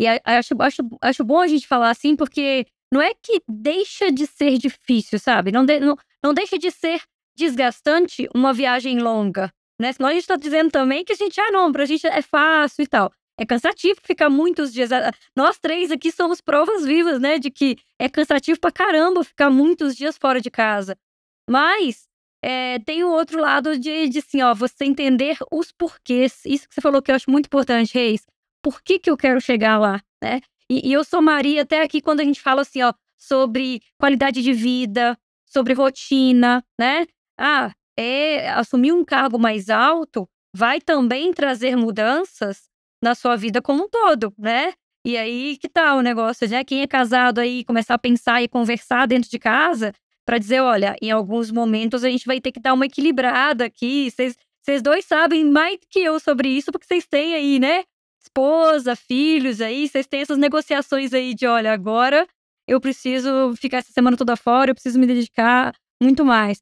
E 0.00 0.06
acho, 0.06 0.54
acho, 0.60 0.82
acho 1.00 1.24
bom 1.24 1.40
a 1.40 1.48
gente 1.48 1.66
falar 1.66 1.90
assim, 1.90 2.14
porque 2.14 2.66
não 2.92 3.00
é 3.00 3.14
que 3.14 3.42
deixa 3.48 4.12
de 4.12 4.26
ser 4.26 4.58
difícil, 4.58 5.18
sabe? 5.18 5.50
Não, 5.50 5.64
de, 5.64 5.80
não, 5.80 5.96
não 6.22 6.34
deixa 6.34 6.58
de 6.58 6.70
ser 6.70 7.00
desgastante 7.36 8.28
uma 8.34 8.52
viagem 8.52 9.00
longa. 9.00 9.50
Né? 9.80 9.92
Senão 9.92 10.08
a 10.08 10.12
gente 10.12 10.22
está 10.22 10.36
dizendo 10.36 10.70
também 10.70 11.04
que 11.04 11.12
a 11.12 11.16
gente, 11.16 11.40
ah, 11.40 11.50
não, 11.50 11.70
para 11.70 11.84
a 11.84 11.86
gente 11.86 12.06
é 12.06 12.22
fácil 12.22 12.82
e 12.82 12.86
tal. 12.86 13.12
É 13.38 13.46
cansativo 13.46 14.00
ficar 14.02 14.28
muitos 14.28 14.72
dias. 14.72 14.90
Nós 15.36 15.58
três 15.58 15.92
aqui 15.92 16.10
somos 16.10 16.40
provas 16.40 16.84
vivas, 16.84 17.20
né? 17.20 17.38
De 17.38 17.50
que 17.50 17.76
é 17.98 18.08
cansativo 18.08 18.58
pra 18.58 18.72
caramba 18.72 19.22
ficar 19.22 19.48
muitos 19.48 19.94
dias 19.94 20.18
fora 20.18 20.40
de 20.40 20.50
casa. 20.50 20.98
Mas 21.48 22.08
é, 22.42 22.80
tem 22.80 23.04
o 23.04 23.10
outro 23.10 23.40
lado 23.40 23.78
de, 23.78 24.08
de 24.08 24.18
assim, 24.18 24.42
ó, 24.42 24.54
você 24.54 24.84
entender 24.84 25.36
os 25.52 25.70
porquês. 25.70 26.44
Isso 26.44 26.68
que 26.68 26.74
você 26.74 26.80
falou 26.80 27.00
que 27.00 27.12
eu 27.12 27.14
acho 27.14 27.30
muito 27.30 27.46
importante, 27.46 27.94
Reis. 27.94 28.26
Por 28.60 28.82
que, 28.82 28.98
que 28.98 29.08
eu 29.08 29.16
quero 29.16 29.40
chegar 29.40 29.78
lá, 29.78 30.02
né? 30.20 30.40
E, 30.68 30.88
e 30.88 30.92
eu 30.92 31.04
sou 31.04 31.22
Maria 31.22 31.62
até 31.62 31.82
aqui 31.82 32.00
quando 32.00 32.20
a 32.20 32.24
gente 32.24 32.40
fala 32.40 32.62
assim, 32.62 32.82
ó, 32.82 32.92
sobre 33.16 33.80
qualidade 33.96 34.42
de 34.42 34.52
vida, 34.52 35.16
sobre 35.46 35.74
rotina, 35.74 36.64
né? 36.78 37.06
Ah, 37.38 37.72
é 37.98 38.48
assumir 38.50 38.92
um 38.92 39.04
cargo 39.04 39.38
mais 39.38 39.68
alto 39.68 40.28
vai 40.54 40.80
também 40.80 41.32
trazer 41.32 41.76
mudanças 41.76 42.68
na 43.02 43.14
sua 43.14 43.36
vida 43.36 43.60
como 43.60 43.84
um 43.84 43.88
todo, 43.88 44.32
né? 44.38 44.72
E 45.04 45.16
aí 45.16 45.56
que 45.58 45.68
tá 45.68 45.94
o 45.96 46.00
negócio, 46.00 46.48
né? 46.48 46.62
Quem 46.64 46.82
é 46.82 46.86
casado 46.86 47.40
aí 47.40 47.64
começar 47.64 47.94
a 47.94 47.98
pensar 47.98 48.42
e 48.42 48.48
conversar 48.48 49.06
dentro 49.06 49.28
de 49.28 49.38
casa 49.38 49.92
para 50.24 50.38
dizer, 50.38 50.60
olha, 50.60 50.94
em 51.02 51.10
alguns 51.10 51.50
momentos 51.50 52.04
a 52.04 52.10
gente 52.10 52.26
vai 52.26 52.40
ter 52.40 52.52
que 52.52 52.60
dar 52.60 52.74
uma 52.74 52.86
equilibrada 52.86 53.64
aqui. 53.64 54.10
Vocês 54.10 54.82
dois 54.82 55.04
sabem 55.04 55.44
mais 55.44 55.78
que 55.90 56.00
eu 56.00 56.20
sobre 56.20 56.48
isso, 56.48 56.70
porque 56.70 56.86
vocês 56.86 57.06
têm 57.06 57.34
aí, 57.34 57.58
né? 57.58 57.84
Esposa, 58.22 58.94
filhos 58.94 59.60
aí, 59.60 59.88
vocês 59.88 60.06
têm 60.06 60.20
essas 60.20 60.38
negociações 60.38 61.12
aí 61.14 61.34
de, 61.34 61.46
olha, 61.46 61.72
agora 61.72 62.26
eu 62.66 62.80
preciso 62.80 63.54
ficar 63.56 63.78
essa 63.78 63.92
semana 63.92 64.16
toda 64.16 64.36
fora, 64.36 64.70
eu 64.70 64.74
preciso 64.74 64.98
me 64.98 65.06
dedicar 65.06 65.74
muito 66.02 66.24
mais. 66.24 66.60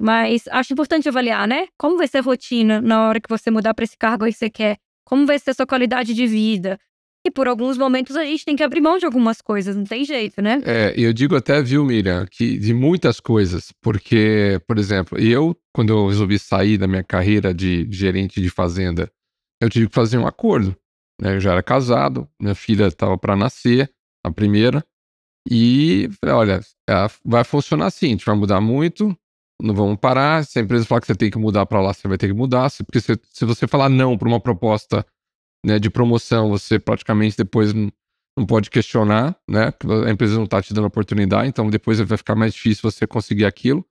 Mas 0.00 0.44
acho 0.50 0.72
importante 0.72 1.08
avaliar, 1.08 1.46
né? 1.46 1.68
Como 1.78 1.96
vai 1.96 2.08
ser 2.08 2.18
a 2.18 2.22
rotina 2.22 2.80
na 2.80 3.08
hora 3.08 3.20
que 3.20 3.28
você 3.28 3.50
mudar 3.50 3.74
para 3.74 3.84
esse 3.84 3.96
cargo 3.96 4.24
aí 4.24 4.32
que 4.32 4.38
você 4.38 4.50
quer? 4.50 4.76
Como 5.04 5.26
vai 5.26 5.38
ser 5.38 5.50
a 5.50 5.54
sua 5.54 5.66
qualidade 5.66 6.14
de 6.14 6.26
vida? 6.26 6.78
E 7.26 7.30
por 7.30 7.48
alguns 7.48 7.78
momentos 7.78 8.16
a 8.16 8.24
gente 8.24 8.44
tem 8.44 8.54
que 8.54 8.62
abrir 8.62 8.82
mão 8.82 8.98
de 8.98 9.06
algumas 9.06 9.40
coisas, 9.40 9.74
não 9.74 9.84
tem 9.84 10.04
jeito, 10.04 10.42
né? 10.42 10.60
É, 10.64 10.92
eu 10.94 11.10
digo 11.12 11.34
até, 11.34 11.62
viu, 11.62 11.82
Miriam, 11.82 12.26
que 12.30 12.58
de 12.58 12.74
muitas 12.74 13.18
coisas, 13.18 13.72
porque, 13.80 14.60
por 14.66 14.78
exemplo, 14.78 15.18
eu, 15.18 15.56
quando 15.72 15.90
eu 15.90 16.08
resolvi 16.08 16.38
sair 16.38 16.76
da 16.76 16.86
minha 16.86 17.02
carreira 17.02 17.54
de 17.54 17.88
gerente 17.90 18.42
de 18.42 18.50
fazenda, 18.50 19.10
eu 19.58 19.70
tive 19.70 19.88
que 19.88 19.94
fazer 19.94 20.18
um 20.18 20.26
acordo. 20.26 20.76
Né? 21.18 21.36
Eu 21.36 21.40
já 21.40 21.52
era 21.52 21.62
casado, 21.62 22.28
minha 22.38 22.54
filha 22.54 22.88
estava 22.88 23.16
para 23.16 23.34
nascer, 23.34 23.90
a 24.22 24.30
primeira, 24.30 24.84
e 25.50 26.10
falei, 26.20 26.34
olha, 26.34 26.60
vai 27.24 27.44
funcionar 27.44 27.86
assim, 27.86 28.06
a 28.06 28.10
gente 28.10 28.26
vai 28.26 28.36
mudar 28.36 28.60
muito, 28.60 29.16
não 29.64 29.74
vamos 29.74 29.96
parar. 29.98 30.44
Se 30.44 30.58
a 30.58 30.62
empresa 30.62 30.84
falar 30.84 31.00
que 31.00 31.06
você 31.06 31.14
tem 31.14 31.30
que 31.30 31.38
mudar 31.38 31.64
para 31.66 31.80
lá, 31.80 31.92
você 31.92 32.06
vai 32.06 32.18
ter 32.18 32.28
que 32.28 32.34
mudar. 32.34 32.70
Porque 32.84 33.00
se, 33.00 33.18
se 33.30 33.44
você 33.44 33.66
falar 33.66 33.88
não 33.88 34.16
para 34.18 34.28
uma 34.28 34.40
proposta 34.40 35.04
né, 35.64 35.78
de 35.78 35.88
promoção, 35.88 36.50
você 36.50 36.78
praticamente 36.78 37.36
depois 37.36 37.72
não, 37.72 37.90
não 38.36 38.44
pode 38.44 38.68
questionar, 38.68 39.36
né? 39.48 39.72
A 40.06 40.10
empresa 40.10 40.36
não 40.36 40.44
está 40.44 40.60
te 40.60 40.74
dando 40.74 40.86
oportunidade, 40.86 41.48
então 41.48 41.70
depois 41.70 41.98
vai 42.00 42.18
ficar 42.18 42.34
mais 42.34 42.52
difícil 42.52 42.90
você 42.90 43.06
conseguir 43.06 43.46
aquilo. 43.46 43.84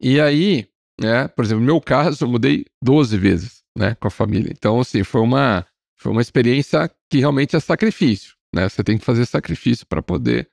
E 0.00 0.18
aí, 0.18 0.66
né, 0.98 1.28
por 1.28 1.44
exemplo, 1.44 1.60
no 1.60 1.66
meu 1.66 1.80
caso, 1.80 2.24
eu 2.24 2.28
mudei 2.28 2.64
12 2.82 3.18
vezes, 3.18 3.62
né, 3.76 3.94
com 3.96 4.08
a 4.08 4.10
família. 4.10 4.50
Então, 4.50 4.80
assim, 4.80 5.04
foi 5.04 5.20
uma, 5.20 5.66
foi 5.98 6.12
uma 6.12 6.22
experiência 6.22 6.90
que 7.10 7.18
realmente 7.18 7.54
é 7.54 7.60
sacrifício, 7.60 8.34
né? 8.54 8.68
Você 8.68 8.82
tem 8.82 8.96
que 8.96 9.04
fazer 9.04 9.26
sacrifício 9.26 9.86
para 9.86 10.00
poder 10.00 10.48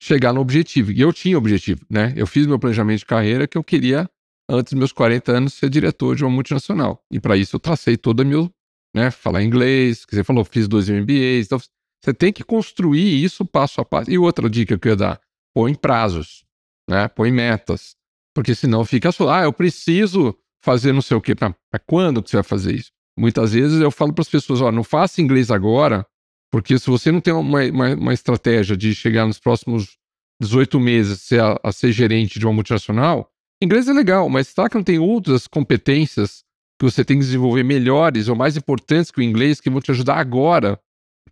chegar 0.00 0.32
no 0.32 0.40
objetivo. 0.40 0.92
E 0.92 1.00
eu 1.00 1.12
tinha 1.12 1.38
objetivo, 1.38 1.80
né? 1.90 2.12
Eu 2.16 2.26
fiz 2.26 2.46
meu 2.46 2.58
planejamento 2.58 2.98
de 3.00 3.06
carreira 3.06 3.46
que 3.46 3.56
eu 3.56 3.64
queria, 3.64 4.08
antes 4.48 4.72
dos 4.72 4.78
meus 4.78 4.92
40 4.92 5.32
anos, 5.32 5.54
ser 5.54 5.70
diretor 5.70 6.14
de 6.14 6.24
uma 6.24 6.30
multinacional. 6.30 7.02
E 7.10 7.18
para 7.18 7.36
isso 7.36 7.56
eu 7.56 7.60
tracei 7.60 7.96
todo 7.96 8.20
o 8.20 8.26
meu, 8.26 8.50
né? 8.94 9.10
Falar 9.10 9.42
inglês, 9.42 10.04
que 10.04 10.14
você 10.14 10.24
falou, 10.24 10.44
fiz 10.44 10.68
dois 10.68 10.88
MBAs. 10.88 11.46
Então, 11.46 11.58
você 12.02 12.14
tem 12.14 12.32
que 12.32 12.44
construir 12.44 13.24
isso 13.24 13.44
passo 13.44 13.80
a 13.80 13.84
passo. 13.84 14.10
E 14.10 14.18
outra 14.18 14.48
dica 14.48 14.78
que 14.78 14.88
eu 14.88 14.92
ia 14.92 14.96
dar, 14.96 15.20
põe 15.54 15.74
prazos, 15.74 16.44
né? 16.88 17.08
Põe 17.08 17.30
metas. 17.30 17.96
Porque 18.34 18.54
senão 18.54 18.84
fica 18.84 19.10
só, 19.10 19.30
ah, 19.30 19.44
eu 19.44 19.52
preciso 19.52 20.36
fazer 20.62 20.92
não 20.92 21.02
sei 21.02 21.16
o 21.16 21.20
quê. 21.20 21.34
Para 21.34 21.54
quando 21.86 22.22
que 22.22 22.30
você 22.30 22.36
vai 22.36 22.44
fazer 22.44 22.74
isso? 22.74 22.90
Muitas 23.18 23.54
vezes 23.54 23.80
eu 23.80 23.90
falo 23.90 24.12
para 24.12 24.22
as 24.22 24.28
pessoas, 24.28 24.60
ó, 24.60 24.70
não 24.70 24.84
faça 24.84 25.22
inglês 25.22 25.50
agora, 25.50 26.06
porque 26.50 26.78
se 26.78 26.86
você 26.86 27.10
não 27.10 27.20
tem 27.20 27.34
uma, 27.34 27.64
uma, 27.64 27.94
uma 27.94 28.14
estratégia 28.14 28.76
de 28.76 28.94
chegar 28.94 29.26
nos 29.26 29.38
próximos 29.38 29.96
18 30.40 30.78
meses 30.78 31.32
a, 31.32 31.58
a, 31.62 31.72
ser 31.72 31.92
gerente 31.92 32.38
de 32.38 32.46
uma 32.46 32.52
multinacional, 32.52 33.30
inglês 33.62 33.88
é 33.88 33.92
legal, 33.92 34.28
mas 34.28 34.48
será 34.48 34.68
que 34.68 34.76
não 34.76 34.84
tem 34.84 34.98
outras 34.98 35.46
competências 35.46 36.44
que 36.78 36.84
você 36.84 37.04
tem 37.04 37.18
que 37.18 37.24
desenvolver 37.24 37.62
melhores 37.62 38.28
ou 38.28 38.36
mais 38.36 38.56
importantes 38.56 39.10
que 39.10 39.20
o 39.20 39.22
inglês 39.22 39.60
que 39.60 39.70
vão 39.70 39.80
te 39.80 39.90
ajudar 39.90 40.18
agora 40.18 40.78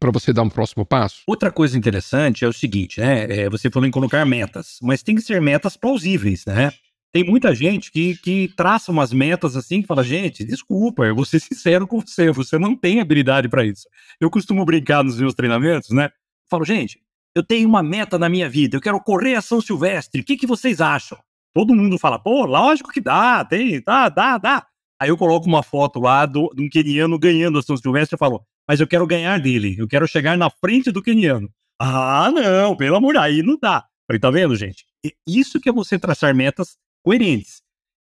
para 0.00 0.10
você 0.10 0.32
dar 0.32 0.42
um 0.42 0.48
próximo 0.48 0.84
passo? 0.86 1.22
Outra 1.26 1.52
coisa 1.52 1.76
interessante 1.76 2.44
é 2.44 2.48
o 2.48 2.52
seguinte, 2.52 3.00
né? 3.00 3.24
É, 3.24 3.50
você 3.50 3.70
falou 3.70 3.86
em 3.86 3.92
colocar 3.92 4.24
metas, 4.24 4.78
mas 4.82 5.02
tem 5.02 5.14
que 5.14 5.22
ser 5.22 5.40
metas 5.40 5.76
plausíveis, 5.76 6.44
né? 6.46 6.72
Tem 7.14 7.22
muita 7.22 7.54
gente 7.54 7.92
que, 7.92 8.16
que 8.16 8.48
traça 8.56 8.90
umas 8.90 9.12
metas 9.12 9.56
assim 9.56 9.78
e 9.78 9.86
fala: 9.86 10.02
gente, 10.02 10.44
desculpa, 10.44 11.04
eu 11.04 11.14
vou 11.14 11.24
ser 11.24 11.38
sincero 11.38 11.86
com 11.86 12.00
você, 12.00 12.32
você 12.32 12.58
não 12.58 12.74
tem 12.74 13.00
habilidade 13.00 13.48
para 13.48 13.64
isso. 13.64 13.86
Eu 14.20 14.28
costumo 14.28 14.64
brincar 14.64 15.04
nos 15.04 15.16
meus 15.16 15.32
treinamentos, 15.32 15.90
né? 15.90 16.10
Falo, 16.50 16.64
gente, 16.64 16.98
eu 17.32 17.44
tenho 17.44 17.68
uma 17.68 17.84
meta 17.84 18.18
na 18.18 18.28
minha 18.28 18.48
vida, 18.48 18.76
eu 18.76 18.80
quero 18.80 19.00
correr 19.00 19.36
a 19.36 19.40
São 19.40 19.60
Silvestre, 19.60 20.22
o 20.22 20.24
que, 20.24 20.36
que 20.36 20.44
vocês 20.44 20.80
acham? 20.80 21.16
Todo 21.54 21.72
mundo 21.72 21.96
fala, 22.00 22.18
pô, 22.18 22.44
lógico 22.46 22.90
que 22.90 23.00
dá, 23.00 23.44
tem, 23.44 23.80
dá, 23.80 24.08
dá, 24.08 24.36
dá. 24.36 24.66
Aí 25.00 25.08
eu 25.08 25.16
coloco 25.16 25.46
uma 25.46 25.62
foto 25.62 26.00
lá 26.00 26.26
do, 26.26 26.52
de 26.52 26.64
um 26.64 26.68
queniano 26.68 27.16
ganhando 27.16 27.60
a 27.60 27.62
São 27.62 27.76
Silvestre 27.76 28.16
e 28.16 28.18
falo, 28.18 28.44
mas 28.68 28.80
eu 28.80 28.88
quero 28.88 29.06
ganhar 29.06 29.38
dele, 29.38 29.76
eu 29.78 29.86
quero 29.86 30.08
chegar 30.08 30.36
na 30.36 30.50
frente 30.50 30.90
do 30.90 31.00
queniano. 31.00 31.48
Ah, 31.80 32.28
não, 32.32 32.76
pelo 32.76 32.96
amor, 32.96 33.16
aí 33.16 33.40
não 33.40 33.56
dá. 33.56 33.84
Falei, 34.08 34.18
tá 34.18 34.32
vendo, 34.32 34.56
gente? 34.56 34.84
Isso 35.24 35.60
que 35.60 35.68
é 35.68 35.72
você 35.72 35.96
traçar 35.96 36.34
metas 36.34 36.76
coerentes. 37.04 37.62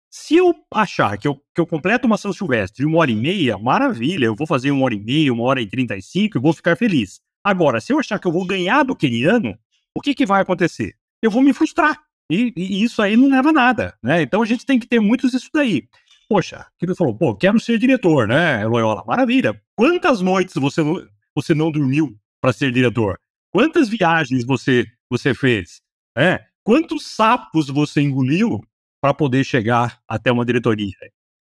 Se 0.09 0.35
eu 0.35 0.53
achar 0.71 1.17
que 1.17 1.27
eu, 1.27 1.35
que 1.55 1.59
eu 1.59 1.65
completo 1.65 2.05
uma 2.05 2.17
São 2.17 2.31
Silvestre 2.31 2.83
em 2.83 2.87
uma 2.87 2.99
hora 2.99 3.11
e 3.11 3.15
meia, 3.15 3.57
maravilha, 3.57 4.25
eu 4.25 4.35
vou 4.35 4.45
fazer 4.45 4.69
uma 4.69 4.85
hora 4.85 4.93
e 4.93 4.99
meia, 4.99 5.33
uma 5.33 5.43
hora 5.43 5.61
e 5.61 5.67
trinta 5.67 5.95
e 5.97 6.01
cinco, 6.01 6.37
eu 6.37 6.41
vou 6.41 6.53
ficar 6.53 6.77
feliz. 6.77 7.19
Agora, 7.43 7.81
se 7.81 7.91
eu 7.91 7.99
achar 7.99 8.19
que 8.19 8.27
eu 8.27 8.31
vou 8.31 8.45
ganhar 8.45 8.83
do 8.83 8.95
queniano, 8.95 9.57
o 9.97 10.01
que, 10.01 10.13
que 10.13 10.25
vai 10.25 10.41
acontecer? 10.41 10.95
Eu 11.21 11.31
vou 11.31 11.41
me 11.41 11.53
frustrar. 11.53 11.99
E, 12.29 12.53
e, 12.55 12.83
isso 12.83 13.01
aí 13.01 13.17
não 13.17 13.29
leva 13.29 13.49
a 13.49 13.53
nada, 13.53 13.97
né? 14.03 14.21
Então 14.21 14.41
a 14.41 14.45
gente 14.45 14.65
tem 14.65 14.79
que 14.79 14.87
ter 14.87 14.99
muitos 14.99 15.33
isso 15.33 15.49
daí. 15.53 15.87
Poxa, 16.29 16.65
que 16.77 16.85
ele 16.85 16.95
falou, 16.95 17.15
pô, 17.15 17.35
quero 17.35 17.59
ser 17.59 17.77
diretor, 17.77 18.27
né, 18.27 18.65
Loyola? 18.65 19.03
Maravilha. 19.05 19.61
Quantas 19.75 20.21
noites 20.21 20.55
você 20.55 20.83
não, 20.83 21.05
você 21.35 21.53
não 21.53 21.71
dormiu 21.71 22.15
para 22.39 22.53
ser 22.53 22.71
diretor? 22.71 23.17
Quantas 23.51 23.89
viagens 23.89 24.45
você, 24.45 24.85
você 25.09 25.33
fez? 25.33 25.81
É? 26.17 26.45
Quantos 26.63 27.07
sapos 27.07 27.67
você 27.67 28.01
engoliu 28.01 28.61
para 29.01 29.13
poder 29.13 29.43
chegar 29.43 29.99
até 30.07 30.31
uma 30.31 30.45
diretoria. 30.45 30.93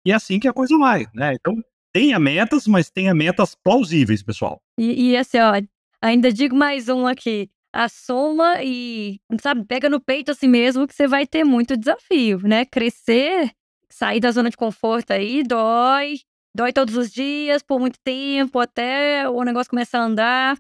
E 0.06 0.12
é 0.12 0.16
assim 0.16 0.40
que 0.40 0.48
a 0.48 0.54
coisa 0.54 0.78
vai, 0.78 1.08
né? 1.14 1.34
Então, 1.34 1.56
tenha 1.92 2.20
metas, 2.20 2.68
mas 2.68 2.90
tenha 2.90 3.14
metas 3.14 3.56
plausíveis, 3.56 4.22
pessoal. 4.22 4.62
E, 4.78 5.10
e 5.10 5.18
assim, 5.18 5.40
ó, 5.40 5.54
ainda 6.02 6.32
digo 6.32 6.56
mais 6.56 6.88
um 6.88 7.08
aqui. 7.08 7.50
Assuma 7.74 8.64
e, 8.64 9.20
sabe, 9.42 9.64
pega 9.66 9.90
no 9.90 10.00
peito 10.00 10.32
assim 10.32 10.48
mesmo 10.48 10.88
que 10.88 10.94
você 10.94 11.08
vai 11.08 11.28
ter 11.28 11.44
muito 11.44 11.78
desafio, 11.78 12.40
né? 12.44 12.66
Crescer, 12.66 13.52
sair 13.90 14.20
da 14.20 14.32
zona 14.32 14.50
de 14.50 14.58
conforto 14.58 15.12
aí 15.12 15.44
dói, 15.44 16.20
dói 16.56 16.74
todos 16.74 16.96
os 16.96 17.12
dias, 17.12 17.62
por 17.62 17.80
muito 17.80 18.00
tempo, 18.04 18.60
até 18.60 19.30
o 19.30 19.44
negócio 19.44 19.70
começar 19.70 20.00
a 20.00 20.06
andar. 20.06 20.58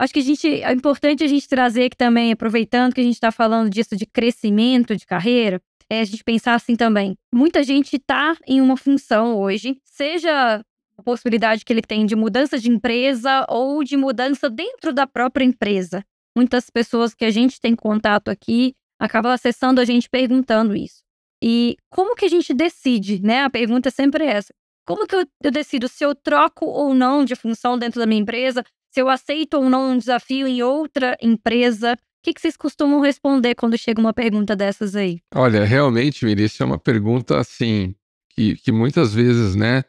Acho 0.00 0.14
que 0.14 0.20
a 0.20 0.22
gente, 0.22 0.62
é 0.62 0.72
importante 0.72 1.22
a 1.22 1.26
gente 1.28 1.46
trazer 1.46 1.84
aqui 1.84 1.96
também, 1.96 2.32
aproveitando 2.32 2.94
que 2.94 3.00
a 3.00 3.04
gente 3.04 3.14
está 3.14 3.30
falando 3.30 3.70
disso 3.70 3.94
de 3.96 4.06
crescimento 4.06 4.96
de 4.96 5.04
carreira, 5.04 5.60
é 5.90 6.00
a 6.00 6.04
gente 6.04 6.22
pensar 6.22 6.54
assim 6.54 6.76
também. 6.76 7.16
Muita 7.34 7.62
gente 7.64 7.96
está 7.96 8.36
em 8.46 8.60
uma 8.60 8.76
função 8.76 9.36
hoje, 9.36 9.80
seja 9.84 10.62
a 10.96 11.02
possibilidade 11.02 11.64
que 11.64 11.72
ele 11.72 11.82
tem 11.82 12.06
de 12.06 12.14
mudança 12.14 12.58
de 12.58 12.70
empresa 12.70 13.44
ou 13.48 13.82
de 13.82 13.96
mudança 13.96 14.48
dentro 14.48 14.92
da 14.92 15.06
própria 15.06 15.44
empresa. 15.44 16.04
Muitas 16.36 16.70
pessoas 16.70 17.12
que 17.12 17.24
a 17.24 17.30
gente 17.30 17.60
tem 17.60 17.74
contato 17.74 18.28
aqui 18.28 18.74
acabam 19.00 19.32
acessando 19.32 19.80
a 19.80 19.84
gente 19.84 20.08
perguntando 20.08 20.76
isso. 20.76 21.02
E 21.42 21.76
como 21.90 22.14
que 22.14 22.26
a 22.26 22.28
gente 22.28 22.54
decide, 22.54 23.20
né? 23.22 23.42
A 23.42 23.50
pergunta 23.50 23.88
é 23.88 23.92
sempre 23.92 24.24
essa. 24.24 24.54
Como 24.86 25.06
que 25.06 25.14
eu, 25.16 25.26
eu 25.42 25.50
decido 25.50 25.88
se 25.88 26.04
eu 26.04 26.14
troco 26.14 26.66
ou 26.66 26.94
não 26.94 27.24
de 27.24 27.34
função 27.34 27.78
dentro 27.78 27.98
da 27.98 28.06
minha 28.06 28.20
empresa? 28.20 28.62
Se 28.90 29.00
eu 29.00 29.08
aceito 29.08 29.54
ou 29.54 29.70
não 29.70 29.92
um 29.92 29.98
desafio 29.98 30.46
em 30.46 30.62
outra 30.62 31.16
empresa? 31.20 31.96
O 32.20 32.22
que, 32.22 32.34
que 32.34 32.40
vocês 32.40 32.54
costumam 32.54 33.00
responder 33.00 33.54
quando 33.54 33.78
chega 33.78 33.98
uma 33.98 34.12
pergunta 34.12 34.54
dessas 34.54 34.94
aí? 34.94 35.20
Olha, 35.34 35.64
realmente, 35.64 36.26
Miriam, 36.26 36.48
é 36.60 36.64
uma 36.64 36.78
pergunta 36.78 37.38
assim 37.38 37.94
que, 38.34 38.56
que 38.56 38.70
muitas 38.70 39.14
vezes, 39.14 39.56
né, 39.56 39.84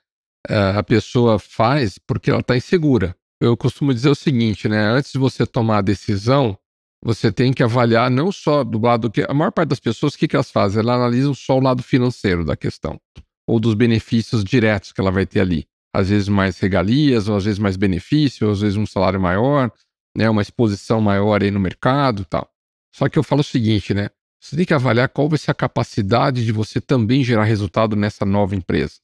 eh, 0.47 0.73
a 0.77 0.81
pessoa 0.81 1.37
faz 1.37 1.99
porque 1.99 2.31
ela 2.31 2.39
está 2.39 2.55
insegura. 2.55 3.13
Eu 3.41 3.57
costumo 3.57 3.93
dizer 3.93 4.07
o 4.07 4.15
seguinte, 4.15 4.69
né, 4.69 4.81
antes 4.81 5.11
de 5.11 5.17
você 5.17 5.45
tomar 5.45 5.79
a 5.79 5.81
decisão, 5.81 6.57
você 7.03 7.33
tem 7.33 7.51
que 7.51 7.63
avaliar 7.63 8.09
não 8.09 8.31
só 8.31 8.63
do 8.63 8.79
lado 8.79 9.11
que 9.11 9.25
a 9.27 9.33
maior 9.33 9.51
parte 9.51 9.69
das 9.69 9.79
pessoas 9.81 10.13
o 10.13 10.17
que, 10.17 10.27
que 10.27 10.35
elas 10.35 10.51
fazem, 10.51 10.79
elas 10.79 10.95
analisam 10.95 11.33
só 11.33 11.57
o 11.57 11.61
lado 11.61 11.83
financeiro 11.83 12.45
da 12.45 12.55
questão 12.55 12.97
ou 13.45 13.59
dos 13.59 13.73
benefícios 13.73 14.41
diretos 14.43 14.93
que 14.93 15.01
ela 15.01 15.11
vai 15.11 15.25
ter 15.25 15.41
ali. 15.41 15.65
Às 15.93 16.07
vezes 16.07 16.29
mais 16.29 16.57
regalias, 16.59 17.27
ou 17.27 17.35
às 17.35 17.43
vezes 17.43 17.59
mais 17.59 17.75
benefícios, 17.75 18.49
às 18.49 18.61
vezes 18.61 18.77
um 18.77 18.85
salário 18.85 19.19
maior, 19.19 19.69
né, 20.15 20.29
uma 20.29 20.41
exposição 20.41 21.01
maior 21.01 21.41
aí 21.41 21.51
no 21.51 21.59
mercado 21.59 22.25
tal. 22.25 22.49
Só 22.93 23.07
que 23.07 23.17
eu 23.17 23.23
falo 23.23 23.41
o 23.41 23.43
seguinte, 23.43 23.93
né? 23.93 24.09
Você 24.41 24.55
tem 24.55 24.65
que 24.65 24.73
avaliar 24.73 25.07
qual 25.09 25.29
vai 25.29 25.37
ser 25.37 25.51
a 25.51 25.55
capacidade 25.55 26.43
de 26.43 26.51
você 26.51 26.81
também 26.81 27.23
gerar 27.23 27.43
resultado 27.43 27.95
nessa 27.95 28.25
nova 28.25 28.55
empresa, 28.55 28.95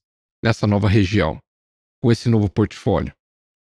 nessa 0.43 0.65
nova 0.65 0.89
região, 0.89 1.39
com 2.01 2.11
esse 2.11 2.27
novo 2.27 2.49
portfólio. 2.49 3.13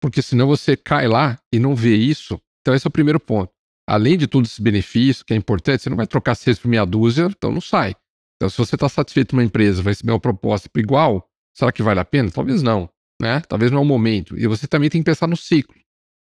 Porque 0.01 0.21
senão 0.21 0.47
você 0.47 0.77
cai 0.77 1.09
lá 1.09 1.39
e 1.53 1.59
não 1.59 1.75
vê 1.75 1.97
isso. 1.97 2.39
Então 2.61 2.75
esse 2.75 2.87
é 2.87 2.89
o 2.89 2.93
primeiro 2.93 3.19
ponto. 3.19 3.51
Além 3.89 4.19
de 4.19 4.27
todos 4.27 4.51
esses 4.51 4.61
benefícios, 4.61 5.23
que 5.23 5.33
é 5.33 5.37
importante, 5.37 5.83
você 5.83 5.91
não 5.91 5.97
vai 5.97 6.07
trocar 6.07 6.35
seis 6.35 6.59
por 6.59 6.69
meia 6.69 6.85
dúzia, 6.85 7.25
então 7.25 7.51
não 7.51 7.61
sai. 7.61 7.97
Então 8.37 8.51
se 8.51 8.59
você 8.59 8.77
está 8.77 8.89
satisfeito 8.89 9.31
com 9.31 9.37
uma 9.37 9.45
empresa, 9.45 9.83
vai 9.83 9.93
receber 9.93 10.13
uma 10.13 10.21
proposta 10.21 10.69
igual, 10.77 11.27
será 11.57 11.73
que 11.73 11.83
vale 11.83 12.01
a 12.01 12.05
pena? 12.05 12.31
Talvez 12.31 12.63
não, 12.63 12.89
né? 13.21 13.41
Talvez 13.49 13.71
não 13.71 13.79
é 13.79 13.83
o 13.83 13.87
momento. 13.87 14.39
E 14.39 14.47
você 14.47 14.67
também 14.67 14.91
tem 14.91 15.01
que 15.01 15.07
pensar 15.07 15.27
no 15.27 15.37
ciclo. 15.37 15.75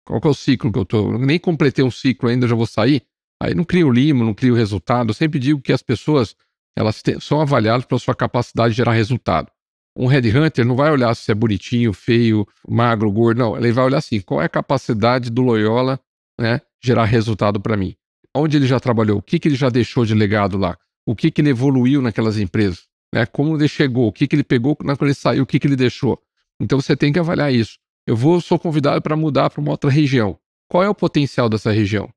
Qual 0.08 0.20
é 0.24 0.28
o 0.28 0.34
ciclo 0.34 0.72
que 0.72 0.78
eu? 0.78 0.86
Eu 1.12 1.18
nem 1.18 1.38
completei 1.38 1.84
um 1.84 1.90
ciclo 1.90 2.30
ainda, 2.30 2.48
já 2.48 2.54
vou 2.54 2.66
sair. 2.66 3.02
Aí 3.40 3.54
não 3.54 3.62
crio 3.62 3.90
limo, 3.90 4.24
não 4.24 4.32
crio 4.32 4.54
resultado. 4.54 5.10
Eu 5.10 5.14
sempre 5.14 5.38
digo 5.38 5.60
que 5.60 5.70
as 5.70 5.82
pessoas 5.82 6.34
elas 6.74 7.02
te, 7.02 7.20
são 7.20 7.40
avaliadas 7.40 7.84
pela 7.84 7.98
sua 7.98 8.14
capacidade 8.14 8.70
de 8.70 8.78
gerar 8.78 8.92
resultado. 8.92 9.50
Um 9.94 10.06
headhunter 10.06 10.64
não 10.64 10.76
vai 10.76 10.90
olhar 10.90 11.14
se 11.14 11.30
é 11.30 11.34
bonitinho, 11.34 11.92
feio, 11.92 12.46
magro, 12.66 13.10
gordo, 13.12 13.38
não. 13.38 13.56
Ele 13.56 13.70
vai 13.70 13.84
olhar 13.84 13.98
assim, 13.98 14.20
qual 14.20 14.40
é 14.40 14.46
a 14.46 14.48
capacidade 14.48 15.28
do 15.28 15.42
Loyola, 15.42 16.00
né, 16.40 16.60
gerar 16.82 17.04
resultado 17.04 17.60
para 17.60 17.76
mim? 17.76 17.94
Onde 18.34 18.56
ele 18.56 18.66
já 18.66 18.80
trabalhou? 18.80 19.18
O 19.18 19.22
que, 19.22 19.38
que 19.38 19.48
ele 19.48 19.56
já 19.56 19.68
deixou 19.68 20.06
de 20.06 20.14
legado 20.14 20.56
lá? 20.56 20.78
O 21.04 21.14
que, 21.14 21.30
que 21.30 21.42
ele 21.42 21.50
evoluiu 21.50 22.00
naquelas 22.00 22.38
empresas? 22.38 22.86
Né? 23.12 23.26
Como 23.26 23.56
ele 23.56 23.68
chegou? 23.68 24.06
O 24.06 24.12
que, 24.12 24.26
que 24.26 24.36
ele 24.36 24.44
pegou 24.44 24.74
quando 24.76 24.96
ele 25.02 25.14
saiu? 25.14 25.42
O 25.42 25.46
que, 25.46 25.58
que 25.58 25.66
ele 25.66 25.76
deixou? 25.76 26.18
Então 26.60 26.80
você 26.80 26.96
tem 26.96 27.12
que 27.12 27.18
avaliar 27.18 27.52
isso. 27.52 27.78
Eu 28.08 28.16
vou, 28.16 28.40
sou 28.40 28.58
convidado 28.58 29.02
para 29.02 29.14
mudar 29.14 29.50
para 29.50 29.60
uma 29.60 29.70
outra 29.70 29.90
região. 29.90 30.38
Qual 30.66 30.82
é 30.82 30.88
o 30.88 30.94
potencial 30.94 31.46
dessa 31.46 31.70
região? 31.70 32.08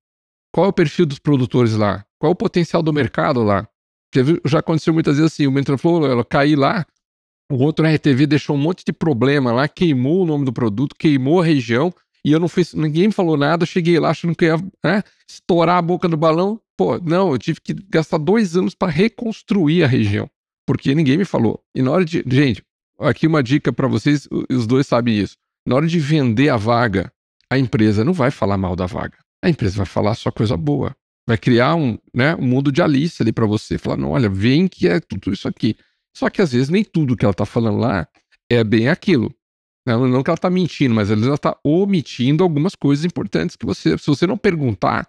Qual 0.49 0.65
é 0.65 0.69
o 0.69 0.73
perfil 0.73 1.05
dos 1.05 1.19
produtores 1.19 1.73
lá? 1.73 2.05
Qual 2.17 2.29
é 2.29 2.33
o 2.33 2.35
potencial 2.35 2.81
do 2.81 2.93
mercado 2.93 3.43
lá? 3.43 3.67
Já 4.45 4.59
aconteceu 4.59 4.93
muitas 4.93 5.17
vezes 5.17 5.33
assim, 5.33 5.47
o 5.47 5.77
falou, 5.77 6.09
ela 6.09 6.23
caí 6.23 6.55
lá, 6.55 6.85
o 7.51 7.55
outro 7.55 7.85
RTV 7.85 8.25
deixou 8.25 8.55
um 8.55 8.59
monte 8.59 8.85
de 8.85 8.93
problema 8.93 9.51
lá, 9.51 9.67
queimou 9.67 10.21
o 10.21 10.25
nome 10.25 10.45
do 10.45 10.53
produto, 10.53 10.95
queimou 10.97 11.41
a 11.41 11.45
região, 11.45 11.93
e 12.23 12.31
eu 12.31 12.39
não 12.39 12.47
fiz, 12.47 12.73
ninguém 12.73 13.07
me 13.07 13.13
falou 13.13 13.35
nada, 13.35 13.63
eu 13.63 13.67
cheguei 13.67 13.99
lá 13.99 14.11
achando 14.11 14.33
que 14.33 14.45
ia 14.45 14.55
né, 14.81 15.03
estourar 15.29 15.77
a 15.77 15.81
boca 15.81 16.07
do 16.07 16.15
balão. 16.15 16.57
Pô, 16.77 16.99
não, 16.99 17.33
eu 17.33 17.37
tive 17.37 17.59
que 17.59 17.73
gastar 17.73 18.17
dois 18.17 18.55
anos 18.55 18.73
para 18.73 18.89
reconstruir 18.89 19.83
a 19.83 19.87
região. 19.87 20.29
porque 20.65 20.95
ninguém 20.95 21.17
me 21.17 21.25
falou. 21.25 21.61
E 21.75 21.81
na 21.81 21.91
hora 21.91 22.05
de. 22.05 22.23
Gente, 22.25 22.63
aqui 22.97 23.27
uma 23.27 23.43
dica 23.43 23.73
para 23.73 23.89
vocês, 23.89 24.25
os 24.49 24.65
dois 24.65 24.87
sabem 24.87 25.17
isso. 25.17 25.35
Na 25.65 25.75
hora 25.75 25.87
de 25.87 25.99
vender 25.99 26.49
a 26.49 26.57
vaga, 26.57 27.11
a 27.49 27.57
empresa 27.57 28.03
não 28.03 28.13
vai 28.13 28.31
falar 28.31 28.57
mal 28.57 28.75
da 28.75 28.85
vaga. 28.85 29.17
A 29.43 29.49
empresa 29.49 29.77
vai 29.77 29.85
falar 29.85 30.15
só 30.15 30.31
coisa 30.31 30.55
boa. 30.55 30.95
Vai 31.27 31.37
criar 31.37 31.75
um, 31.75 31.97
né, 32.13 32.35
um 32.35 32.47
mundo 32.47 32.71
de 32.71 32.81
Alice 32.81 33.21
ali 33.21 33.31
para 33.31 33.45
você. 33.45 33.77
Falar, 33.77 33.97
não, 33.97 34.11
olha, 34.11 34.29
vem 34.29 34.67
que 34.67 34.87
é 34.87 34.99
tudo 34.99 35.31
isso 35.31 35.47
aqui. 35.47 35.75
Só 36.15 36.29
que 36.29 36.41
às 36.41 36.51
vezes 36.51 36.69
nem 36.69 36.83
tudo 36.83 37.15
que 37.15 37.25
ela 37.25 37.33
tá 37.33 37.45
falando 37.45 37.77
lá 37.77 38.07
é 38.49 38.63
bem 38.63 38.89
aquilo. 38.89 39.33
Não, 39.85 40.07
não 40.07 40.21
que 40.21 40.29
ela 40.29 40.37
tá 40.37 40.49
mentindo, 40.49 40.93
mas 40.93 41.09
ela 41.09 41.37
tá 41.37 41.57
omitindo 41.63 42.43
algumas 42.43 42.75
coisas 42.75 43.03
importantes 43.05 43.55
que 43.55 43.65
você, 43.65 43.97
se 43.97 44.07
você 44.07 44.27
não 44.27 44.37
perguntar, 44.37 45.07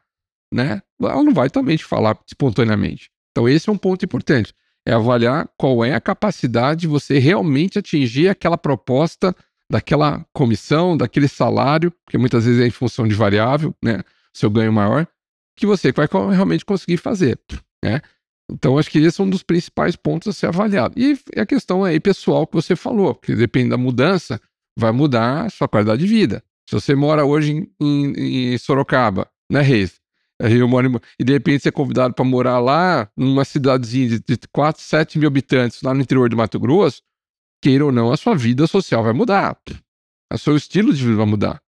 né, 0.53 0.81
ela 1.01 1.23
não 1.23 1.35
vai 1.35 1.51
também 1.51 1.77
te 1.77 1.85
falar 1.85 2.19
espontaneamente. 2.27 3.11
Então 3.31 3.49
esse 3.49 3.69
é 3.69 3.73
um 3.73 3.79
ponto 3.79 4.05
importante. 4.05 4.55
É 4.87 4.93
avaliar 4.93 5.49
qual 5.57 5.85
é 5.85 5.95
a 5.95 6.01
capacidade 6.01 6.83
de 6.83 6.87
você 6.87 7.19
realmente 7.19 7.79
atingir 7.79 8.29
aquela 8.29 8.59
proposta 8.59 9.35
daquela 9.71 10.25
comissão, 10.33 10.97
daquele 10.97 11.29
salário, 11.29 11.91
porque 12.05 12.19
muitas 12.19 12.45
vezes 12.45 12.61
é 12.61 12.67
em 12.67 12.71
função 12.71 13.07
de 13.07 13.15
variável, 13.15 13.75
né? 13.83 14.03
Seu 14.35 14.51
ganho 14.51 14.73
maior, 14.73 15.07
que 15.57 15.67
você 15.67 15.93
vai 15.93 16.09
realmente 16.31 16.65
conseguir 16.65 16.97
fazer, 16.97 17.39
né? 17.85 18.01
Então, 18.51 18.77
acho 18.77 18.91
que 18.91 18.99
esse 18.99 19.21
é 19.21 19.25
um 19.25 19.31
dos 19.31 19.43
principais 19.43 19.97
pontos 19.97 20.29
a 20.29 20.33
ser 20.33 20.47
avaliado. 20.47 20.95
E 20.99 21.19
a 21.37 21.47
questão 21.47 21.85
aí 21.85 21.99
pessoal 21.99 22.47
que 22.47 22.55
você 22.55 22.77
falou, 22.77 23.15
que 23.15 23.35
depende 23.35 23.71
da 23.71 23.79
mudança, 23.79 24.41
vai 24.79 24.93
mudar 24.93 25.47
a 25.47 25.51
sua 25.51 25.69
qualidade 25.69 26.01
de 26.03 26.07
vida. 26.07 26.43
Se 26.69 26.75
você 26.75 26.95
mora 26.95 27.25
hoje 27.25 27.53
em, 27.53 27.71
em, 27.81 28.53
em 28.55 28.59
Sorocaba, 28.59 29.29
né, 29.51 29.61
Reis? 29.61 30.01
Eu 30.41 30.67
moro 30.67 30.89
em, 30.89 31.01
e 31.21 31.25
de 31.25 31.33
repente 31.33 31.63
você 31.63 31.69
é 31.69 31.73
convidado 31.73 32.15
para 32.15 32.25
morar 32.25 32.59
lá, 32.59 33.09
numa 33.17 33.45
cidadezinha 33.45 34.09
de, 34.09 34.19
de 34.19 34.39
4, 34.51 34.83
7 34.83 35.19
mil 35.19 35.29
habitantes, 35.29 35.81
lá 35.83 35.95
no 35.95 36.01
interior 36.01 36.29
de 36.29 36.35
Mato 36.35 36.59
Grosso, 36.59 37.01
queira 37.63 37.87
ou 37.87 37.93
não, 37.93 38.13
a 38.13 38.17
sua 38.17 38.35
vida 38.35 38.67
social 38.67 39.03
vai 39.05 39.13
mudar. 39.13 39.57
O 40.33 40.37
seu 40.39 40.57
estilo 40.57 40.93
de 40.93 41.03
vida 41.03 41.17
vai 41.17 41.27
mudar. 41.27 41.63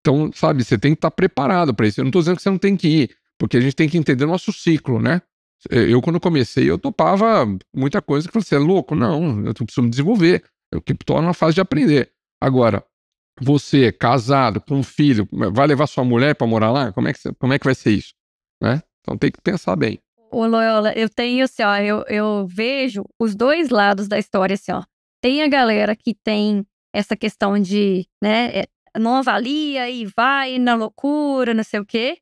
Então, 0.00 0.30
sabe, 0.34 0.64
você 0.64 0.76
tem 0.76 0.92
que 0.92 0.98
estar 0.98 1.10
preparado 1.10 1.72
para 1.72 1.86
isso. 1.86 2.00
Eu 2.00 2.04
não 2.04 2.08
estou 2.08 2.22
dizendo 2.22 2.36
que 2.36 2.42
você 2.42 2.50
não 2.50 2.58
tem 2.58 2.76
que 2.76 2.88
ir, 2.88 3.16
porque 3.38 3.56
a 3.56 3.60
gente 3.60 3.76
tem 3.76 3.88
que 3.88 3.96
entender 3.96 4.24
o 4.24 4.28
nosso 4.28 4.52
ciclo, 4.52 5.00
né? 5.00 5.22
Eu, 5.70 6.00
quando 6.00 6.20
comecei, 6.20 6.70
eu 6.70 6.78
topava 6.78 7.46
muita 7.74 8.00
coisa 8.00 8.28
que 8.28 8.34
você 8.34 8.54
é 8.54 8.58
louco. 8.58 8.94
Não, 8.94 9.44
eu 9.44 9.54
preciso 9.54 9.82
me 9.82 9.90
desenvolver. 9.90 10.44
Eu 10.72 10.82
estou 10.86 11.20
na 11.20 11.34
fase 11.34 11.54
de 11.54 11.60
aprender. 11.60 12.10
Agora, 12.40 12.84
você, 13.40 13.92
casado, 13.92 14.60
com 14.60 14.76
um 14.76 14.82
filho, 14.82 15.28
vai 15.30 15.66
levar 15.66 15.86
sua 15.86 16.04
mulher 16.04 16.34
para 16.34 16.46
morar 16.46 16.70
lá? 16.70 16.92
Como 16.92 17.08
é, 17.08 17.12
que, 17.12 17.20
como 17.38 17.52
é 17.52 17.58
que 17.58 17.64
vai 17.64 17.74
ser 17.74 17.90
isso? 17.90 18.14
Né? 18.62 18.82
Então 19.00 19.16
tem 19.16 19.30
que 19.30 19.40
pensar 19.40 19.76
bem. 19.76 19.98
Ô, 20.30 20.46
Loyola, 20.46 20.92
eu 20.92 21.08
tenho 21.08 21.44
assim, 21.44 21.62
ó, 21.62 21.76
eu, 21.76 22.04
eu 22.06 22.46
vejo 22.46 23.04
os 23.18 23.34
dois 23.34 23.70
lados 23.70 24.08
da 24.08 24.18
história, 24.18 24.54
assim, 24.54 24.72
ó. 24.72 24.82
Tem 25.20 25.42
a 25.42 25.48
galera 25.48 25.96
que 25.96 26.14
tem 26.14 26.64
essa 26.94 27.16
questão 27.16 27.58
de, 27.58 28.06
né, 28.22 28.60
é, 28.60 28.68
não 28.98 29.16
avalia 29.16 29.90
e 29.90 30.06
vai 30.06 30.58
na 30.58 30.74
loucura, 30.74 31.54
não 31.54 31.64
sei 31.64 31.80
o 31.80 31.86
quê. 31.86 32.18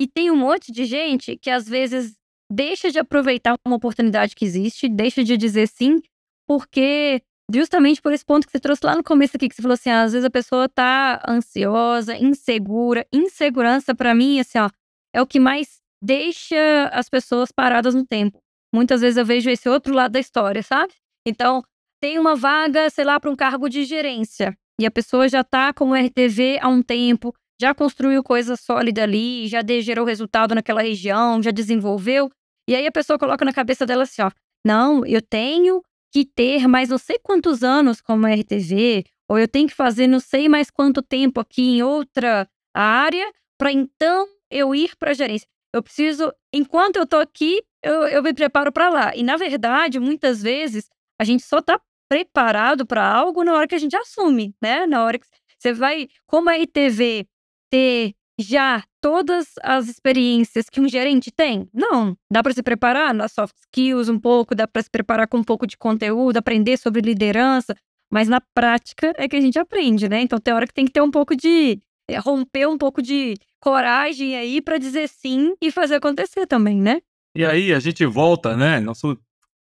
E 0.00 0.06
tem 0.06 0.30
um 0.30 0.36
monte 0.36 0.72
de 0.72 0.84
gente 0.84 1.36
que 1.36 1.50
às 1.50 1.68
vezes 1.68 2.14
deixa 2.50 2.90
de 2.90 2.98
aproveitar 2.98 3.56
uma 3.66 3.76
oportunidade 3.76 4.34
que 4.34 4.44
existe, 4.44 4.88
deixa 4.88 5.22
de 5.22 5.36
dizer 5.36 5.68
sim, 5.68 6.00
porque 6.46 7.22
justamente 7.52 8.00
por 8.00 8.12
esse 8.12 8.24
ponto 8.24 8.46
que 8.46 8.52
você 8.52 8.60
trouxe 8.60 8.84
lá 8.84 8.94
no 8.94 9.02
começo 9.02 9.36
aqui, 9.36 9.48
que 9.48 9.54
você 9.54 9.62
falou 9.62 9.74
assim, 9.74 9.90
às 9.90 10.12
vezes 10.12 10.24
a 10.24 10.30
pessoa 10.30 10.68
tá 10.68 11.22
ansiosa, 11.26 12.16
insegura. 12.16 13.06
Insegurança, 13.12 13.94
para 13.94 14.14
mim, 14.14 14.38
assim, 14.38 14.58
ó, 14.58 14.70
é 15.14 15.20
o 15.20 15.26
que 15.26 15.40
mais 15.40 15.78
deixa 16.02 16.88
as 16.92 17.08
pessoas 17.08 17.50
paradas 17.50 17.94
no 17.94 18.06
tempo. 18.06 18.38
Muitas 18.74 19.00
vezes 19.00 19.16
eu 19.16 19.24
vejo 19.24 19.50
esse 19.50 19.68
outro 19.68 19.94
lado 19.94 20.12
da 20.12 20.20
história, 20.20 20.62
sabe? 20.62 20.92
Então, 21.26 21.62
tem 22.00 22.18
uma 22.18 22.34
vaga, 22.34 22.88
sei 22.90 23.04
lá, 23.04 23.18
para 23.18 23.30
um 23.30 23.36
cargo 23.36 23.68
de 23.68 23.84
gerência. 23.84 24.56
E 24.80 24.86
a 24.86 24.90
pessoa 24.90 25.28
já 25.28 25.40
está 25.40 25.72
com 25.72 25.90
o 25.90 25.94
RTV 25.94 26.58
há 26.60 26.68
um 26.68 26.82
tempo, 26.82 27.34
já 27.60 27.74
construiu 27.74 28.22
coisa 28.22 28.56
sólida 28.56 29.02
ali, 29.02 29.48
já 29.48 29.60
gerou 29.80 30.04
resultado 30.04 30.54
naquela 30.54 30.82
região, 30.82 31.42
já 31.42 31.50
desenvolveu. 31.50 32.30
E 32.68 32.76
aí 32.76 32.86
a 32.86 32.92
pessoa 32.92 33.18
coloca 33.18 33.44
na 33.44 33.52
cabeça 33.52 33.84
dela 33.84 34.04
assim: 34.04 34.22
ó, 34.22 34.30
não, 34.64 35.04
eu 35.04 35.20
tenho 35.20 35.82
que 36.12 36.24
ter 36.24 36.68
mais 36.68 36.88
não 36.88 36.98
sei 36.98 37.18
quantos 37.18 37.62
anos 37.64 38.00
como 38.00 38.26
RTV, 38.26 39.04
ou 39.28 39.38
eu 39.38 39.48
tenho 39.48 39.68
que 39.68 39.74
fazer 39.74 40.06
não 40.06 40.20
sei 40.20 40.48
mais 40.48 40.70
quanto 40.70 41.02
tempo 41.02 41.40
aqui 41.40 41.62
em 41.62 41.82
outra 41.82 42.48
área, 42.74 43.32
para 43.58 43.72
então 43.72 44.26
eu 44.50 44.74
ir 44.74 44.96
para 44.96 45.10
a 45.10 45.14
gerência. 45.14 45.48
Eu 45.74 45.82
preciso, 45.82 46.32
enquanto 46.54 46.96
eu 46.96 47.02
estou 47.02 47.20
aqui, 47.20 47.62
eu, 47.82 48.06
eu 48.06 48.22
me 48.22 48.32
preparo 48.32 48.72
para 48.72 48.88
lá. 48.88 49.16
E 49.16 49.22
na 49.22 49.36
verdade, 49.36 49.98
muitas 49.98 50.42
vezes, 50.42 50.88
a 51.20 51.24
gente 51.24 51.42
só 51.42 51.58
está 51.58 51.80
preparado 52.08 52.86
para 52.86 53.06
algo 53.06 53.44
na 53.44 53.54
hora 53.54 53.68
que 53.68 53.74
a 53.74 53.78
gente 53.78 53.96
assume, 53.96 54.54
né? 54.62 54.86
Na 54.86 55.04
hora 55.04 55.18
que 55.18 55.26
você 55.58 55.72
vai, 55.72 56.08
como 56.26 56.48
a 56.48 56.56
RTV 56.56 57.26
ter 57.70 58.14
já 58.40 58.84
todas 59.00 59.48
as 59.62 59.88
experiências 59.88 60.70
que 60.70 60.80
um 60.80 60.88
gerente 60.88 61.30
tem? 61.30 61.68
Não. 61.74 62.16
Dá 62.30 62.42
para 62.42 62.52
se 62.54 62.62
preparar 62.62 63.12
nas 63.12 63.32
soft 63.32 63.56
skills 63.58 64.08
um 64.08 64.18
pouco, 64.18 64.54
dá 64.54 64.66
para 64.66 64.82
se 64.82 64.90
preparar 64.90 65.26
com 65.26 65.38
um 65.38 65.44
pouco 65.44 65.66
de 65.66 65.76
conteúdo, 65.76 66.36
aprender 66.36 66.76
sobre 66.76 67.00
liderança, 67.00 67.74
mas 68.12 68.28
na 68.28 68.40
prática 68.54 69.12
é 69.16 69.28
que 69.28 69.36
a 69.36 69.40
gente 69.40 69.58
aprende, 69.58 70.08
né? 70.08 70.20
Então 70.20 70.38
tem 70.38 70.54
hora 70.54 70.66
que 70.66 70.74
tem 70.74 70.84
que 70.84 70.92
ter 70.92 71.02
um 71.02 71.10
pouco 71.10 71.36
de 71.36 71.80
é, 72.08 72.18
romper 72.18 72.66
um 72.68 72.78
pouco 72.78 73.02
de 73.02 73.34
coragem 73.60 74.36
aí 74.36 74.62
para 74.62 74.78
dizer 74.78 75.08
sim 75.08 75.54
e 75.60 75.70
fazer 75.70 75.96
acontecer 75.96 76.46
também, 76.46 76.80
né? 76.80 77.00
E 77.36 77.44
aí 77.44 77.72
a 77.72 77.80
gente 77.80 78.04
volta, 78.06 78.56
né? 78.56 78.80
Nosso 78.80 79.18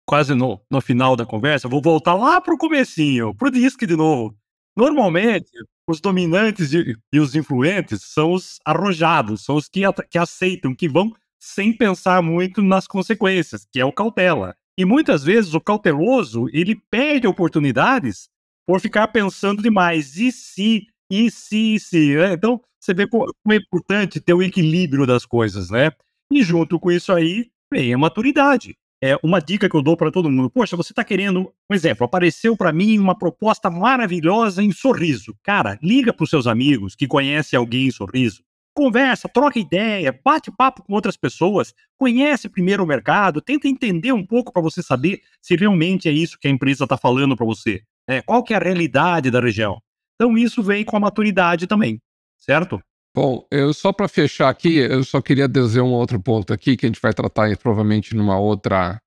quase 0.05 0.35
no, 0.35 0.61
no 0.69 0.79
final 0.79 1.15
da 1.15 1.25
conversa, 1.25 1.67
vou 1.67 1.81
voltar 1.81 2.13
lá 2.13 2.39
pro 2.39 2.57
comecinho, 2.57 3.33
pro 3.33 3.51
disco 3.51 3.85
de 3.85 3.95
novo. 3.95 4.37
Normalmente, 4.77 5.49
os 5.87 5.99
dominantes 5.99 6.73
e, 6.73 6.95
e 7.11 7.19
os 7.19 7.35
influentes 7.35 8.03
são 8.03 8.33
os 8.33 8.59
arrojados, 8.63 9.43
são 9.43 9.55
os 9.55 9.67
que, 9.67 9.81
que 10.09 10.17
aceitam, 10.17 10.75
que 10.75 10.87
vão 10.87 11.13
sem 11.39 11.73
pensar 11.73 12.21
muito 12.21 12.61
nas 12.61 12.87
consequências, 12.87 13.65
que 13.71 13.79
é 13.79 13.85
o 13.85 13.93
cautela. 13.93 14.55
E 14.77 14.83
muitas 14.83 15.23
vezes 15.23 15.53
o 15.53 15.61
cauteloso, 15.61 16.47
ele 16.51 16.75
perde 16.89 17.27
oportunidades 17.27 18.27
por 18.67 18.81
ficar 18.81 19.07
pensando 19.07 19.61
demais. 19.61 20.17
E 20.17 20.31
se, 20.31 20.87
e 21.09 21.31
se, 21.31 21.75
e 21.75 21.79
se. 21.79 22.15
Né? 22.15 22.33
Então, 22.33 22.61
você 22.79 22.93
vê 22.93 23.07
como 23.07 23.31
é 23.51 23.55
importante 23.55 24.19
ter 24.19 24.33
o 24.33 24.43
equilíbrio 24.43 25.05
das 25.05 25.25
coisas, 25.25 25.69
né? 25.69 25.91
E 26.31 26.43
junto 26.43 26.79
com 26.79 26.91
isso 26.91 27.13
aí, 27.13 27.49
vem 27.71 27.93
a 27.93 27.97
maturidade 27.97 28.75
é, 29.03 29.17
uma 29.23 29.39
dica 29.39 29.69
que 29.69 29.75
eu 29.75 29.81
dou 29.81 29.97
para 29.97 30.11
todo 30.11 30.29
mundo. 30.29 30.49
Poxa, 30.49 30.75
você 30.75 30.91
está 30.91 31.03
querendo, 31.03 31.51
um 31.69 31.75
exemplo, 31.75 32.05
apareceu 32.05 32.55
para 32.55 32.71
mim 32.71 32.97
uma 32.97 33.17
proposta 33.17 33.69
maravilhosa 33.69 34.63
em 34.63 34.71
Sorriso. 34.71 35.35
Cara, 35.43 35.77
liga 35.81 36.13
para 36.13 36.23
os 36.23 36.29
seus 36.29 36.47
amigos 36.47 36.95
que 36.95 37.07
conhecem 37.07 37.57
alguém 37.57 37.87
em 37.87 37.91
Sorriso. 37.91 38.43
Conversa, 38.73 39.29
troca 39.29 39.57
ideia, 39.57 40.17
bate 40.23 40.51
papo 40.51 40.83
com 40.83 40.93
outras 40.93 41.15
pessoas, 41.15 41.73
conhece 41.97 42.49
primeiro 42.49 42.83
o 42.83 42.87
mercado, 42.87 43.39
tenta 43.39 43.69
entender 43.69 44.11
um 44.11 44.25
pouco 44.25 44.51
para 44.51 44.61
você 44.61 44.83
saber 44.83 45.21
se 45.41 45.55
realmente 45.55 46.09
é 46.09 46.11
isso 46.11 46.37
que 46.37 46.47
a 46.47 46.51
empresa 46.51 46.83
está 46.83 46.97
falando 46.97 47.37
para 47.37 47.45
você. 47.45 47.81
Né? 48.07 48.21
Qual 48.21 48.43
que 48.43 48.53
é 48.53 48.57
a 48.57 48.59
realidade 48.59 49.31
da 49.31 49.39
região. 49.39 49.79
Então 50.15 50.37
isso 50.37 50.61
vem 50.63 50.83
com 50.83 50.97
a 50.97 50.99
maturidade 50.99 51.67
também, 51.67 52.01
certo? 52.37 52.81
Bom, 53.15 53.47
eu 53.49 53.73
só 53.73 53.93
para 53.93 54.09
fechar 54.09 54.49
aqui, 54.49 54.75
eu 54.75 55.01
só 55.05 55.21
queria 55.21 55.47
dizer 55.47 55.79
um 55.79 55.93
outro 55.93 56.21
ponto 56.21 56.51
aqui 56.51 56.75
que 56.75 56.85
a 56.85 56.89
gente 56.89 56.99
vai 57.01 57.13
tratar 57.13 57.55
provavelmente 57.55 58.13
numa 58.13 58.37
outra 58.37 58.99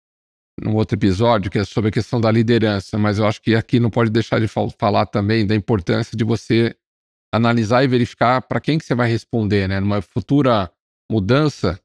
num 0.59 0.75
outro 0.77 0.97
episódio, 0.97 1.51
que 1.51 1.59
é 1.59 1.65
sobre 1.65 1.91
a 1.91 1.93
questão 1.93 2.19
da 2.19 2.31
liderança, 2.31 2.97
mas 2.97 3.19
eu 3.19 3.27
acho 3.27 3.43
que 3.43 3.55
aqui 3.55 3.79
não 3.79 3.91
pode 3.91 4.11
deixar 4.11 4.41
de 4.41 4.49
falar 4.49 5.05
também 5.05 5.47
da 5.47 5.55
importância 5.55 6.17
de 6.17 6.25
você 6.25 6.75
analisar 7.33 7.85
e 7.85 7.87
verificar 7.87 8.41
para 8.41 8.61
quem 8.61 8.79
que 8.79 8.87
você 8.87 8.95
vai 8.95 9.11
responder, 9.11 9.69
né? 9.69 9.79
Numa 9.79 10.01
futura 10.01 10.73
mudança, 11.13 11.79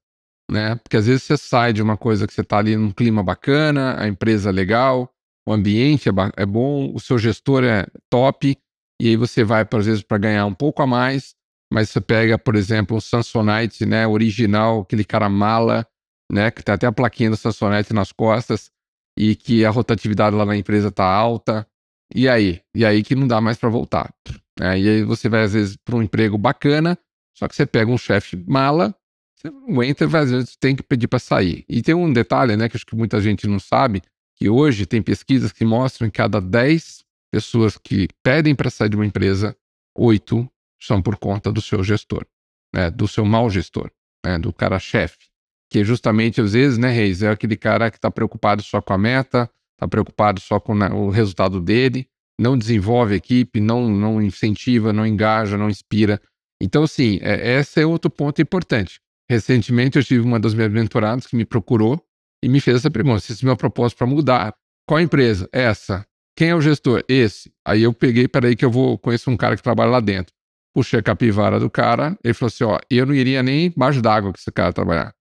né? 0.50 0.76
Porque 0.76 0.96
às 0.96 1.06
vezes 1.06 1.24
você 1.24 1.36
sai 1.36 1.74
de 1.74 1.82
uma 1.82 1.98
coisa 1.98 2.26
que 2.26 2.34
você 2.34 2.40
está 2.40 2.58
ali 2.58 2.78
num 2.78 2.92
clima 2.92 3.22
bacana, 3.22 4.02
a 4.02 4.08
empresa 4.08 4.50
é 4.50 4.54
legal, 4.54 5.14
o 5.46 5.52
ambiente 5.52 6.08
é, 6.08 6.12
é 6.38 6.46
bom, 6.46 6.90
o 6.96 7.02
seu 7.02 7.20
gestor 7.20 7.66
é 7.66 7.86
top, 8.10 8.58
e 9.02 9.10
aí 9.10 9.18
você 9.18 9.44
vai, 9.44 9.68
às 9.70 9.86
vezes, 9.86 10.02
para 10.02 10.18
ganhar 10.18 10.46
um 10.46 10.54
pouco 10.54 10.82
a 10.82 10.88
mais, 10.88 11.36
mas 11.74 11.90
você 11.90 12.00
pega, 12.00 12.38
por 12.38 12.56
exemplo, 12.56 12.96
o 12.96 13.02
Samsonite, 13.02 13.84
né, 13.84 14.06
original, 14.06 14.82
aquele 14.82 15.04
cara 15.04 15.28
mala, 15.28 15.88
né, 16.32 16.52
que 16.52 16.62
tem 16.62 16.76
até 16.76 16.86
a 16.86 16.92
plaquinha 16.92 17.32
do 17.32 17.36
Samsonite 17.36 17.92
nas 17.94 18.12
costas 18.12 18.70
e 19.18 19.36
que 19.36 19.66
a 19.66 19.72
rotatividade 19.72 20.36
lá 20.36 20.46
na 20.46 20.56
empresa 20.56 20.92
tá 20.92 21.04
alta. 21.04 21.68
E 22.14 22.30
aí? 22.30 22.62
E 22.76 22.86
aí 22.86 23.02
que 23.02 23.16
não 23.16 23.28
dá 23.28 23.42
mais 23.42 23.58
para 23.58 23.70
voltar. 23.70 24.14
É, 24.62 24.78
e 24.78 24.88
aí 24.88 25.04
você 25.04 25.28
vai 25.28 25.42
às 25.42 25.54
vezes 25.54 25.76
para 25.76 25.96
um 25.96 26.04
emprego 26.04 26.38
bacana, 26.38 26.96
só 27.36 27.48
que 27.48 27.56
você 27.56 27.66
pega 27.66 27.90
um 27.90 27.98
chefe 27.98 28.38
mala, 28.48 28.96
você 29.36 29.50
não 29.50 29.82
entra, 29.82 30.06
às 30.20 30.30
vezes 30.30 30.56
tem 30.56 30.76
que 30.76 30.84
pedir 30.84 31.08
para 31.08 31.18
sair. 31.18 31.66
E 31.68 31.82
tem 31.82 31.96
um 31.96 32.14
detalhe, 32.14 32.56
né, 32.56 32.70
que 32.70 32.78
acho 32.78 32.86
que 32.86 32.96
muita 32.96 33.20
gente 33.20 33.48
não 33.48 33.58
sabe, 33.58 34.04
que 34.36 34.48
hoje 34.48 34.86
tem 34.86 35.02
pesquisas 35.02 35.52
que 35.52 35.66
mostram 35.66 36.08
que 36.08 36.18
cada 36.18 36.40
10 36.40 37.04
pessoas 37.32 37.80
que 37.80 38.10
pedem 38.22 38.54
para 38.54 38.70
sair 38.70 38.90
de 38.90 38.96
uma 38.96 39.08
empresa, 39.08 39.58
8 39.98 40.48
são 40.86 41.02
por 41.02 41.18
conta 41.18 41.52
do 41.52 41.62
seu 41.62 41.84
gestor, 41.84 42.26
né, 42.74 42.92
do 42.92 43.08
seu 43.08 43.26
mau 43.26 43.50
gestor, 43.50 43.90
né, 44.26 44.38
do 44.38 44.52
cara 44.52 44.80
chefe. 44.80 45.30
Que 45.72 45.84
justamente, 45.84 46.42
às 46.42 46.54
vezes, 46.54 46.78
né, 46.78 46.92
Reis, 46.92 47.24
é 47.24 47.30
aquele 47.30 47.56
cara 47.56 47.90
que 47.90 47.98
está 47.98 48.12
preocupado 48.12 48.62
só 48.62 48.82
com 48.82 48.94
a 48.94 48.98
meta, 48.98 49.50
está 49.76 49.88
preocupado 49.88 50.40
só 50.40 50.60
com 50.60 50.76
né, 50.76 50.90
o 50.90 51.10
resultado 51.10 51.60
dele, 51.60 52.08
não 52.40 52.58
desenvolve 52.58 53.14
a 53.14 53.18
equipe, 53.18 53.60
não, 53.60 53.90
não 53.90 54.22
incentiva, 54.22 54.92
não 54.92 55.06
engaja, 55.06 55.58
não 55.58 55.70
inspira. 55.70 56.22
Então, 56.62 56.84
assim, 56.84 57.20
é, 57.22 57.60
esse 57.60 57.82
é 57.82 57.86
outro 57.86 58.12
ponto 58.12 58.42
importante. 58.42 59.00
Recentemente 59.30 59.98
eu 59.98 60.04
tive 60.04 60.22
uma 60.22 60.40
das 60.40 60.54
minhas 60.54 60.72
mentoradas 60.72 61.26
que 61.26 61.36
me 61.36 61.46
procurou 61.46 62.04
e 62.44 62.50
me 62.50 62.60
fez 62.60 62.78
essa 62.78 62.92
pergunta: 62.92 63.20
se 63.22 63.32
esse 63.32 63.44
é 63.44 63.48
meu 63.48 63.56
propósito 63.56 63.98
para 63.98 64.08
mudar, 64.08 64.54
qual 64.88 65.00
empresa? 65.00 65.48
Essa. 65.52 66.06
Quem 66.36 66.50
é 66.50 66.56
o 66.56 66.62
gestor? 66.62 67.04
Esse. 67.08 67.52
Aí 67.66 67.84
eu 67.84 67.94
peguei, 67.94 68.28
peraí, 68.28 68.56
que 68.56 68.66
eu 68.66 68.72
vou 68.72 68.98
conhecer 68.98 69.30
um 69.30 69.38
cara 69.38 69.56
que 69.56 69.64
trabalha 69.64 69.92
lá 69.92 70.00
dentro. 70.00 70.34
Puxei 70.74 71.00
a 71.00 71.04
capivara 71.04 71.60
do 71.60 71.70
cara, 71.70 72.18
ele 72.24 72.34
falou 72.34 72.48
assim: 72.48 72.64
ó, 72.64 72.80
eu 72.90 73.06
não 73.06 73.14
iria 73.14 73.44
nem 73.44 73.68
embaixo 73.68 74.02
d'água 74.02 74.34
que 74.34 74.40
esse 74.40 74.52
cara 74.52 74.74
trabalhar. 74.74 75.14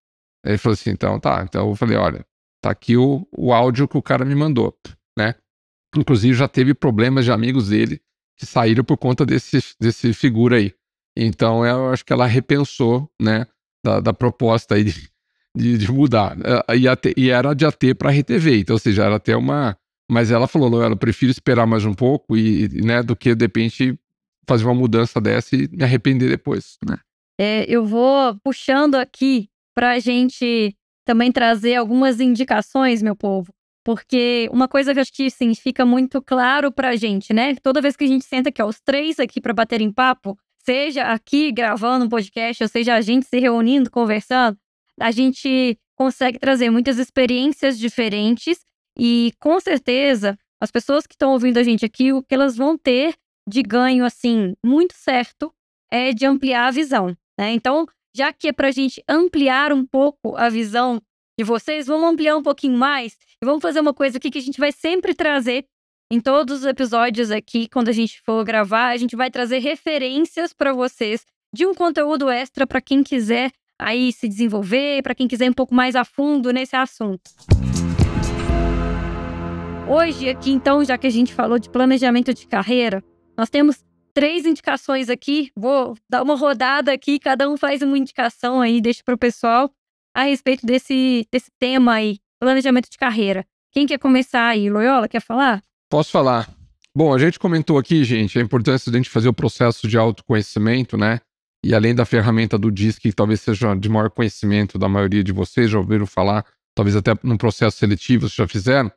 Ele 0.44 0.58
falou 0.58 0.74
assim: 0.74 0.90
então 0.90 1.20
tá. 1.20 1.44
Então 1.46 1.68
eu 1.68 1.76
falei: 1.76 1.96
olha, 1.96 2.24
tá 2.62 2.70
aqui 2.70 2.96
o, 2.96 3.26
o 3.36 3.52
áudio 3.52 3.86
que 3.86 3.98
o 3.98 4.02
cara 4.02 4.24
me 4.24 4.34
mandou, 4.34 4.76
né? 5.16 5.34
Inclusive 5.94 6.34
já 6.34 6.48
teve 6.48 6.72
problemas 6.72 7.24
de 7.24 7.32
amigos 7.32 7.68
dele 7.68 8.00
que 8.38 8.46
saíram 8.46 8.82
por 8.82 8.96
conta 8.96 9.26
desse, 9.26 9.60
desse 9.78 10.12
figura 10.14 10.56
aí. 10.56 10.72
Então 11.16 11.64
eu 11.66 11.90
acho 11.90 12.04
que 12.04 12.12
ela 12.12 12.26
repensou, 12.26 13.10
né, 13.20 13.46
da, 13.84 14.00
da 14.00 14.12
proposta 14.12 14.74
aí 14.74 14.84
de, 14.84 15.10
de, 15.54 15.78
de 15.78 15.92
mudar. 15.92 16.36
E, 16.74 16.88
até, 16.88 17.12
e, 17.16 17.30
era 17.30 17.54
de 17.54 17.66
AT 17.66 17.94
para 17.98 18.10
RTV, 18.10 18.60
então, 18.60 18.74
ou 18.74 18.80
seja, 18.80 19.04
era 19.04 19.16
até 19.16 19.36
uma. 19.36 19.76
Mas 20.10 20.30
ela 20.30 20.46
falou, 20.46 20.82
ela 20.82 20.96
prefiro 20.96 21.30
esperar 21.30 21.66
mais 21.66 21.84
um 21.84 21.94
pouco 21.94 22.36
e, 22.36 22.68
né, 22.82 23.02
do 23.02 23.14
que 23.14 23.34
de 23.34 23.44
repente 23.44 23.98
fazer 24.46 24.64
uma 24.64 24.74
mudança 24.74 25.20
dessa 25.20 25.54
e 25.56 25.68
me 25.68 25.84
arrepender 25.84 26.28
depois, 26.28 26.76
né? 26.86 26.98
É, 27.40 27.64
eu 27.68 27.84
vou 27.84 28.36
puxando 28.42 28.96
aqui 28.96 29.48
para 29.74 29.92
a 29.92 29.98
gente 29.98 30.76
também 31.04 31.32
trazer 31.32 31.76
algumas 31.76 32.20
indicações, 32.20 33.02
meu 33.02 33.16
povo. 33.16 33.52
Porque 33.84 34.48
uma 34.52 34.68
coisa 34.68 34.92
que 34.92 34.98
eu 34.98 35.02
acho 35.02 35.12
que 35.12 35.26
assim, 35.26 35.54
fica 35.54 35.84
muito 35.84 36.22
claro 36.22 36.70
pra 36.70 36.94
gente, 36.94 37.32
né? 37.32 37.54
Toda 37.56 37.80
vez 37.80 37.96
que 37.96 38.04
a 38.04 38.06
gente 38.06 38.24
senta 38.24 38.48
aqui, 38.48 38.62
ó, 38.62 38.66
os 38.66 38.80
três 38.80 39.18
aqui 39.18 39.40
para 39.40 39.52
baterem 39.52 39.90
papo, 39.90 40.38
seja 40.64 41.04
aqui 41.04 41.50
gravando 41.50 42.04
um 42.04 42.08
podcast, 42.08 42.62
ou 42.62 42.68
seja 42.68 42.94
a 42.94 43.00
gente 43.00 43.26
se 43.26 43.38
reunindo, 43.40 43.90
conversando, 43.90 44.56
a 45.00 45.10
gente 45.10 45.76
consegue 45.96 46.38
trazer 46.38 46.70
muitas 46.70 46.98
experiências 46.98 47.76
diferentes 47.78 48.60
e 48.96 49.32
com 49.40 49.58
certeza 49.58 50.38
as 50.60 50.70
pessoas 50.70 51.06
que 51.06 51.14
estão 51.14 51.32
ouvindo 51.32 51.58
a 51.58 51.62
gente 51.64 51.84
aqui, 51.84 52.12
o 52.12 52.22
que 52.22 52.34
elas 52.34 52.56
vão 52.56 52.78
ter 52.78 53.14
de 53.48 53.62
ganho 53.62 54.04
assim 54.04 54.54
muito 54.64 54.94
certo 54.94 55.52
é 55.90 56.12
de 56.12 56.24
ampliar 56.24 56.68
a 56.68 56.70
visão, 56.70 57.16
né? 57.38 57.52
Então, 57.52 57.86
já 58.14 58.32
que 58.32 58.48
é 58.48 58.52
para 58.52 58.68
a 58.68 58.72
gente 58.72 59.02
ampliar 59.08 59.72
um 59.72 59.84
pouco 59.84 60.36
a 60.36 60.48
visão 60.48 61.00
de 61.38 61.44
vocês, 61.44 61.86
vamos 61.86 62.08
ampliar 62.08 62.36
um 62.36 62.42
pouquinho 62.42 62.76
mais 62.76 63.16
e 63.42 63.44
vamos 63.44 63.62
fazer 63.62 63.80
uma 63.80 63.94
coisa 63.94 64.18
aqui 64.18 64.30
que 64.30 64.38
a 64.38 64.42
gente 64.42 64.60
vai 64.60 64.72
sempre 64.72 65.14
trazer 65.14 65.66
em 66.10 66.20
todos 66.20 66.58
os 66.58 66.66
episódios 66.66 67.30
aqui, 67.30 67.66
quando 67.68 67.88
a 67.88 67.92
gente 67.92 68.20
for 68.20 68.44
gravar, 68.44 68.88
a 68.88 68.96
gente 68.98 69.16
vai 69.16 69.30
trazer 69.30 69.60
referências 69.60 70.52
para 70.52 70.72
vocês 70.72 71.24
de 71.54 71.64
um 71.66 71.74
conteúdo 71.74 72.28
extra 72.28 72.66
para 72.66 72.82
quem 72.82 73.02
quiser 73.02 73.50
aí 73.80 74.12
se 74.12 74.28
desenvolver, 74.28 75.02
para 75.02 75.14
quem 75.14 75.26
quiser 75.26 75.50
um 75.50 75.54
pouco 75.54 75.74
mais 75.74 75.96
a 75.96 76.04
fundo 76.04 76.52
nesse 76.52 76.76
assunto. 76.76 77.30
Hoje 79.88 80.28
aqui 80.28 80.50
então, 80.50 80.84
já 80.84 80.98
que 80.98 81.06
a 81.06 81.10
gente 81.10 81.32
falou 81.32 81.58
de 81.58 81.70
planejamento 81.70 82.32
de 82.32 82.46
carreira, 82.46 83.02
nós 83.36 83.50
temos 83.50 83.82
três 84.14 84.44
indicações 84.46 85.08
aqui. 85.08 85.50
Vou 85.56 85.96
dar 86.08 86.22
uma 86.22 86.36
rodada 86.36 86.92
aqui, 86.92 87.18
cada 87.18 87.48
um 87.48 87.56
faz 87.56 87.82
uma 87.82 87.98
indicação 87.98 88.60
aí, 88.60 88.80
deixa 88.80 89.02
para 89.04 89.14
o 89.14 89.18
pessoal 89.18 89.70
a 90.14 90.24
respeito 90.24 90.66
desse, 90.66 91.26
desse 91.32 91.50
tema 91.58 91.94
aí, 91.94 92.18
planejamento 92.38 92.90
de 92.90 92.98
carreira. 92.98 93.44
Quem 93.70 93.86
quer 93.86 93.98
começar 93.98 94.48
aí? 94.48 94.68
Loyola, 94.68 95.08
quer 95.08 95.20
falar? 95.20 95.62
Posso 95.90 96.10
falar. 96.10 96.48
Bom, 96.94 97.14
a 97.14 97.18
gente 97.18 97.38
comentou 97.38 97.78
aqui, 97.78 98.04
gente, 98.04 98.38
a 98.38 98.42
importância 98.42 98.90
de 98.90 98.98
a 98.98 99.00
gente 99.00 99.08
fazer 99.08 99.28
o 99.28 99.32
processo 99.32 99.88
de 99.88 99.96
autoconhecimento, 99.96 100.98
né? 100.98 101.20
E 101.64 101.74
além 101.74 101.94
da 101.94 102.04
ferramenta 102.04 102.58
do 102.58 102.70
DISC, 102.70 103.00
que 103.00 103.12
talvez 103.12 103.40
seja 103.40 103.74
de 103.74 103.88
maior 103.88 104.10
conhecimento 104.10 104.78
da 104.78 104.88
maioria 104.88 105.24
de 105.24 105.32
vocês, 105.32 105.70
já 105.70 105.78
ouviram 105.78 106.04
falar, 106.04 106.44
talvez 106.74 106.94
até 106.94 107.12
num 107.22 107.38
processo 107.38 107.78
seletivo 107.78 108.28
vocês 108.28 108.34
já 108.34 108.48
fizeram. 108.48 108.92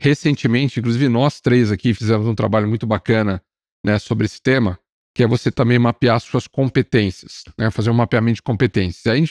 Recentemente, 0.00 0.80
inclusive 0.80 1.08
nós 1.08 1.40
três 1.40 1.70
aqui 1.70 1.94
fizemos 1.94 2.26
um 2.26 2.34
trabalho 2.34 2.66
muito 2.66 2.86
bacana 2.86 3.40
né, 3.86 4.00
sobre 4.00 4.26
esse 4.26 4.42
tema, 4.42 4.76
que 5.14 5.22
é 5.22 5.26
você 5.28 5.50
também 5.50 5.78
mapear 5.78 6.20
suas 6.20 6.48
competências, 6.48 7.44
né, 7.56 7.70
fazer 7.70 7.88
um 7.88 7.94
mapeamento 7.94 8.36
de 8.36 8.42
competências. 8.42 9.06
E 9.06 9.10
aí, 9.10 9.24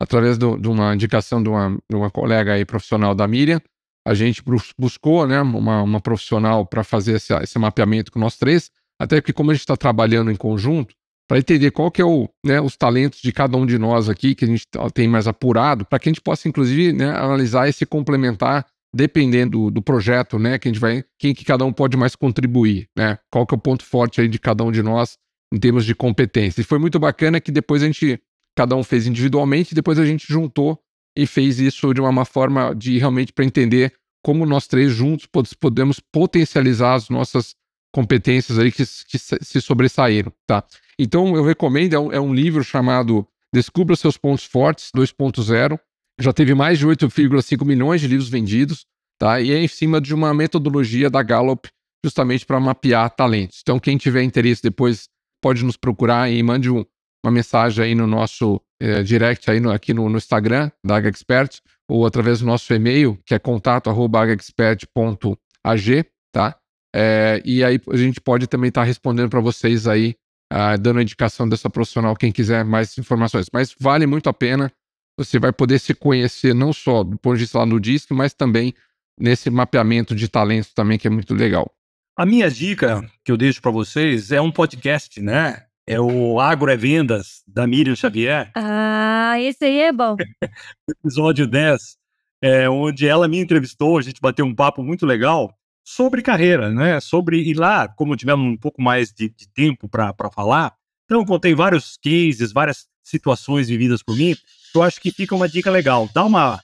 através 0.00 0.38
do, 0.38 0.56
de 0.56 0.66
uma 0.66 0.94
indicação 0.94 1.42
de 1.42 1.50
uma, 1.50 1.78
de 1.88 1.94
uma 1.94 2.10
colega 2.10 2.54
aí 2.54 2.64
profissional 2.64 3.14
da 3.14 3.28
Miriam, 3.28 3.60
a 4.06 4.14
gente 4.14 4.42
buscou 4.78 5.26
né, 5.26 5.42
uma, 5.42 5.82
uma 5.82 6.00
profissional 6.00 6.64
para 6.64 6.82
fazer 6.82 7.16
esse, 7.16 7.34
esse, 7.34 7.58
mapeamento 7.58 8.10
com 8.10 8.18
nós 8.18 8.38
três, 8.38 8.70
até 8.98 9.20
que 9.20 9.34
como 9.34 9.50
a 9.50 9.54
gente 9.54 9.60
está 9.60 9.76
trabalhando 9.76 10.30
em 10.30 10.36
conjunto, 10.36 10.94
para 11.28 11.38
entender 11.38 11.70
qual 11.70 11.90
que 11.90 12.00
é 12.00 12.04
o, 12.06 12.26
né, 12.42 12.58
os 12.58 12.74
talentos 12.74 13.20
de 13.20 13.30
cada 13.30 13.54
um 13.58 13.66
de 13.66 13.76
nós 13.76 14.08
aqui, 14.08 14.34
que 14.34 14.46
a 14.46 14.48
gente 14.48 14.66
tem 14.94 15.06
mais 15.06 15.28
apurado, 15.28 15.84
para 15.84 15.98
que 15.98 16.08
a 16.08 16.10
gente 16.10 16.22
possa, 16.22 16.48
inclusive, 16.48 16.94
né, 16.94 17.10
analisar 17.10 17.68
e 17.68 17.72
se 17.74 17.84
complementar 17.84 18.64
dependendo 18.94 19.70
do, 19.70 19.82
projeto, 19.82 20.38
né, 20.38 20.58
que 20.58 20.68
a 20.68 20.72
gente 20.72 20.80
vai, 20.80 21.04
quem 21.18 21.34
que 21.34 21.44
cada 21.44 21.64
um 21.64 21.72
pode 21.72 21.96
mais 21.96 22.16
contribuir, 22.16 22.88
né? 22.96 23.18
Qual 23.30 23.46
que 23.46 23.54
é 23.54 23.56
o 23.56 23.60
ponto 23.60 23.84
forte 23.84 24.20
aí 24.20 24.28
de 24.28 24.38
cada 24.38 24.64
um 24.64 24.72
de 24.72 24.82
nós 24.82 25.18
em 25.52 25.58
termos 25.58 25.84
de 25.84 25.94
competência. 25.94 26.60
E 26.60 26.64
foi 26.64 26.78
muito 26.78 26.98
bacana 26.98 27.40
que 27.40 27.50
depois 27.50 27.82
a 27.82 27.86
gente 27.86 28.20
cada 28.56 28.76
um 28.76 28.82
fez 28.82 29.06
individualmente, 29.06 29.74
depois 29.74 29.98
a 29.98 30.04
gente 30.04 30.26
juntou 30.28 30.78
e 31.16 31.26
fez 31.26 31.58
isso 31.58 31.92
de 31.94 32.00
uma 32.00 32.24
forma 32.24 32.74
de 32.74 32.98
realmente 32.98 33.32
para 33.32 33.44
entender 33.44 33.92
como 34.22 34.44
nós 34.44 34.66
três 34.66 34.92
juntos 34.92 35.26
podemos 35.58 36.00
potencializar 36.00 36.94
as 36.94 37.08
nossas 37.08 37.54
competências 37.94 38.58
aí 38.58 38.70
que, 38.70 38.84
que 38.84 39.18
se 39.18 39.60
sobressaíram, 39.60 40.32
tá? 40.46 40.64
Então 40.98 41.34
eu 41.36 41.44
recomendo, 41.44 41.94
é 41.94 41.98
um, 41.98 42.12
é 42.12 42.20
um 42.20 42.34
livro 42.34 42.62
chamado 42.62 43.26
Descubra 43.54 43.96
Seus 43.96 44.16
Pontos 44.16 44.44
Fortes 44.44 44.90
2.0, 44.94 45.78
já 46.18 46.32
teve 46.32 46.54
mais 46.54 46.78
de 46.78 46.86
8,5 46.86 47.64
milhões 47.64 48.00
de 48.00 48.08
livros 48.08 48.28
vendidos, 48.28 48.84
tá? 49.18 49.40
E 49.40 49.52
é 49.52 49.58
em 49.58 49.68
cima 49.68 50.00
de 50.00 50.14
uma 50.14 50.34
metodologia 50.34 51.08
da 51.08 51.22
Gallup, 51.22 51.68
justamente 52.04 52.44
para 52.44 52.60
mapear 52.60 53.08
talentos. 53.10 53.60
Então, 53.62 53.78
quem 53.78 53.96
tiver 53.96 54.22
interesse 54.22 54.62
depois 54.62 55.08
pode 55.42 55.64
nos 55.64 55.76
procurar 55.76 56.30
e 56.30 56.42
mande 56.42 56.70
um, 56.70 56.84
uma 57.24 57.32
mensagem 57.32 57.84
aí 57.84 57.94
no 57.94 58.06
nosso 58.06 58.60
é, 58.80 59.02
direct 59.02 59.50
aí 59.50 59.58
no, 59.60 59.70
aqui 59.70 59.94
no, 59.94 60.08
no, 60.08 60.16
Instagram 60.16 60.70
da 60.84 60.96
Aga 60.96 61.08
Expert 61.08 61.60
ou 61.88 62.06
através 62.06 62.40
do 62.40 62.46
nosso 62.46 62.72
e-mail, 62.72 63.18
que 63.24 63.34
é 63.34 63.38
contato@agaexpert.ag, 63.38 66.04
tá? 66.32 66.56
É, 66.94 67.42
e 67.44 67.64
aí 67.64 67.80
a 67.88 67.96
gente 67.96 68.20
pode 68.20 68.46
também 68.46 68.68
estar 68.68 68.82
tá 68.82 68.86
respondendo 68.86 69.30
para 69.30 69.40
vocês 69.40 69.86
aí, 69.86 70.14
uh, 70.52 70.76
dando 70.80 70.98
a 70.98 71.02
indicação 71.02 71.48
dessa 71.48 71.70
profissional, 71.70 72.16
quem 72.16 72.32
quiser 72.32 72.64
mais 72.64 72.98
informações. 72.98 73.46
Mas 73.52 73.74
vale 73.78 74.06
muito 74.06 74.28
a 74.28 74.32
pena 74.32 74.72
você 75.18 75.38
vai 75.38 75.52
poder 75.52 75.80
se 75.80 75.92
conhecer 75.94 76.54
não 76.54 76.72
só 76.72 77.02
do 77.02 77.18
ponto 77.18 77.34
de 77.34 77.42
vista 77.42 77.58
lá 77.58 77.66
no 77.66 77.80
disco, 77.80 78.14
mas 78.14 78.32
também 78.32 78.72
nesse 79.18 79.50
mapeamento 79.50 80.14
de 80.14 80.28
talentos 80.28 80.72
também, 80.72 80.96
que 80.96 81.08
é 81.08 81.10
muito 81.10 81.34
legal. 81.34 81.68
A 82.16 82.24
minha 82.24 82.48
dica 82.48 83.04
que 83.24 83.32
eu 83.32 83.36
deixo 83.36 83.60
para 83.60 83.72
vocês 83.72 84.30
é 84.30 84.40
um 84.40 84.52
podcast, 84.52 85.20
né? 85.20 85.64
É 85.84 85.98
o 86.00 86.38
Agro 86.38 86.70
é 86.70 86.76
Vendas, 86.76 87.42
da 87.46 87.66
Miriam 87.66 87.96
Xavier. 87.96 88.52
Ah, 88.54 89.34
esse 89.40 89.64
aí 89.64 89.80
é 89.80 89.92
bom. 89.92 90.16
Episódio 90.88 91.46
10, 91.46 91.96
é, 92.42 92.70
onde 92.70 93.06
ela 93.06 93.26
me 93.26 93.40
entrevistou, 93.40 93.98
a 93.98 94.02
gente 94.02 94.20
bateu 94.20 94.44
um 94.44 94.54
papo 94.54 94.84
muito 94.84 95.04
legal 95.04 95.52
sobre 95.82 96.22
carreira, 96.22 96.70
né? 96.70 97.00
Sobre 97.00 97.40
ir 97.40 97.54
lá, 97.54 97.88
como 97.88 98.16
tivemos 98.16 98.46
um 98.46 98.56
pouco 98.56 98.80
mais 98.80 99.12
de, 99.12 99.30
de 99.30 99.48
tempo 99.48 99.88
para 99.88 100.14
falar. 100.32 100.74
Então, 101.06 101.24
contei 101.24 101.54
vários 101.54 101.96
cases, 101.96 102.52
várias 102.52 102.86
situações 103.02 103.68
vividas 103.68 104.02
por 104.02 104.14
mim 104.14 104.36
eu 104.74 104.82
acho 104.82 105.00
que 105.00 105.10
fica 105.10 105.34
uma 105.34 105.48
dica 105.48 105.70
legal. 105.70 106.08
Dá 106.14 106.24
uma, 106.24 106.62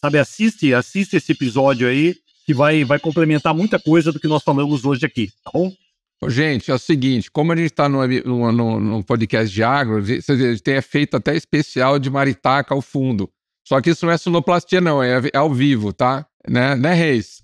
sabe, 0.00 0.18
assiste, 0.18 0.74
assiste 0.74 1.16
esse 1.16 1.32
episódio 1.32 1.88
aí, 1.88 2.14
que 2.44 2.54
vai, 2.54 2.84
vai 2.84 2.98
complementar 2.98 3.54
muita 3.54 3.78
coisa 3.78 4.12
do 4.12 4.20
que 4.20 4.28
nós 4.28 4.42
falamos 4.42 4.84
hoje 4.84 5.04
aqui, 5.04 5.30
tá 5.44 5.50
bom? 5.52 5.72
Gente, 6.28 6.70
é 6.70 6.74
o 6.74 6.78
seguinte, 6.78 7.30
como 7.30 7.52
a 7.52 7.56
gente 7.56 7.66
está 7.66 7.88
no, 7.88 8.06
no, 8.06 8.80
no, 8.80 9.04
podcast 9.04 9.54
de 9.54 9.62
agro, 9.62 10.02
gente 10.02 10.62
tem 10.62 10.80
feito 10.80 11.16
até 11.16 11.36
especial 11.36 11.98
de 11.98 12.08
maritaca 12.08 12.74
ao 12.74 12.80
fundo. 12.80 13.28
Só 13.66 13.80
que 13.80 13.90
isso 13.90 14.06
não 14.06 14.12
é 14.12 14.16
sonoplastia, 14.16 14.80
não, 14.80 15.02
é, 15.02 15.20
é 15.32 15.36
ao 15.36 15.52
vivo, 15.52 15.92
tá? 15.92 16.24
Né, 16.48 16.74
né 16.74 16.94
Reis? 16.94 17.42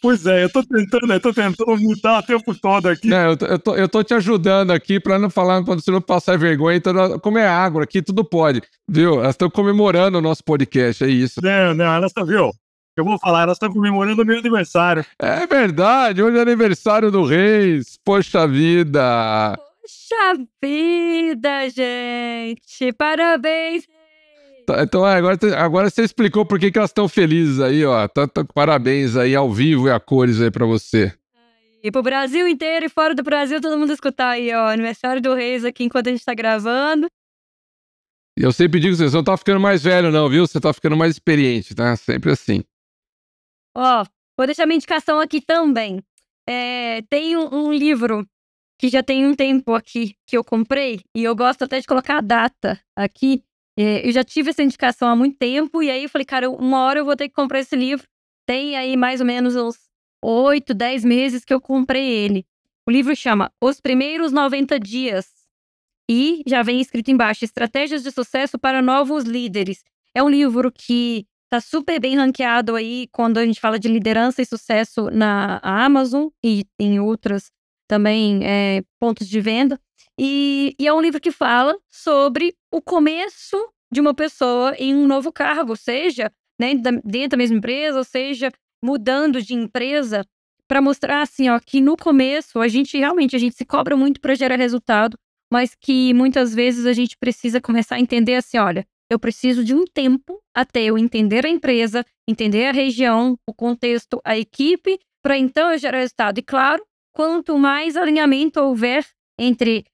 Pois 0.00 0.26
é, 0.26 0.44
eu 0.44 0.50
tô 0.50 0.62
tentando, 0.62 1.12
eu 1.12 1.20
tô 1.20 1.32
tentando 1.32 1.76
mudar 1.78 2.18
o 2.18 2.22
tempo 2.22 2.54
todo 2.54 2.88
aqui. 2.88 3.08
Não, 3.08 3.30
eu, 3.30 3.36
tô, 3.36 3.46
eu, 3.46 3.58
tô, 3.58 3.76
eu 3.76 3.88
tô 3.88 4.02
te 4.02 4.14
ajudando 4.14 4.70
aqui 4.70 4.98
pra 5.00 5.18
não 5.18 5.30
falar, 5.30 5.62
pra 5.64 5.74
você 5.74 5.90
não 5.90 6.00
passar 6.00 6.38
vergonha. 6.38 6.76
Então, 6.76 7.18
como 7.18 7.38
é 7.38 7.46
agro 7.46 7.82
aqui, 7.82 8.02
tudo 8.02 8.24
pode. 8.24 8.62
Viu? 8.88 9.20
Elas 9.20 9.34
estão 9.34 9.50
comemorando 9.50 10.18
o 10.18 10.22
nosso 10.22 10.42
podcast, 10.44 11.04
é 11.04 11.08
isso. 11.08 11.40
Não, 11.42 11.74
não, 11.74 11.92
elas 11.94 12.10
estão, 12.10 12.24
viu? 12.24 12.50
Eu 12.96 13.04
vou 13.04 13.18
falar, 13.18 13.42
elas 13.42 13.56
estão 13.56 13.72
comemorando 13.72 14.22
o 14.22 14.26
meu 14.26 14.38
aniversário. 14.38 15.04
É 15.18 15.46
verdade, 15.46 16.22
hoje 16.22 16.36
é 16.36 16.42
aniversário 16.42 17.10
do 17.10 17.24
Reis. 17.24 17.98
Poxa 18.04 18.46
vida! 18.46 19.56
Poxa 19.56 20.44
vida, 20.60 21.68
gente! 21.70 22.92
Parabéns, 22.92 23.86
então 24.78 25.06
é, 25.06 25.16
agora, 25.16 25.38
agora 25.56 25.90
você 25.90 26.02
explicou 26.02 26.44
por 26.44 26.58
que, 26.58 26.70
que 26.70 26.78
elas 26.78 26.90
estão 26.90 27.08
felizes 27.08 27.60
aí, 27.60 27.84
ó. 27.84 28.06
Tá, 28.08 28.28
parabéns 28.54 29.16
aí 29.16 29.34
ao 29.34 29.52
vivo 29.52 29.88
e 29.88 29.90
a 29.90 29.98
cores 30.00 30.40
aí 30.40 30.50
para 30.50 30.66
você. 30.66 31.12
E 31.82 31.90
pro 31.90 32.02
Brasil 32.02 32.46
inteiro 32.46 32.84
e 32.84 32.88
fora 32.88 33.14
do 33.14 33.22
Brasil, 33.22 33.60
todo 33.60 33.78
mundo 33.78 33.92
escutar 33.92 34.30
aí, 34.30 34.52
ó. 34.52 34.68
Aniversário 34.68 35.22
do 35.22 35.34
Reis 35.34 35.64
aqui 35.64 35.84
enquanto 35.84 36.08
a 36.08 36.10
gente 36.10 36.24
tá 36.24 36.34
gravando. 36.34 37.06
E 38.38 38.42
eu 38.42 38.52
sempre 38.52 38.78
digo 38.80 38.96
que 38.96 39.08
você 39.08 39.16
não 39.16 39.24
tá 39.24 39.36
ficando 39.36 39.60
mais 39.60 39.82
velho, 39.82 40.10
não, 40.10 40.28
viu? 40.28 40.46
Você 40.46 40.60
tá 40.60 40.72
ficando 40.72 40.96
mais 40.96 41.12
experiente, 41.12 41.74
tá? 41.74 41.96
Sempre 41.96 42.30
assim. 42.30 42.62
Ó, 43.76 44.04
vou 44.36 44.46
deixar 44.46 44.66
minha 44.66 44.76
indicação 44.76 45.20
aqui 45.20 45.40
também. 45.40 46.02
É, 46.48 47.02
tem 47.02 47.36
um, 47.36 47.48
um 47.54 47.72
livro 47.72 48.26
que 48.78 48.88
já 48.88 49.02
tem 49.02 49.26
um 49.26 49.34
tempo 49.34 49.74
aqui 49.74 50.16
que 50.26 50.36
eu 50.36 50.42
comprei, 50.42 51.02
e 51.14 51.22
eu 51.22 51.36
gosto 51.36 51.64
até 51.64 51.80
de 51.80 51.86
colocar 51.86 52.16
a 52.16 52.22
data 52.22 52.80
aqui. 52.96 53.44
É, 53.78 54.06
eu 54.06 54.12
já 54.12 54.22
tive 54.24 54.50
essa 54.50 54.62
indicação 54.62 55.08
há 55.08 55.16
muito 55.16 55.36
tempo, 55.38 55.82
e 55.82 55.90
aí 55.90 56.02
eu 56.04 56.08
falei, 56.08 56.24
cara, 56.24 56.50
uma 56.50 56.84
hora 56.84 57.00
eu 57.00 57.04
vou 57.04 57.16
ter 57.16 57.28
que 57.28 57.34
comprar 57.34 57.60
esse 57.60 57.76
livro. 57.76 58.06
Tem 58.46 58.76
aí 58.76 58.96
mais 58.96 59.20
ou 59.20 59.26
menos 59.26 59.56
uns 59.56 59.76
8, 60.22 60.74
10 60.74 61.04
meses 61.04 61.44
que 61.44 61.54
eu 61.54 61.60
comprei 61.60 62.08
ele. 62.08 62.44
O 62.86 62.90
livro 62.90 63.14
chama 63.14 63.52
Os 63.62 63.80
Primeiros 63.80 64.32
90 64.32 64.78
Dias. 64.80 65.26
E 66.10 66.42
já 66.46 66.62
vem 66.62 66.80
escrito 66.80 67.10
embaixo: 67.10 67.44
Estratégias 67.44 68.02
de 68.02 68.10
Sucesso 68.10 68.58
para 68.58 68.82
Novos 68.82 69.24
Líderes. 69.24 69.84
É 70.14 70.22
um 70.22 70.28
livro 70.28 70.72
que 70.72 71.24
Tá 71.50 71.60
super 71.60 71.98
bem 71.98 72.16
ranqueado 72.16 72.76
aí 72.76 73.08
quando 73.10 73.38
a 73.38 73.44
gente 73.44 73.60
fala 73.60 73.76
de 73.76 73.88
liderança 73.88 74.40
e 74.40 74.46
sucesso 74.46 75.10
na 75.10 75.58
Amazon 75.64 76.28
e 76.44 76.64
em 76.78 77.00
outras 77.00 77.50
também 77.88 78.38
é, 78.44 78.84
pontos 79.00 79.28
de 79.28 79.40
venda. 79.40 79.76
E, 80.18 80.74
e, 80.78 80.86
é 80.86 80.92
um 80.92 81.00
livro 81.00 81.20
que 81.20 81.30
fala 81.30 81.76
sobre 81.90 82.54
o 82.72 82.80
começo 82.80 83.56
de 83.92 84.00
uma 84.00 84.14
pessoa 84.14 84.74
em 84.78 84.94
um 84.94 85.06
novo 85.06 85.32
cargo, 85.32 85.76
seja 85.76 86.30
né, 86.60 86.74
dentro 87.04 87.30
da 87.30 87.36
mesma 87.36 87.56
empresa, 87.56 87.98
ou 87.98 88.04
seja, 88.04 88.52
mudando 88.84 89.40
de 89.40 89.54
empresa, 89.54 90.24
para 90.68 90.80
mostrar 90.80 91.22
assim, 91.22 91.48
ó, 91.48 91.58
que 91.58 91.80
no 91.80 91.96
começo 91.96 92.60
a 92.60 92.68
gente 92.68 92.96
realmente 92.96 93.34
a 93.34 93.38
gente 93.38 93.56
se 93.56 93.64
cobra 93.64 93.96
muito 93.96 94.20
para 94.20 94.34
gerar 94.34 94.56
resultado, 94.56 95.18
mas 95.52 95.74
que 95.74 96.14
muitas 96.14 96.54
vezes 96.54 96.86
a 96.86 96.92
gente 96.92 97.16
precisa 97.18 97.60
começar 97.60 97.96
a 97.96 98.00
entender 98.00 98.36
assim, 98.36 98.58
olha, 98.58 98.86
eu 99.10 99.18
preciso 99.18 99.64
de 99.64 99.74
um 99.74 99.84
tempo 99.84 100.40
até 100.54 100.84
eu 100.84 100.96
entender 100.96 101.44
a 101.44 101.48
empresa, 101.48 102.04
entender 102.28 102.66
a 102.66 102.72
região, 102.72 103.36
o 103.44 103.52
contexto, 103.52 104.20
a 104.24 104.38
equipe, 104.38 105.00
para 105.20 105.36
então 105.36 105.72
eu 105.72 105.78
gerar 105.78 105.98
resultado. 105.98 106.38
E 106.38 106.42
claro, 106.42 106.84
quanto 107.12 107.58
mais 107.58 107.96
alinhamento 107.96 108.60
houver 108.60 109.04
entre 109.40 109.84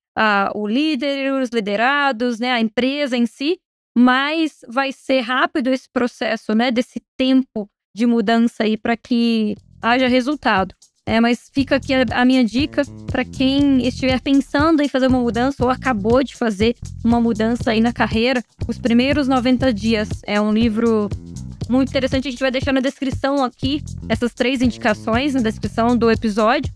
o 0.55 0.67
líder, 0.67 1.33
os 1.35 1.51
liderados, 1.51 2.39
né, 2.39 2.51
a 2.51 2.61
empresa 2.61 3.17
em 3.17 3.27
si, 3.27 3.59
mais 3.97 4.61
vai 4.69 4.91
ser 4.93 5.21
rápido 5.21 5.69
esse 5.69 5.89
processo, 5.91 6.55
né, 6.55 6.71
desse 6.71 7.01
tempo 7.17 7.69
de 7.95 8.07
mudança 8.07 8.65
aí 8.65 8.77
para 8.77 8.97
que 8.97 9.57
haja 9.81 10.09
resultado. 10.09 10.75
É, 11.09 11.21
mas 11.21 11.49
fica 11.53 11.77
aqui 11.77 11.95
a, 11.95 12.05
a 12.11 12.25
minha 12.25 12.45
dica 12.45 12.83
para 13.07 13.25
quem 13.25 13.87
estiver 13.87 14.21
pensando 14.21 14.83
em 14.83 14.89
fazer 14.89 15.07
uma 15.07 15.21
mudança 15.21 15.63
ou 15.63 15.71
acabou 15.71 16.23
de 16.25 16.35
fazer 16.35 16.75
uma 17.05 17.21
mudança 17.21 17.71
aí 17.71 17.81
na 17.81 17.93
carreira. 17.93 18.43
Os 18.67 18.77
primeiros 18.77 19.29
90 19.29 19.73
dias 19.73 20.09
é 20.25 20.41
um 20.41 20.53
livro 20.53 21.09
muito 21.69 21.91
interessante. 21.91 22.27
A 22.27 22.31
gente 22.33 22.41
vai 22.41 22.51
deixar 22.51 22.73
na 22.73 22.81
descrição 22.81 23.45
aqui 23.45 23.85
essas 24.09 24.35
três 24.35 24.61
indicações 24.61 25.35
na 25.35 25.41
descrição 25.41 25.97
do 25.97 26.11
episódio. 26.11 26.73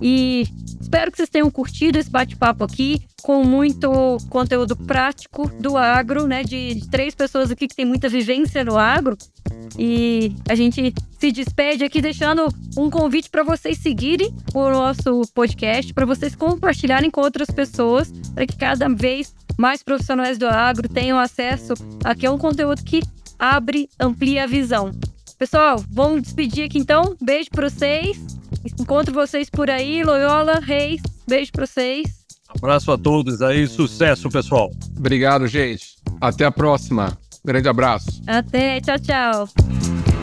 E 0.00 0.46
espero 0.80 1.10
que 1.10 1.16
vocês 1.16 1.28
tenham 1.28 1.50
curtido 1.50 1.98
esse 1.98 2.10
bate-papo 2.10 2.64
aqui, 2.64 3.02
com 3.22 3.42
muito 3.42 4.18
conteúdo 4.28 4.76
prático 4.76 5.50
do 5.58 5.76
agro, 5.76 6.26
né? 6.26 6.42
De, 6.42 6.82
três 6.90 7.14
pessoas 7.14 7.50
aqui 7.50 7.66
que 7.66 7.74
têm 7.74 7.84
muita 7.84 8.08
vivência 8.08 8.62
no 8.64 8.76
agro. 8.76 9.16
E 9.78 10.32
a 10.48 10.54
gente 10.54 10.92
se 11.18 11.32
despede 11.32 11.84
aqui 11.84 12.00
deixando 12.00 12.46
um 12.76 12.90
convite 12.90 13.30
para 13.30 13.42
vocês 13.42 13.78
seguirem 13.78 14.32
o 14.52 14.70
nosso 14.70 15.22
podcast, 15.34 15.92
para 15.94 16.04
vocês 16.06 16.34
compartilharem 16.34 17.10
com 17.10 17.22
outras 17.22 17.48
pessoas, 17.48 18.12
para 18.34 18.46
que 18.46 18.56
cada 18.56 18.88
vez 18.88 19.34
mais 19.56 19.82
profissionais 19.82 20.36
do 20.36 20.46
agro 20.46 20.88
tenham 20.88 21.18
acesso 21.18 21.74
a 22.04 22.30
um 22.30 22.38
conteúdo 22.38 22.82
que 22.84 23.00
abre, 23.38 23.88
amplia 23.98 24.44
a 24.44 24.46
visão. 24.46 24.90
Pessoal, 25.38 25.82
vamos 25.90 26.22
despedir 26.22 26.64
aqui 26.64 26.78
então. 26.78 27.16
Beijo 27.20 27.50
para 27.50 27.68
vocês. 27.68 28.18
Encontro 28.78 29.12
vocês 29.12 29.50
por 29.50 29.68
aí, 29.68 30.02
Loyola, 30.02 30.60
Reis. 30.60 31.02
Beijo 31.26 31.52
para 31.52 31.66
vocês. 31.66 32.24
Abraço 32.48 32.92
a 32.92 32.98
todos 32.98 33.42
aí, 33.42 33.66
sucesso, 33.66 34.28
pessoal. 34.28 34.70
Obrigado, 34.96 35.46
gente. 35.46 35.96
Até 36.20 36.44
a 36.44 36.52
próxima. 36.52 37.18
Grande 37.44 37.68
abraço. 37.68 38.22
Até, 38.26 38.80
tchau, 38.80 38.98
tchau. 38.98 40.13